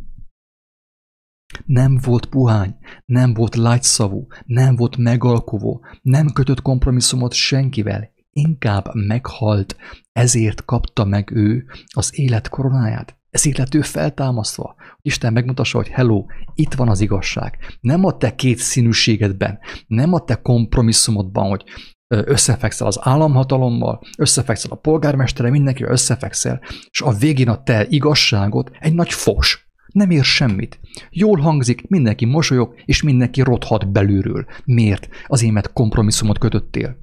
Nem 1.66 2.00
volt 2.04 2.26
puhány, 2.26 2.78
nem 3.06 3.34
volt 3.34 3.56
lágyszavú, 3.56 4.28
nem 4.46 4.76
volt 4.76 4.98
megalkovó, 4.98 5.86
nem 6.02 6.28
kötött 6.34 6.62
kompromisszumot 6.62 7.34
senkivel, 7.34 8.14
inkább 8.32 8.90
meghalt, 8.94 9.76
ezért 10.12 10.66
kapta 10.66 11.06
meg 11.06 11.32
ő 11.32 11.66
az 11.94 12.20
élet 12.20 12.50
koronáját. 12.50 13.18
Ezért 13.30 13.58
lett 13.58 13.74
ő 13.74 13.82
feltámasztva. 13.82 14.76
Isten 15.02 15.34
megmutassa, 15.34 15.78
hogy 15.78 15.88
hello, 15.88 16.26
itt 16.54 16.74
van 16.74 16.90
az 16.90 17.02
igazság. 17.02 17.58
Nem 17.80 18.06
a 18.06 18.18
te 18.18 18.36
két 18.36 18.58
színűségedben, 18.58 19.60
nem 19.88 20.14
a 20.14 20.20
te 20.20 20.36
kompromisszumodban, 20.36 21.48
hogy 21.50 21.64
összefekszel 22.10 22.88
az 22.88 23.00
államhatalommal, 23.02 24.02
összefekszel 24.18 24.72
a 24.72 24.76
polgármestere, 24.76 25.50
mindenkivel 25.50 25.92
összefekszel, 25.92 26.62
és 26.90 27.02
a 27.02 27.12
végén 27.12 27.50
a 27.50 27.64
te 27.64 27.86
igazságod 27.90 28.72
egy 28.80 28.94
nagy 28.94 29.14
fos. 29.14 29.68
Nem 29.94 30.10
ér 30.10 30.24
semmit. 30.24 30.80
Jól 31.10 31.40
hangzik, 31.40 31.88
mindenki 31.88 32.26
mosolyog, 32.26 32.76
és 32.86 33.02
mindenki 33.02 33.42
rothat 33.42 33.92
belülről. 33.92 34.46
Miért? 34.66 35.10
Azért, 35.28 35.54
mert 35.54 35.74
kompromisszumot 35.74 36.38
kötöttél. 36.38 36.98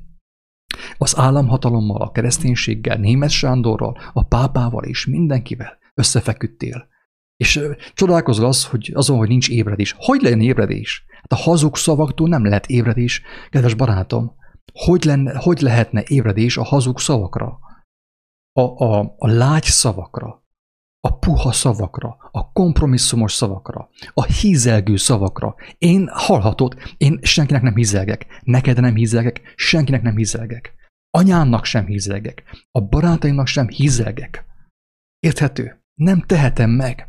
Az 0.99 1.19
államhatalommal, 1.19 2.01
a 2.01 2.11
kereszténységgel, 2.11 2.97
Német 2.97 3.31
Sándorral, 3.31 3.99
a 4.13 4.23
pápával 4.25 4.85
és 4.85 5.07
mindenkivel 5.07 5.79
összefeküdtél. 5.95 6.89
És 7.37 7.61
csodálkozol 7.95 8.47
az, 8.47 8.65
hogy 8.65 8.91
azon, 8.95 9.17
hogy 9.17 9.29
nincs 9.29 9.49
ébredés. 9.49 9.95
Hogy 9.99 10.21
legyen 10.21 10.41
ébredés? 10.41 11.05
Hát 11.09 11.33
a 11.41 11.43
hazug 11.43 11.77
szavaktól 11.77 12.29
nem 12.29 12.45
lehet 12.45 12.67
ébredés, 12.67 13.23
kedves 13.51 13.75
barátom. 13.75 14.33
Hogy, 14.73 15.05
lenne, 15.05 15.37
hogy 15.39 15.61
lehetne 15.61 16.03
ébredés 16.07 16.57
a 16.57 16.63
hazug 16.63 16.99
szavakra? 16.99 17.59
A, 18.53 18.61
a, 18.61 19.15
a 19.17 19.29
lágy 19.29 19.65
szavakra, 19.65 20.45
a 21.01 21.19
puha 21.19 21.53
szavakra, 21.53 22.17
a 22.31 22.53
kompromisszumos 22.53 23.33
szavakra, 23.33 23.89
a 24.15 24.25
hízelgő 24.25 24.97
szavakra. 24.97 25.55
Én 25.79 26.09
hallhatod, 26.13 26.77
én 26.97 27.19
senkinek 27.23 27.63
nem 27.63 27.75
hízelgek, 27.75 28.41
neked 28.43 28.81
nem 28.81 28.95
hízelgek, 28.95 29.53
senkinek 29.57 30.03
nem 30.03 30.17
hízelgek. 30.17 30.75
Anyámnak 31.11 31.65
sem 31.65 31.87
hízelgek, 31.87 32.43
a 32.71 32.81
barátaimnak 32.81 33.47
sem 33.47 33.69
hízelgek. 33.69 34.45
Érthető? 35.19 35.85
Nem 35.95 36.21
tehetem 36.21 36.71
meg. 36.71 37.09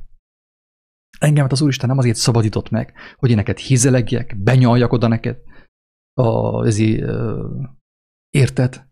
Engemet 1.19 1.51
az 1.51 1.61
Úristen 1.61 1.89
nem 1.89 1.97
azért 1.97 2.17
szabadított 2.17 2.69
meg, 2.69 2.93
hogy 3.15 3.29
én 3.29 3.35
neked 3.35 3.57
hízelegjek, 3.57 4.37
benyaljak 4.37 4.91
oda 4.91 5.07
neked, 5.07 5.37
a, 6.17 6.65
ezi, 6.65 7.03
érted? 8.29 8.85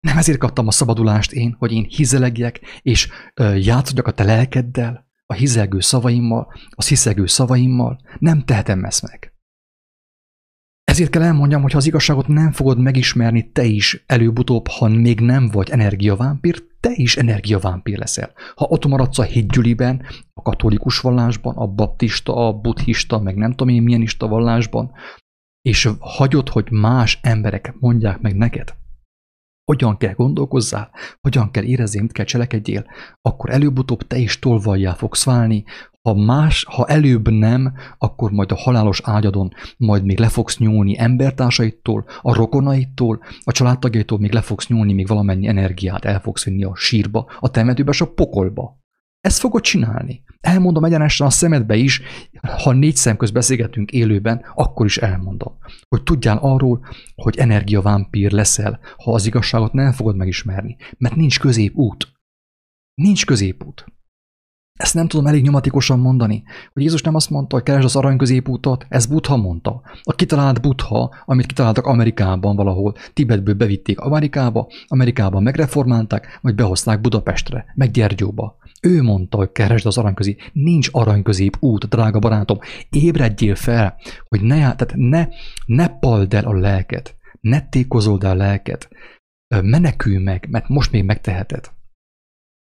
Nem 0.00 0.18
ezért 0.18 0.38
kaptam 0.38 0.66
a 0.66 0.70
szabadulást 0.70 1.32
én, 1.32 1.56
hogy 1.58 1.72
én 1.72 1.84
hizelegjek, 1.84 2.60
és 2.82 3.08
játszodjak 3.56 4.06
a 4.06 4.12
te 4.12 4.24
lelkeddel, 4.24 5.10
a 5.26 5.34
hizelgő 5.34 5.80
szavaimmal, 5.80 6.52
a 6.70 6.84
hiszegő 6.84 7.26
szavaimmal. 7.26 8.00
Nem 8.18 8.44
tehetem 8.44 8.84
ezt 8.84 9.02
meg. 9.02 9.32
Ezért 10.84 11.10
kell 11.10 11.22
elmondjam, 11.22 11.62
hogy 11.62 11.72
ha 11.72 11.78
az 11.78 11.86
igazságot 11.86 12.26
nem 12.26 12.52
fogod 12.52 12.78
megismerni 12.78 13.50
te 13.50 13.64
is 13.64 14.04
előbb-utóbb, 14.06 14.68
ha 14.68 14.88
még 14.88 15.20
nem 15.20 15.48
vagy 15.48 15.70
energiavámpír, 15.70 16.62
te 16.80 16.90
is 16.94 17.16
energiavámpír 17.16 17.98
leszel. 17.98 18.32
Ha 18.54 18.64
ott 18.64 18.86
maradsz 18.86 19.18
a 19.18 19.22
hídgyüliben, 19.22 20.02
a 20.34 20.42
katolikus 20.42 21.00
vallásban, 21.00 21.56
a 21.56 21.66
baptista, 21.66 22.34
a 22.34 22.52
buddhista, 22.52 23.18
meg 23.18 23.36
nem 23.36 23.50
tudom 23.50 23.74
én 23.74 23.82
milyen 23.82 24.02
ista 24.02 24.28
vallásban, 24.28 24.92
és 25.62 25.90
hagyod, 25.98 26.48
hogy 26.48 26.70
más 26.70 27.18
emberek 27.22 27.74
mondják 27.78 28.20
meg 28.20 28.36
neked, 28.36 28.74
hogyan 29.64 29.96
kell 29.96 30.12
gondolkozzál, 30.12 30.90
hogyan 31.20 31.50
kell 31.50 31.64
érezni, 31.64 32.00
mit 32.00 32.12
kell 32.12 32.24
cselekedjél, 32.24 32.86
akkor 33.20 33.50
előbb-utóbb 33.50 34.06
te 34.06 34.16
is 34.16 34.38
tolvajjá 34.38 34.92
fogsz 34.92 35.24
válni, 35.24 35.64
ha 36.08 36.14
más, 36.14 36.64
ha 36.64 36.86
előbb 36.86 37.28
nem, 37.28 37.72
akkor 37.98 38.30
majd 38.30 38.52
a 38.52 38.56
halálos 38.56 39.00
ágyadon 39.04 39.52
majd 39.76 40.04
még 40.04 40.18
le 40.18 40.28
fogsz 40.28 40.58
nyúlni 40.58 40.98
embertársaitól, 40.98 42.04
a 42.20 42.34
rokonaitól, 42.34 43.22
a 43.44 43.52
családtagjaitól 43.52 44.18
még 44.18 44.32
le 44.32 44.40
fogsz 44.40 44.68
nyúlni, 44.68 44.92
még 44.92 45.06
valamennyi 45.06 45.46
energiát 45.46 46.04
el 46.04 46.20
fogsz 46.20 46.44
vinni 46.44 46.64
a 46.64 46.76
sírba, 46.76 47.30
a 47.40 47.50
temetőbe 47.50 47.90
és 47.90 48.00
a 48.00 48.12
pokolba. 48.12 48.81
Ezt 49.22 49.38
fogod 49.38 49.62
csinálni. 49.62 50.22
Elmondom 50.40 50.84
egyenesen 50.84 51.26
a 51.26 51.30
szemedbe 51.30 51.76
is, 51.76 52.02
ha 52.40 52.72
négy 52.72 52.96
szem 52.96 53.16
közt 53.16 53.32
beszélgetünk 53.32 53.90
élőben, 53.90 54.44
akkor 54.54 54.86
is 54.86 54.98
elmondom. 54.98 55.58
Hogy 55.88 56.02
tudjál 56.02 56.38
arról, 56.38 56.86
hogy 57.14 57.38
energiavámpír 57.38 58.32
leszel, 58.32 58.80
ha 58.96 59.12
az 59.12 59.26
igazságot 59.26 59.72
nem 59.72 59.92
fogod 59.92 60.16
megismerni. 60.16 60.76
Mert 60.98 61.16
nincs 61.16 61.40
középút. 61.40 62.12
Nincs 62.94 63.26
középút. 63.26 63.84
Ezt 64.78 64.94
nem 64.94 65.08
tudom 65.08 65.26
elég 65.26 65.42
nyomatikusan 65.42 65.98
mondani, 65.98 66.42
hogy 66.72 66.82
Jézus 66.82 67.02
nem 67.02 67.14
azt 67.14 67.30
mondta, 67.30 67.56
hogy 67.56 67.64
keresd 67.64 67.84
az 67.84 67.96
arany 67.96 68.16
középútot, 68.16 68.86
ez 68.88 69.06
Buddha 69.06 69.36
mondta. 69.36 69.82
A 70.02 70.14
kitalált 70.14 70.60
Buddha, 70.60 71.14
amit 71.24 71.46
kitaláltak 71.46 71.86
Amerikában 71.86 72.56
valahol, 72.56 72.94
Tibetből 73.12 73.54
bevitték 73.54 74.00
Amerikába, 74.00 74.68
Amerikában 74.86 75.42
megreformálták, 75.42 76.38
vagy 76.42 76.54
behozták 76.54 77.00
Budapestre, 77.00 77.64
meg 77.74 77.90
Gyergyóba. 77.90 78.60
Ő 78.86 79.02
mondta, 79.02 79.36
hogy 79.36 79.52
keresd 79.52 79.86
az 79.86 79.98
aranyközi. 79.98 80.36
Nincs 80.52 80.88
aranyközép 80.92 81.56
út, 81.60 81.88
drága 81.88 82.18
barátom. 82.18 82.58
Ébredjél 82.90 83.54
fel, 83.54 83.96
hogy 84.28 84.42
ne, 84.42 84.56
tehát 84.56 84.92
ne, 84.94 85.28
ne 85.66 85.88
pald 85.88 86.34
el 86.34 86.44
a 86.44 86.52
lelket, 86.52 87.16
ne 87.40 87.68
tékozold 87.68 88.24
el 88.24 88.30
a 88.30 88.34
lelket. 88.34 88.88
Menekülj 89.62 90.16
meg, 90.16 90.46
mert 90.50 90.68
most 90.68 90.92
még 90.92 91.04
megteheted. 91.04 91.70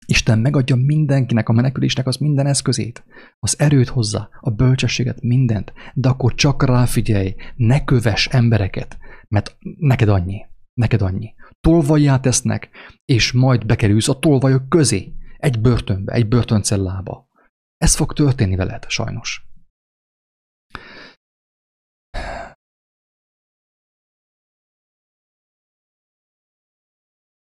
Isten 0.06 0.40
megadja 0.40 0.76
mindenkinek 0.76 1.50
a 1.50 1.54
menekülésnek 1.54 2.08
az 2.08 2.16
minden 2.16 2.48
eszközét, 2.48 3.04
az 3.40 3.60
erőt 3.60 3.88
hozzá, 3.88 4.30
a 4.40 4.50
bölcsességet, 4.50 5.22
mindent, 5.22 5.74
de 5.94 6.10
akkor 6.10 6.36
csak 6.36 6.64
ráfigyelj, 6.64 7.36
ne 7.56 7.84
köves 7.84 8.28
embereket, 8.28 8.98
mert 9.28 9.58
neked 9.78 10.10
annyi, 10.10 10.46
neked 10.74 11.02
annyi. 11.02 11.34
Tolvajjá 11.60 12.20
tesznek, 12.20 12.70
és 13.06 13.32
majd 13.32 13.66
bekerülsz 13.66 14.10
a 14.10 14.20
tolvajok 14.20 14.70
közé, 14.70 15.14
egy 15.42 15.62
börtönbe, 15.62 16.14
egy 16.14 16.28
börtöncellába. 16.28 17.28
Ez 17.78 17.96
fog 17.96 18.14
történni 18.14 18.56
veled, 18.56 18.90
sajnos. 18.90 19.46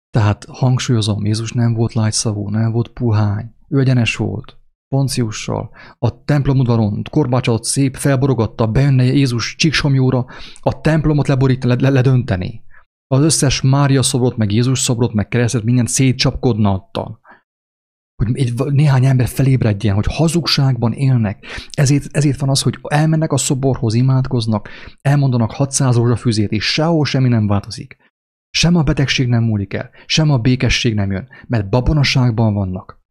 Tehát 0.09 0.45
hangsúlyozom, 0.45 1.25
Jézus 1.25 1.51
nem 1.51 1.73
volt 1.73 1.93
lágyszavú, 1.93 2.49
nem 2.49 2.71
volt 2.71 2.87
puhány, 2.87 3.55
ő 3.69 3.79
egyenes 3.79 4.15
volt, 4.15 4.57
Ponciussal, 4.87 5.71
a 5.99 6.23
templomudvaron 6.23 7.01
korbácsolott 7.11 7.63
szép, 7.63 7.95
felborogatta, 7.95 8.67
bejönne 8.67 9.03
Jézus 9.03 9.55
csíksomjóra, 9.55 10.25
a 10.59 10.81
templomot 10.81 11.27
leborít, 11.27 11.63
le, 11.63 11.89
ledönteni. 11.89 12.63
Az 13.07 13.23
összes 13.23 13.61
Mária 13.61 14.01
szobrot, 14.01 14.37
meg 14.37 14.51
Jézus 14.51 14.79
szobrot, 14.79 15.13
meg 15.13 15.27
keresztet, 15.27 15.63
mindent 15.63 15.87
szétcsapkodna 15.87 16.73
ottan 16.73 17.21
hogy 18.25 18.39
egy, 18.39 18.53
néhány 18.73 19.05
ember 19.05 19.27
felébredjen, 19.27 19.95
hogy 19.95 20.05
hazugságban 20.09 20.93
élnek. 20.93 21.45
Ezért, 21.71 22.07
ezért 22.11 22.39
van 22.39 22.49
az, 22.49 22.61
hogy 22.61 22.79
elmennek 22.81 23.31
a 23.31 23.37
szoborhoz, 23.37 23.93
imádkoznak, 23.93 24.69
elmondanak 25.01 25.51
600 25.51 25.95
rózsafűzét, 25.95 26.51
és 26.51 26.65
sehol 26.65 27.05
semmi 27.05 27.27
nem 27.27 27.47
változik. 27.47 27.97
Sem 28.49 28.75
a 28.75 28.83
betegség 28.83 29.27
nem 29.27 29.43
múlik 29.43 29.73
el, 29.73 29.89
sem 30.05 30.31
a 30.31 30.37
békesség 30.37 30.93
nem 30.93 31.11
jön, 31.11 31.29
mert 31.47 31.69
babonaságban 31.69 32.53
vannak. 32.53 33.01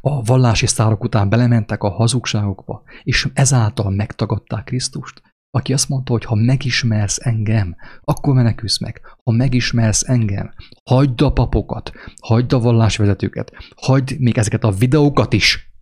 A 0.00 0.22
vallási 0.22 0.66
sztárok 0.66 1.04
után 1.04 1.28
belementek 1.28 1.82
a 1.82 1.90
hazugságokba, 1.90 2.82
és 3.02 3.28
ezáltal 3.34 3.90
megtagadták 3.90 4.64
Krisztust 4.64 5.22
aki 5.56 5.72
azt 5.72 5.88
mondta, 5.88 6.12
hogy 6.12 6.24
ha 6.24 6.34
megismersz 6.34 7.26
engem, 7.26 7.76
akkor 8.00 8.34
menekülsz 8.34 8.78
meg. 8.78 9.00
Ha 9.24 9.32
megismersz 9.32 10.08
engem, 10.08 10.54
hagyd 10.84 11.20
a 11.20 11.32
papokat, 11.32 11.92
hagyd 12.20 12.52
a 12.52 12.58
vallásvezetőket, 12.58 13.52
hagyd 13.76 14.18
még 14.18 14.38
ezeket 14.38 14.64
a 14.64 14.70
videókat 14.70 15.32
is, 15.32 15.72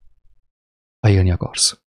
ha 1.00 1.08
élni 1.08 1.30
akarsz. 1.30 1.82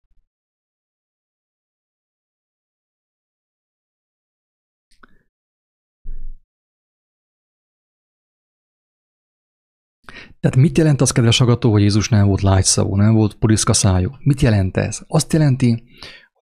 Tehát 10.39 10.55
mit 10.55 10.77
jelent 10.77 11.01
az, 11.01 11.11
kedves 11.11 11.41
agató, 11.41 11.71
hogy 11.71 11.81
Jézus 11.81 12.09
nem 12.09 12.27
volt 12.27 12.41
lágyszavú, 12.41 12.95
nem 12.95 13.13
volt 13.13 13.35
puliszka 13.35 13.73
szájú? 13.73 14.15
Mit 14.19 14.41
jelent 14.41 14.77
ez? 14.77 15.01
Azt 15.07 15.33
jelenti, 15.33 15.83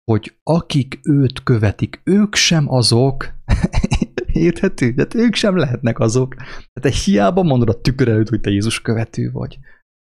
hogy 0.05 0.37
akik 0.43 1.01
őt 1.03 1.43
követik, 1.43 2.01
ők 2.05 2.35
sem 2.35 2.73
azok, 2.73 3.35
érthető? 4.33 4.95
Tehát 4.95 5.15
ők 5.15 5.35
sem 5.35 5.57
lehetnek 5.57 5.99
azok. 5.99 6.35
Tehát 6.35 6.81
te 6.81 6.91
hiába 6.91 7.43
mondod 7.43 7.69
a 7.69 7.81
tükör 7.81 8.09
előtt, 8.09 8.29
hogy 8.29 8.41
te 8.41 8.51
Jézus 8.51 8.81
követő 8.81 9.31
vagy. 9.31 9.59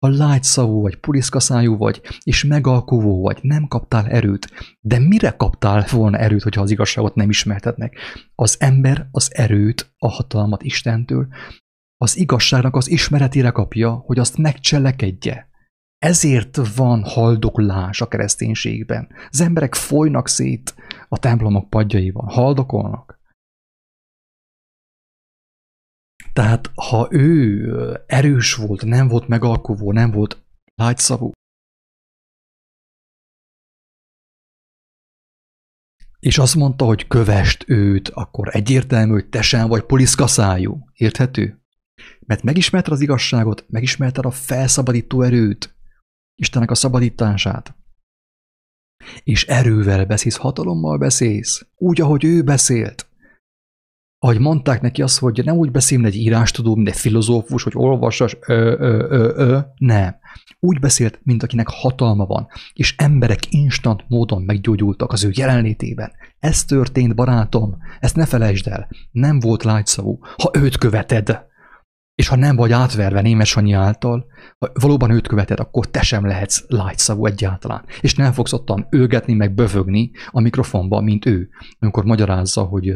ha 0.05 0.07
lágyszavú 0.07 0.81
vagy, 0.81 0.95
puliszkaszájú 0.95 1.77
vagy, 1.77 2.01
és 2.23 2.43
megalkuvó 2.43 3.21
vagy, 3.21 3.39
nem 3.41 3.67
kaptál 3.67 4.07
erőt. 4.07 4.51
De 4.79 4.99
mire 4.99 5.31
kaptál 5.31 5.85
volna 5.91 6.17
erőt, 6.17 6.43
hogyha 6.43 6.61
az 6.61 6.71
igazságot 6.71 7.15
nem 7.15 7.29
ismertetnek? 7.29 7.97
Az 8.35 8.55
ember 8.59 9.07
az 9.11 9.35
erőt, 9.35 9.93
a 9.97 10.09
hatalmat 10.09 10.63
Istentől, 10.63 11.27
az 11.97 12.17
igazságnak 12.17 12.75
az 12.75 12.89
ismeretére 12.89 13.49
kapja, 13.49 13.91
hogy 13.91 14.19
azt 14.19 14.37
megcselekedje. 14.37 15.50
Ezért 16.01 16.75
van 16.75 17.03
haldoklás 17.03 18.01
a 18.01 18.07
kereszténységben. 18.07 19.09
Az 19.29 19.41
emberek 19.41 19.75
folynak 19.75 20.27
szét 20.27 20.75
a 21.09 21.17
templomok 21.19 21.69
padjaiban, 21.69 22.27
haldokolnak. 22.27 23.19
Tehát 26.33 26.71
ha 26.75 27.07
ő 27.11 28.03
erős 28.07 28.55
volt, 28.55 28.85
nem 28.85 29.07
volt 29.07 29.27
megalkovó, 29.27 29.91
nem 29.91 30.11
volt 30.11 30.43
lágyszavú, 30.75 31.31
és 36.19 36.37
azt 36.37 36.55
mondta, 36.55 36.85
hogy 36.85 37.07
kövest 37.07 37.63
őt, 37.67 38.09
akkor 38.09 38.55
egyértelmű, 38.55 39.11
hogy 39.11 39.29
te 39.29 39.41
sem 39.41 39.67
vagy 39.67 39.83
poliszkaszájú. 39.83 40.85
Érthető? 40.93 41.61
Mert 42.19 42.43
megismerted 42.43 42.93
az 42.93 43.01
igazságot, 43.01 43.65
megismerted 43.69 44.25
a 44.25 44.31
felszabadító 44.31 45.21
erőt, 45.21 45.75
Istennek 46.41 46.71
a 46.71 46.75
szabadítását. 46.75 47.75
És 49.23 49.45
erővel 49.45 50.05
beszélsz, 50.05 50.35
hatalommal 50.35 50.97
beszélsz, 50.97 51.65
úgy, 51.75 52.01
ahogy 52.01 52.23
ő 52.23 52.43
beszélt 52.43 53.11
ahogy 54.23 54.39
mondták 54.39 54.81
neki 54.81 55.01
azt, 55.01 55.19
hogy 55.19 55.41
nem 55.45 55.55
úgy 55.55 55.71
beszél, 55.71 55.97
mint 55.97 56.13
egy 56.13 56.19
írástudó, 56.19 56.75
mint 56.75 56.87
egy 56.87 56.95
filozófus, 56.95 57.63
hogy 57.63 57.73
olvasas, 57.75 58.37
ö, 58.47 58.75
ö, 58.79 59.07
ö, 59.09 59.33
ö, 59.35 59.59
nem. 59.77 60.15
Úgy 60.59 60.79
beszélt, 60.79 61.19
mint 61.23 61.43
akinek 61.43 61.67
hatalma 61.69 62.25
van, 62.25 62.47
és 62.73 62.95
emberek 62.97 63.39
instant 63.53 64.03
módon 64.07 64.41
meggyógyultak 64.41 65.11
az 65.11 65.23
ő 65.23 65.31
jelenlétében. 65.33 66.11
Ez 66.39 66.65
történt, 66.65 67.15
barátom, 67.15 67.77
ezt 67.99 68.15
ne 68.15 68.25
felejtsd 68.25 68.67
el. 68.67 68.87
Nem 69.11 69.39
volt 69.39 69.63
lágyszavú. 69.63 70.19
Ha 70.37 70.51
őt 70.53 70.77
követed, 70.77 71.49
és 72.21 72.27
ha 72.27 72.35
nem 72.35 72.55
vagy 72.55 72.71
átverve 72.71 73.21
némes 73.21 73.49
Sanyi 73.49 73.73
által, 73.73 74.25
ha 74.59 74.71
valóban 74.73 75.11
őt 75.11 75.27
követed, 75.27 75.59
akkor 75.59 75.89
te 75.89 76.01
sem 76.01 76.25
lehetsz 76.25 76.63
lágyszavú 76.67 77.25
egyáltalán. 77.25 77.85
És 78.01 78.15
nem 78.15 78.31
fogsz 78.31 78.53
ottan 78.53 78.87
őgetni, 78.89 79.33
meg 79.33 79.53
böfögni 79.53 80.11
a 80.31 80.41
mikrofonba, 80.41 81.01
mint 81.01 81.25
ő, 81.25 81.49
amikor 81.79 82.03
magyarázza, 82.03 82.63
hogy, 82.63 82.89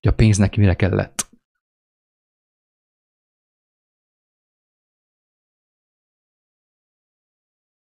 hogy 0.00 0.08
a 0.08 0.12
pénz 0.12 0.36
neki 0.36 0.60
mire 0.60 0.74
kellett. 0.74 1.30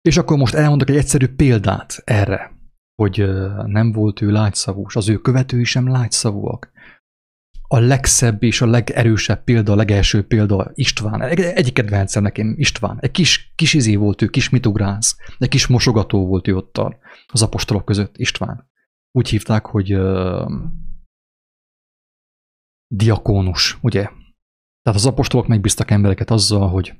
És 0.01 0.17
akkor 0.17 0.37
most 0.37 0.53
elmondok 0.53 0.89
egy 0.89 0.97
egyszerű 0.97 1.27
példát 1.27 2.01
erre, 2.03 2.51
hogy 2.95 3.29
nem 3.65 3.91
volt 3.91 4.21
ő 4.21 4.31
lágyszavús, 4.31 4.95
az 4.95 5.09
ő 5.09 5.17
követői 5.17 5.63
sem 5.63 5.87
lágyszavúak 5.87 6.72
a 7.73 7.79
legszebb 7.79 8.43
és 8.43 8.61
a 8.61 8.65
legerősebb 8.65 9.43
példa, 9.43 9.71
a 9.71 9.75
legelső 9.75 10.27
példa 10.27 10.71
István. 10.73 11.21
Egy, 11.21 11.39
egy 11.39 11.73
kedvencem 11.73 12.23
nekem 12.23 12.53
István. 12.57 12.97
Egy 12.99 13.11
kis, 13.11 13.53
kis 13.55 13.73
izé 13.73 13.95
volt 13.95 14.21
ő, 14.21 14.27
kis 14.27 14.49
mitugrász, 14.49 15.17
egy 15.37 15.47
kis 15.47 15.67
mosogató 15.67 16.27
volt 16.27 16.47
ő 16.47 16.55
ott 16.55 16.81
az 17.27 17.41
apostolok 17.41 17.85
között, 17.85 18.17
István. 18.17 18.69
Úgy 19.11 19.29
hívták, 19.29 19.65
hogy 19.65 19.95
uh, 19.95 20.51
diakónus, 22.87 23.77
ugye? 23.81 24.03
Tehát 24.81 24.99
az 24.99 25.05
apostolok 25.05 25.47
megbíztak 25.47 25.91
embereket 25.91 26.31
azzal, 26.31 26.69
hogy 26.69 26.93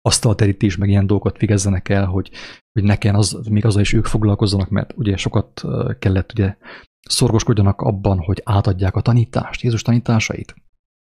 asztalterítés, 0.00 0.76
meg 0.76 0.88
ilyen 0.88 1.06
dolgokat 1.06 1.38
végezzenek 1.38 1.88
el, 1.88 2.06
hogy, 2.06 2.30
hogy 2.72 2.82
nekem 2.82 3.14
az, 3.14 3.40
még 3.50 3.64
azzal 3.64 3.80
is 3.80 3.92
ők 3.92 4.04
foglalkozzanak, 4.04 4.68
mert 4.68 4.92
ugye 4.96 5.16
sokat 5.16 5.62
kellett 5.98 6.32
ugye 6.32 6.56
szorgoskodjanak 7.08 7.80
abban, 7.80 8.18
hogy 8.18 8.40
átadják 8.44 8.96
a 8.96 9.00
tanítást, 9.00 9.60
Jézus 9.60 9.82
tanításait. 9.82 10.54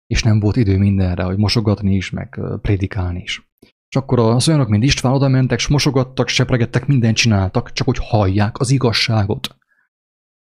És 0.08 0.24
nem 0.24 0.40
volt 0.40 0.56
idő 0.56 0.78
mindenre, 0.78 1.24
hogy 1.24 1.38
mosogatni 1.38 1.96
is, 1.96 2.10
meg 2.10 2.42
prédikálni 2.62 3.22
is. 3.22 3.50
És 3.90 3.96
akkor 4.02 4.20
az 4.20 4.48
olyanok, 4.48 4.68
mint 4.68 4.84
István 4.84 5.14
oda 5.14 5.28
mentek, 5.28 5.60
s 5.60 5.68
mosogattak, 5.68 6.28
sepregettek, 6.28 6.86
mindent 6.86 7.16
csináltak, 7.16 7.72
csak 7.72 7.88
hogy 7.88 7.98
hallják 8.02 8.60
az 8.60 8.70
igazságot. 8.70 9.58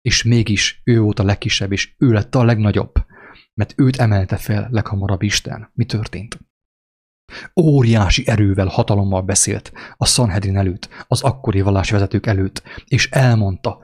És 0.02 0.24
mégis 0.24 0.82
ő 0.84 1.00
volt 1.00 1.20
a 1.20 1.24
legkisebb, 1.24 1.72
és 1.72 1.96
ő 1.98 2.12
lett 2.12 2.36
a 2.36 2.44
legnagyobb, 2.44 2.94
mert 3.54 3.74
őt 3.78 3.96
emelte 3.96 4.38
fel 4.38 4.68
leghamarabb 4.72 5.22
Isten. 5.22 5.70
Mi 5.74 5.86
történt? 5.86 6.40
Óriási 7.62 8.28
erővel, 8.28 8.68
hatalommal 8.68 9.22
beszélt 9.22 9.72
a 9.98 10.06
Sanhedrin 10.06 10.58
előtt, 10.58 10.90
az 11.08 11.22
akkori 11.22 11.62
vallásvezetők 11.62 12.26
előtt, 12.26 12.64
és 12.86 13.10
elmondta, 13.10 13.80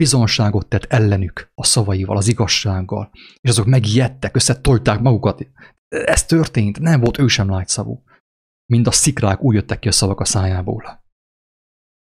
bizonságot 0.00 0.68
tett 0.68 0.84
ellenük 0.84 1.50
a 1.54 1.64
szavaival, 1.64 2.16
az 2.16 2.28
igazsággal, 2.28 3.10
és 3.40 3.50
azok 3.50 3.66
megijedtek, 3.66 4.36
összetolták 4.36 5.00
magukat. 5.00 5.46
Ez 5.88 6.24
történt, 6.24 6.78
nem 6.78 7.00
volt 7.00 7.18
ő 7.18 7.26
sem 7.26 7.50
lágyszavú. 7.50 8.02
Mind 8.66 8.86
a 8.86 8.90
szikrák 8.90 9.42
úgy 9.42 9.54
jöttek 9.54 9.78
ki 9.78 9.88
a 9.88 9.92
szavak 9.92 10.20
a 10.20 10.24
szájából. 10.24 11.04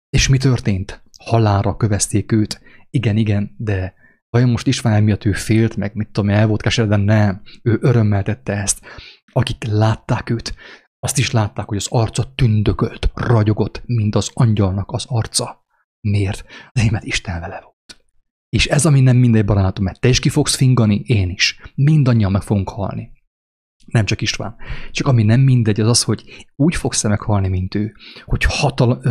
És 0.09 0.27
mi 0.27 0.37
történt? 0.37 1.03
Halára 1.25 1.77
kövezték 1.77 2.31
őt. 2.31 2.61
Igen, 2.89 3.17
igen, 3.17 3.55
de 3.57 3.93
vajon 4.29 4.49
most 4.49 4.67
István 4.67 4.93
emiatt 4.93 5.25
ő 5.25 5.31
félt, 5.31 5.75
meg 5.75 5.95
mit 5.95 6.11
tudom, 6.11 6.29
el 6.29 6.47
volt 6.47 6.61
keseredben? 6.61 6.99
Nem, 6.99 7.41
ő 7.63 7.77
örömmel 7.81 8.23
tette 8.23 8.53
ezt. 8.53 8.81
Akik 9.31 9.63
látták 9.63 10.29
őt, 10.29 10.55
azt 10.99 11.17
is 11.17 11.31
látták, 11.31 11.67
hogy 11.67 11.77
az 11.77 11.87
arca 11.89 12.33
tündökölt, 12.35 13.11
ragyogott, 13.13 13.81
mint 13.85 14.15
az 14.15 14.29
angyalnak 14.33 14.91
az 14.91 15.05
arca. 15.07 15.65
Miért? 16.01 16.45
Mert 16.91 17.03
Isten 17.03 17.39
vele 17.39 17.59
volt. 17.61 17.76
És 18.49 18.67
ez, 18.67 18.85
ami 18.85 19.01
nem 19.01 19.17
mindegy 19.17 19.45
barátom, 19.45 19.83
mert 19.83 19.99
te 19.99 20.07
is 20.07 20.19
ki 20.19 20.29
fogsz 20.29 20.55
fingani, 20.55 20.95
én 21.05 21.29
is. 21.29 21.59
Mindannyian 21.75 22.31
meg 22.31 22.41
fogunk 22.41 22.69
halni. 22.69 23.11
Nem 23.85 24.05
csak 24.05 24.21
István. 24.21 24.55
Csak 24.91 25.07
ami 25.07 25.23
nem 25.23 25.39
mindegy, 25.39 25.79
az 25.79 25.87
az, 25.87 26.03
hogy 26.03 26.47
úgy 26.55 26.75
fogsz 26.75 27.03
-e 27.03 27.07
meghalni, 27.07 27.47
mint 27.47 27.75
ő, 27.75 27.93
hogy 28.25 28.43
hatal 28.47 29.01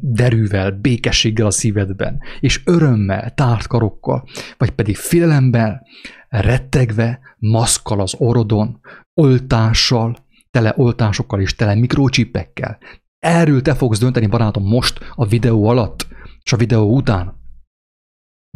derűvel, 0.00 0.70
békességgel 0.70 1.46
a 1.46 1.50
szívedben, 1.50 2.18
és 2.40 2.62
örömmel, 2.64 3.34
tárt 3.34 3.66
karokkal, 3.66 4.28
vagy 4.56 4.70
pedig 4.70 4.96
félelemben, 4.96 5.82
rettegve, 6.28 7.20
maszkal 7.38 8.00
az 8.00 8.14
orodon, 8.18 8.80
oltással, 9.14 10.16
tele 10.50 10.74
oltásokkal 10.76 11.40
és 11.40 11.54
tele 11.54 11.74
mikrocsipekkel. 11.74 12.78
Erről 13.18 13.62
te 13.62 13.74
fogsz 13.74 13.98
dönteni, 13.98 14.26
barátom, 14.26 14.64
most 14.64 15.00
a 15.14 15.26
videó 15.26 15.68
alatt, 15.68 16.06
és 16.42 16.52
a 16.52 16.56
videó 16.56 16.94
után 16.94 17.35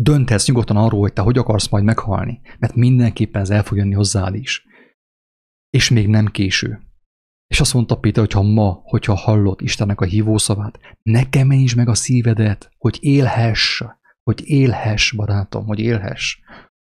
dönthetsz 0.03 0.47
nyugodtan 0.47 0.77
arról, 0.77 1.01
hogy 1.01 1.13
te 1.13 1.23
hogy 1.23 1.39
akarsz 1.39 1.69
majd 1.69 1.85
meghalni, 1.85 2.41
mert 2.59 2.75
mindenképpen 2.75 3.43
ez 3.43 3.51
el 3.51 3.63
fog 3.63 3.79
jönni 3.79 3.95
hozzád 3.95 4.35
is. 4.35 4.65
És 5.71 5.91
még 5.91 6.09
nem 6.09 6.27
késő. 6.27 6.81
És 7.47 7.61
azt 7.61 7.75
mondta 7.75 7.99
Péter, 7.99 8.25
hogy 8.25 8.33
ha 8.33 8.43
ma, 8.43 8.81
hogyha 8.83 9.15
hallod 9.15 9.63
Istennek 9.63 10.01
a 10.01 10.05
hívószavát, 10.05 10.79
ne 11.03 11.29
kemenítsd 11.29 11.77
meg 11.77 11.89
a 11.89 11.95
szívedet, 11.95 12.71
hogy 12.79 12.99
élhess, 13.01 13.83
hogy 14.23 14.43
élhess, 14.45 15.13
barátom, 15.13 15.67
hogy 15.67 15.79
élhess. 15.79 16.39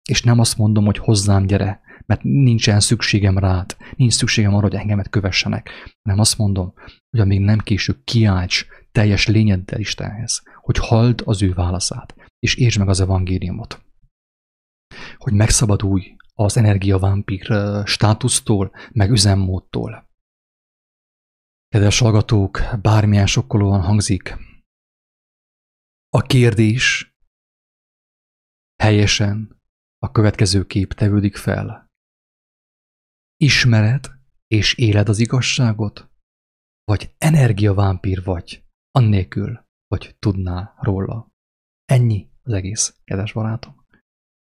És 0.08 0.22
nem 0.22 0.38
azt 0.38 0.56
mondom, 0.56 0.84
hogy 0.84 0.98
hozzám 0.98 1.46
gyere, 1.46 1.80
mert 2.06 2.22
nincsen 2.22 2.80
szükségem 2.80 3.38
rád, 3.38 3.76
nincs 3.96 4.12
szükségem 4.12 4.54
arra, 4.54 4.66
hogy 4.68 4.74
engemet 4.74 5.10
kövessenek, 5.10 5.70
hanem 6.02 6.20
azt 6.20 6.38
mondom, 6.38 6.72
hogy 7.10 7.20
amíg 7.20 7.40
nem 7.40 7.58
késő, 7.58 8.00
kiálts 8.04 8.66
teljes 8.92 9.26
lényeddel 9.26 9.80
Istenhez, 9.80 10.42
hogy 10.62 10.78
halld 10.78 11.22
az 11.24 11.42
ő 11.42 11.52
válaszát 11.52 12.14
és 12.40 12.54
értsd 12.54 12.78
meg 12.78 12.88
az 12.88 13.00
evangéliumot. 13.00 13.84
Hogy 15.16 15.32
megszabadulj 15.32 16.16
az 16.34 16.56
energiavámpír 16.56 17.46
státusztól, 17.84 18.72
meg 18.92 19.10
üzemmódtól. 19.10 20.08
Kedves 21.68 21.98
hallgatók, 21.98 22.60
bármilyen 22.82 23.26
sokkolóan 23.26 23.80
hangzik, 23.80 24.36
a 26.12 26.20
kérdés 26.20 27.14
helyesen 28.82 29.60
a 29.98 30.10
következő 30.10 30.66
kép 30.66 30.92
tevődik 30.92 31.36
fel. 31.36 31.86
Ismered 33.36 34.06
és 34.46 34.74
éled 34.74 35.08
az 35.08 35.18
igazságot? 35.18 36.10
Vagy 36.84 37.14
energiavámpír 37.18 38.22
vagy, 38.22 38.64
annélkül, 38.90 39.64
hogy 39.86 40.16
tudnál 40.18 40.74
róla? 40.80 41.28
Ennyi 41.84 42.29
az 42.50 42.56
egész, 42.56 42.94
kedves 43.04 43.32
barátom. 43.32 43.74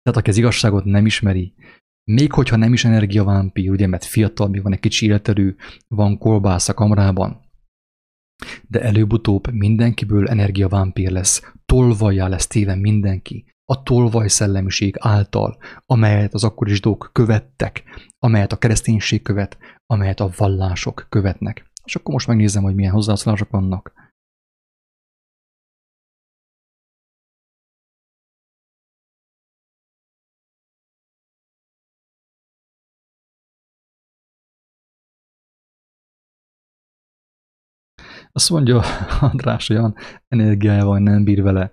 Tehát 0.02 0.18
aki 0.18 0.30
az 0.30 0.36
igazságot 0.36 0.84
nem 0.84 1.06
ismeri, 1.06 1.54
még 2.10 2.32
hogyha 2.32 2.56
nem 2.56 2.72
is 2.72 2.84
energiavámpi, 2.84 3.68
ugye, 3.68 3.86
mert 3.86 4.04
fiatal, 4.04 4.48
még 4.48 4.62
van 4.62 4.72
egy 4.72 4.80
kicsi 4.80 5.06
életerő, 5.06 5.56
van 5.88 6.18
kolbász 6.18 6.68
a 6.68 6.74
kamrában, 6.74 7.40
de 8.68 8.82
előbb-utóbb 8.82 9.52
mindenkiből 9.52 10.28
energiavámpír 10.28 11.10
lesz, 11.10 11.52
tolvajjá 11.66 12.28
lesz 12.28 12.46
téve 12.46 12.74
mindenki, 12.74 13.44
a 13.64 13.82
tolvaj 13.82 14.28
szellemiség 14.28 14.96
által, 14.98 15.58
amelyet 15.86 16.34
az 16.34 16.44
akkori 16.44 16.70
zsidók 16.70 17.10
követtek, 17.12 17.82
amelyet 18.18 18.52
a 18.52 18.56
kereszténység 18.58 19.22
követ, 19.22 19.58
amelyet 19.86 20.20
a 20.20 20.30
vallások 20.36 21.06
követnek. 21.08 21.70
És 21.84 21.96
akkor 21.96 22.12
most 22.12 22.26
megnézem, 22.26 22.62
hogy 22.62 22.74
milyen 22.74 22.92
hozzászólások 22.92 23.50
vannak. 23.50 23.92
Azt 38.36 38.50
mondja 38.50 38.82
András, 39.20 39.68
olyan 39.68 39.94
energiájával 40.28 40.98
nem 40.98 41.24
bír 41.24 41.42
vele. 41.42 41.70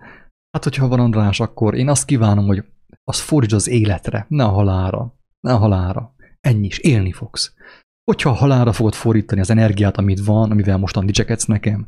Hát, 0.52 0.64
hogyha 0.64 0.88
van 0.88 1.00
András, 1.00 1.40
akkor 1.40 1.76
én 1.76 1.90
azt 1.90 2.06
kívánom, 2.06 2.46
hogy 2.46 2.64
az 3.04 3.20
fordítsd 3.20 3.54
az 3.54 3.68
életre, 3.68 4.26
ne 4.30 4.44
a 4.44 4.50
halára. 4.50 5.16
Ne 5.40 5.54
a 5.54 5.58
halára. 5.58 6.16
Ennyi 6.40 6.66
is, 6.66 6.78
élni 6.78 7.12
fogsz. 7.12 7.54
Hogyha 8.04 8.30
a 8.30 8.34
halára 8.34 8.72
fogod 8.72 8.94
fordítani 8.94 9.42
az 9.42 9.50
energiát, 9.50 9.98
amit 9.98 10.26
van, 10.26 10.52
amivel 10.52 10.78
mostan 10.78 11.06
dicsekedsz 11.06 11.46
nekem, 11.46 11.88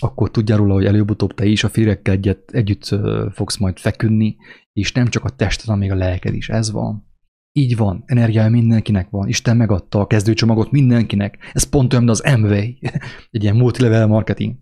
akkor 0.00 0.30
tudjál 0.30 0.58
róla, 0.58 0.74
hogy 0.74 0.86
előbb-utóbb 0.86 1.34
te 1.34 1.44
is 1.44 1.64
a 1.64 1.68
férekkel 1.68 2.14
egyet, 2.14 2.50
együtt 2.50 2.88
fogsz 3.32 3.56
majd 3.56 3.78
feküdni, 3.78 4.36
és 4.72 4.92
nem 4.92 5.06
csak 5.06 5.24
a 5.24 5.30
tested, 5.30 5.66
hanem 5.66 5.80
még 5.80 5.90
a 5.90 5.94
lelked 5.94 6.34
is. 6.34 6.48
Ez 6.48 6.70
van. 6.70 7.09
Így 7.52 7.76
van, 7.76 8.02
energiája 8.06 8.50
mindenkinek 8.50 9.10
van. 9.10 9.28
Isten 9.28 9.56
megadta 9.56 10.00
a 10.00 10.06
kezdőcsomagot 10.06 10.70
mindenkinek. 10.70 11.50
Ez 11.52 11.62
pont 11.64 11.92
olyan, 11.92 12.04
mint 12.04 12.18
az 12.18 12.38
MV, 12.38 12.52
egy 13.30 13.42
ilyen 13.42 13.56
multilevel 13.56 14.06
marketing. 14.06 14.56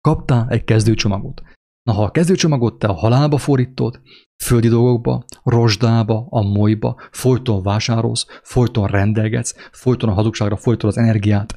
Kaptál 0.00 0.48
egy 0.48 0.64
kezdőcsomagot. 0.64 1.42
Na, 1.82 1.92
ha 1.92 2.02
a 2.02 2.10
kezdőcsomagot 2.10 2.78
te 2.78 2.86
a 2.86 2.92
halálba 2.92 3.38
fordítod, 3.38 4.00
földi 4.44 4.68
dolgokba, 4.68 5.24
rozsdába, 5.42 6.26
a 6.30 6.42
molyba, 6.42 7.00
folyton 7.10 7.62
vásárolsz, 7.62 8.26
folyton 8.42 8.86
rendelgetsz, 8.86 9.54
folyton 9.72 10.08
a 10.08 10.12
hazugságra 10.12 10.56
folyton 10.56 10.90
az 10.90 10.98
energiát, 10.98 11.54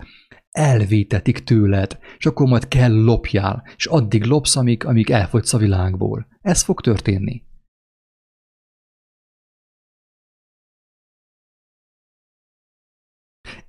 elvétetik 0.51 1.43
tőled, 1.43 1.99
és 2.17 2.25
akkor 2.25 2.47
majd 2.47 2.67
kell 2.67 2.93
lopjál, 2.93 3.63
és 3.75 3.85
addig 3.85 4.23
lopsz, 4.23 4.55
amíg, 4.55 4.85
amíg 4.85 5.09
elfogysz 5.09 5.53
a 5.53 5.57
világból. 5.57 6.27
Ez 6.41 6.61
fog 6.61 6.81
történni. 6.81 7.43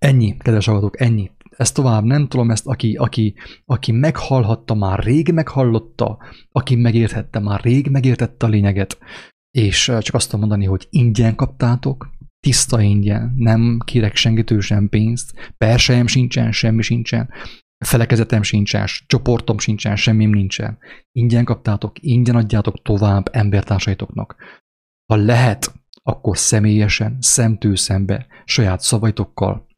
Ennyi, 0.01 0.37
kedves 0.37 0.67
hallgatók, 0.67 1.01
ennyi. 1.01 1.31
Ezt 1.57 1.75
tovább 1.75 2.05
nem 2.05 2.29
tudom, 2.29 2.51
ezt 2.51 2.67
aki, 2.67 2.97
aki, 2.97 3.35
aki 3.65 3.93
meghallhatta, 3.93 4.75
már 4.75 4.99
rég 4.99 5.33
meghallotta, 5.33 6.19
aki 6.53 6.77
megérthette, 6.77 7.39
már 7.39 7.61
rég 7.61 7.89
megértette 7.89 8.47
a 8.47 8.49
lényeget, 8.49 8.99
és 9.51 9.85
csak 9.85 10.15
azt 10.15 10.31
tudom 10.31 10.41
mondani, 10.41 10.65
hogy 10.65 10.87
ingyen 10.91 11.35
kaptátok, 11.35 12.11
tiszta 12.41 12.81
ingyen, 12.81 13.33
nem 13.37 13.79
kérek 13.85 14.17
senkitől 14.17 14.61
sem 14.61 14.89
pénzt, 14.89 15.53
persejem 15.59 16.07
sincsen, 16.07 16.53
semmi 16.53 16.83
sincsen, 16.83 17.31
felekezetem 17.85 18.43
sincsen, 18.43 18.87
csoportom 19.07 19.59
sincsen, 19.59 19.97
semmim 19.97 20.31
nincsen. 20.31 20.79
Ingyen 21.13 21.45
kaptátok, 21.45 21.93
ingyen 22.01 22.37
adjátok 22.37 22.83
tovább 22.83 23.29
embertársaitoknak. 23.33 24.37
Ha 25.13 25.17
lehet, 25.17 25.73
akkor 26.03 26.39
személyesen, 26.39 27.17
szemtől 27.21 27.77
szembe, 27.77 28.27
saját 28.45 28.81
szavaitokkal, 28.81 29.69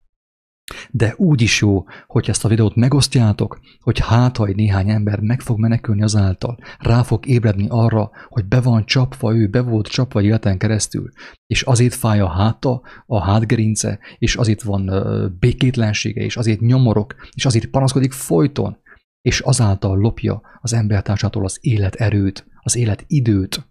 de 0.91 1.15
úgy 1.17 1.41
is 1.41 1.61
jó, 1.61 1.85
hogy 2.07 2.29
ezt 2.29 2.45
a 2.45 2.49
videót 2.49 2.75
megosztjátok, 2.75 3.61
hogy 3.81 3.99
hát, 3.99 4.37
ha 4.37 4.47
egy 4.47 4.57
néhány 4.57 4.91
ember 4.91 5.21
meg 5.21 5.41
fog 5.41 5.59
menekülni 5.59 6.03
azáltal, 6.03 6.59
rá 6.79 7.03
fog 7.03 7.27
ébredni 7.27 7.67
arra, 7.69 8.11
hogy 8.29 8.45
be 8.45 8.61
van 8.61 8.85
csapva, 8.85 9.35
ő 9.35 9.49
be 9.49 9.61
volt 9.61 9.87
csapva 9.87 10.23
életen 10.23 10.59
keresztül, 10.59 11.11
és 11.47 11.63
azért 11.63 11.95
fáj 11.95 12.21
a 12.21 12.29
háta, 12.29 12.83
a 13.07 13.23
hátgerince, 13.23 13.99
és 14.19 14.37
azért 14.37 14.63
van 14.63 14.91
békétlensége, 15.39 16.23
és 16.23 16.37
azért 16.37 16.61
nyomorok, 16.61 17.15
és 17.35 17.45
azért 17.45 17.67
panaszkodik 17.67 18.13
folyton, 18.13 18.81
és 19.23 19.41
azáltal 19.41 19.99
lopja 19.99 20.41
az 20.61 20.73
embertársától 20.73 21.45
az 21.45 21.59
életerőt, 21.61 22.47
az 22.61 22.77
életidőt, 22.77 23.71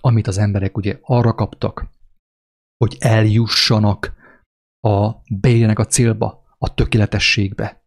amit 0.00 0.26
az 0.26 0.38
emberek 0.38 0.76
ugye 0.76 0.98
arra 1.00 1.34
kaptak, 1.34 1.90
hogy 2.76 2.96
eljussanak 2.98 4.16
a 4.80 5.22
beérjenek 5.30 5.78
a 5.78 5.86
célba, 5.86 6.44
a 6.58 6.74
tökéletességbe. 6.74 7.86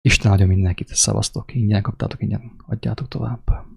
Isten 0.00 0.30
áldja 0.30 0.46
mindenkit, 0.46 0.88
szavaztok, 0.88 1.54
ingyen 1.54 1.82
kaptátok, 1.82 2.22
ingyen 2.22 2.62
adjátok 2.66 3.08
tovább. 3.08 3.68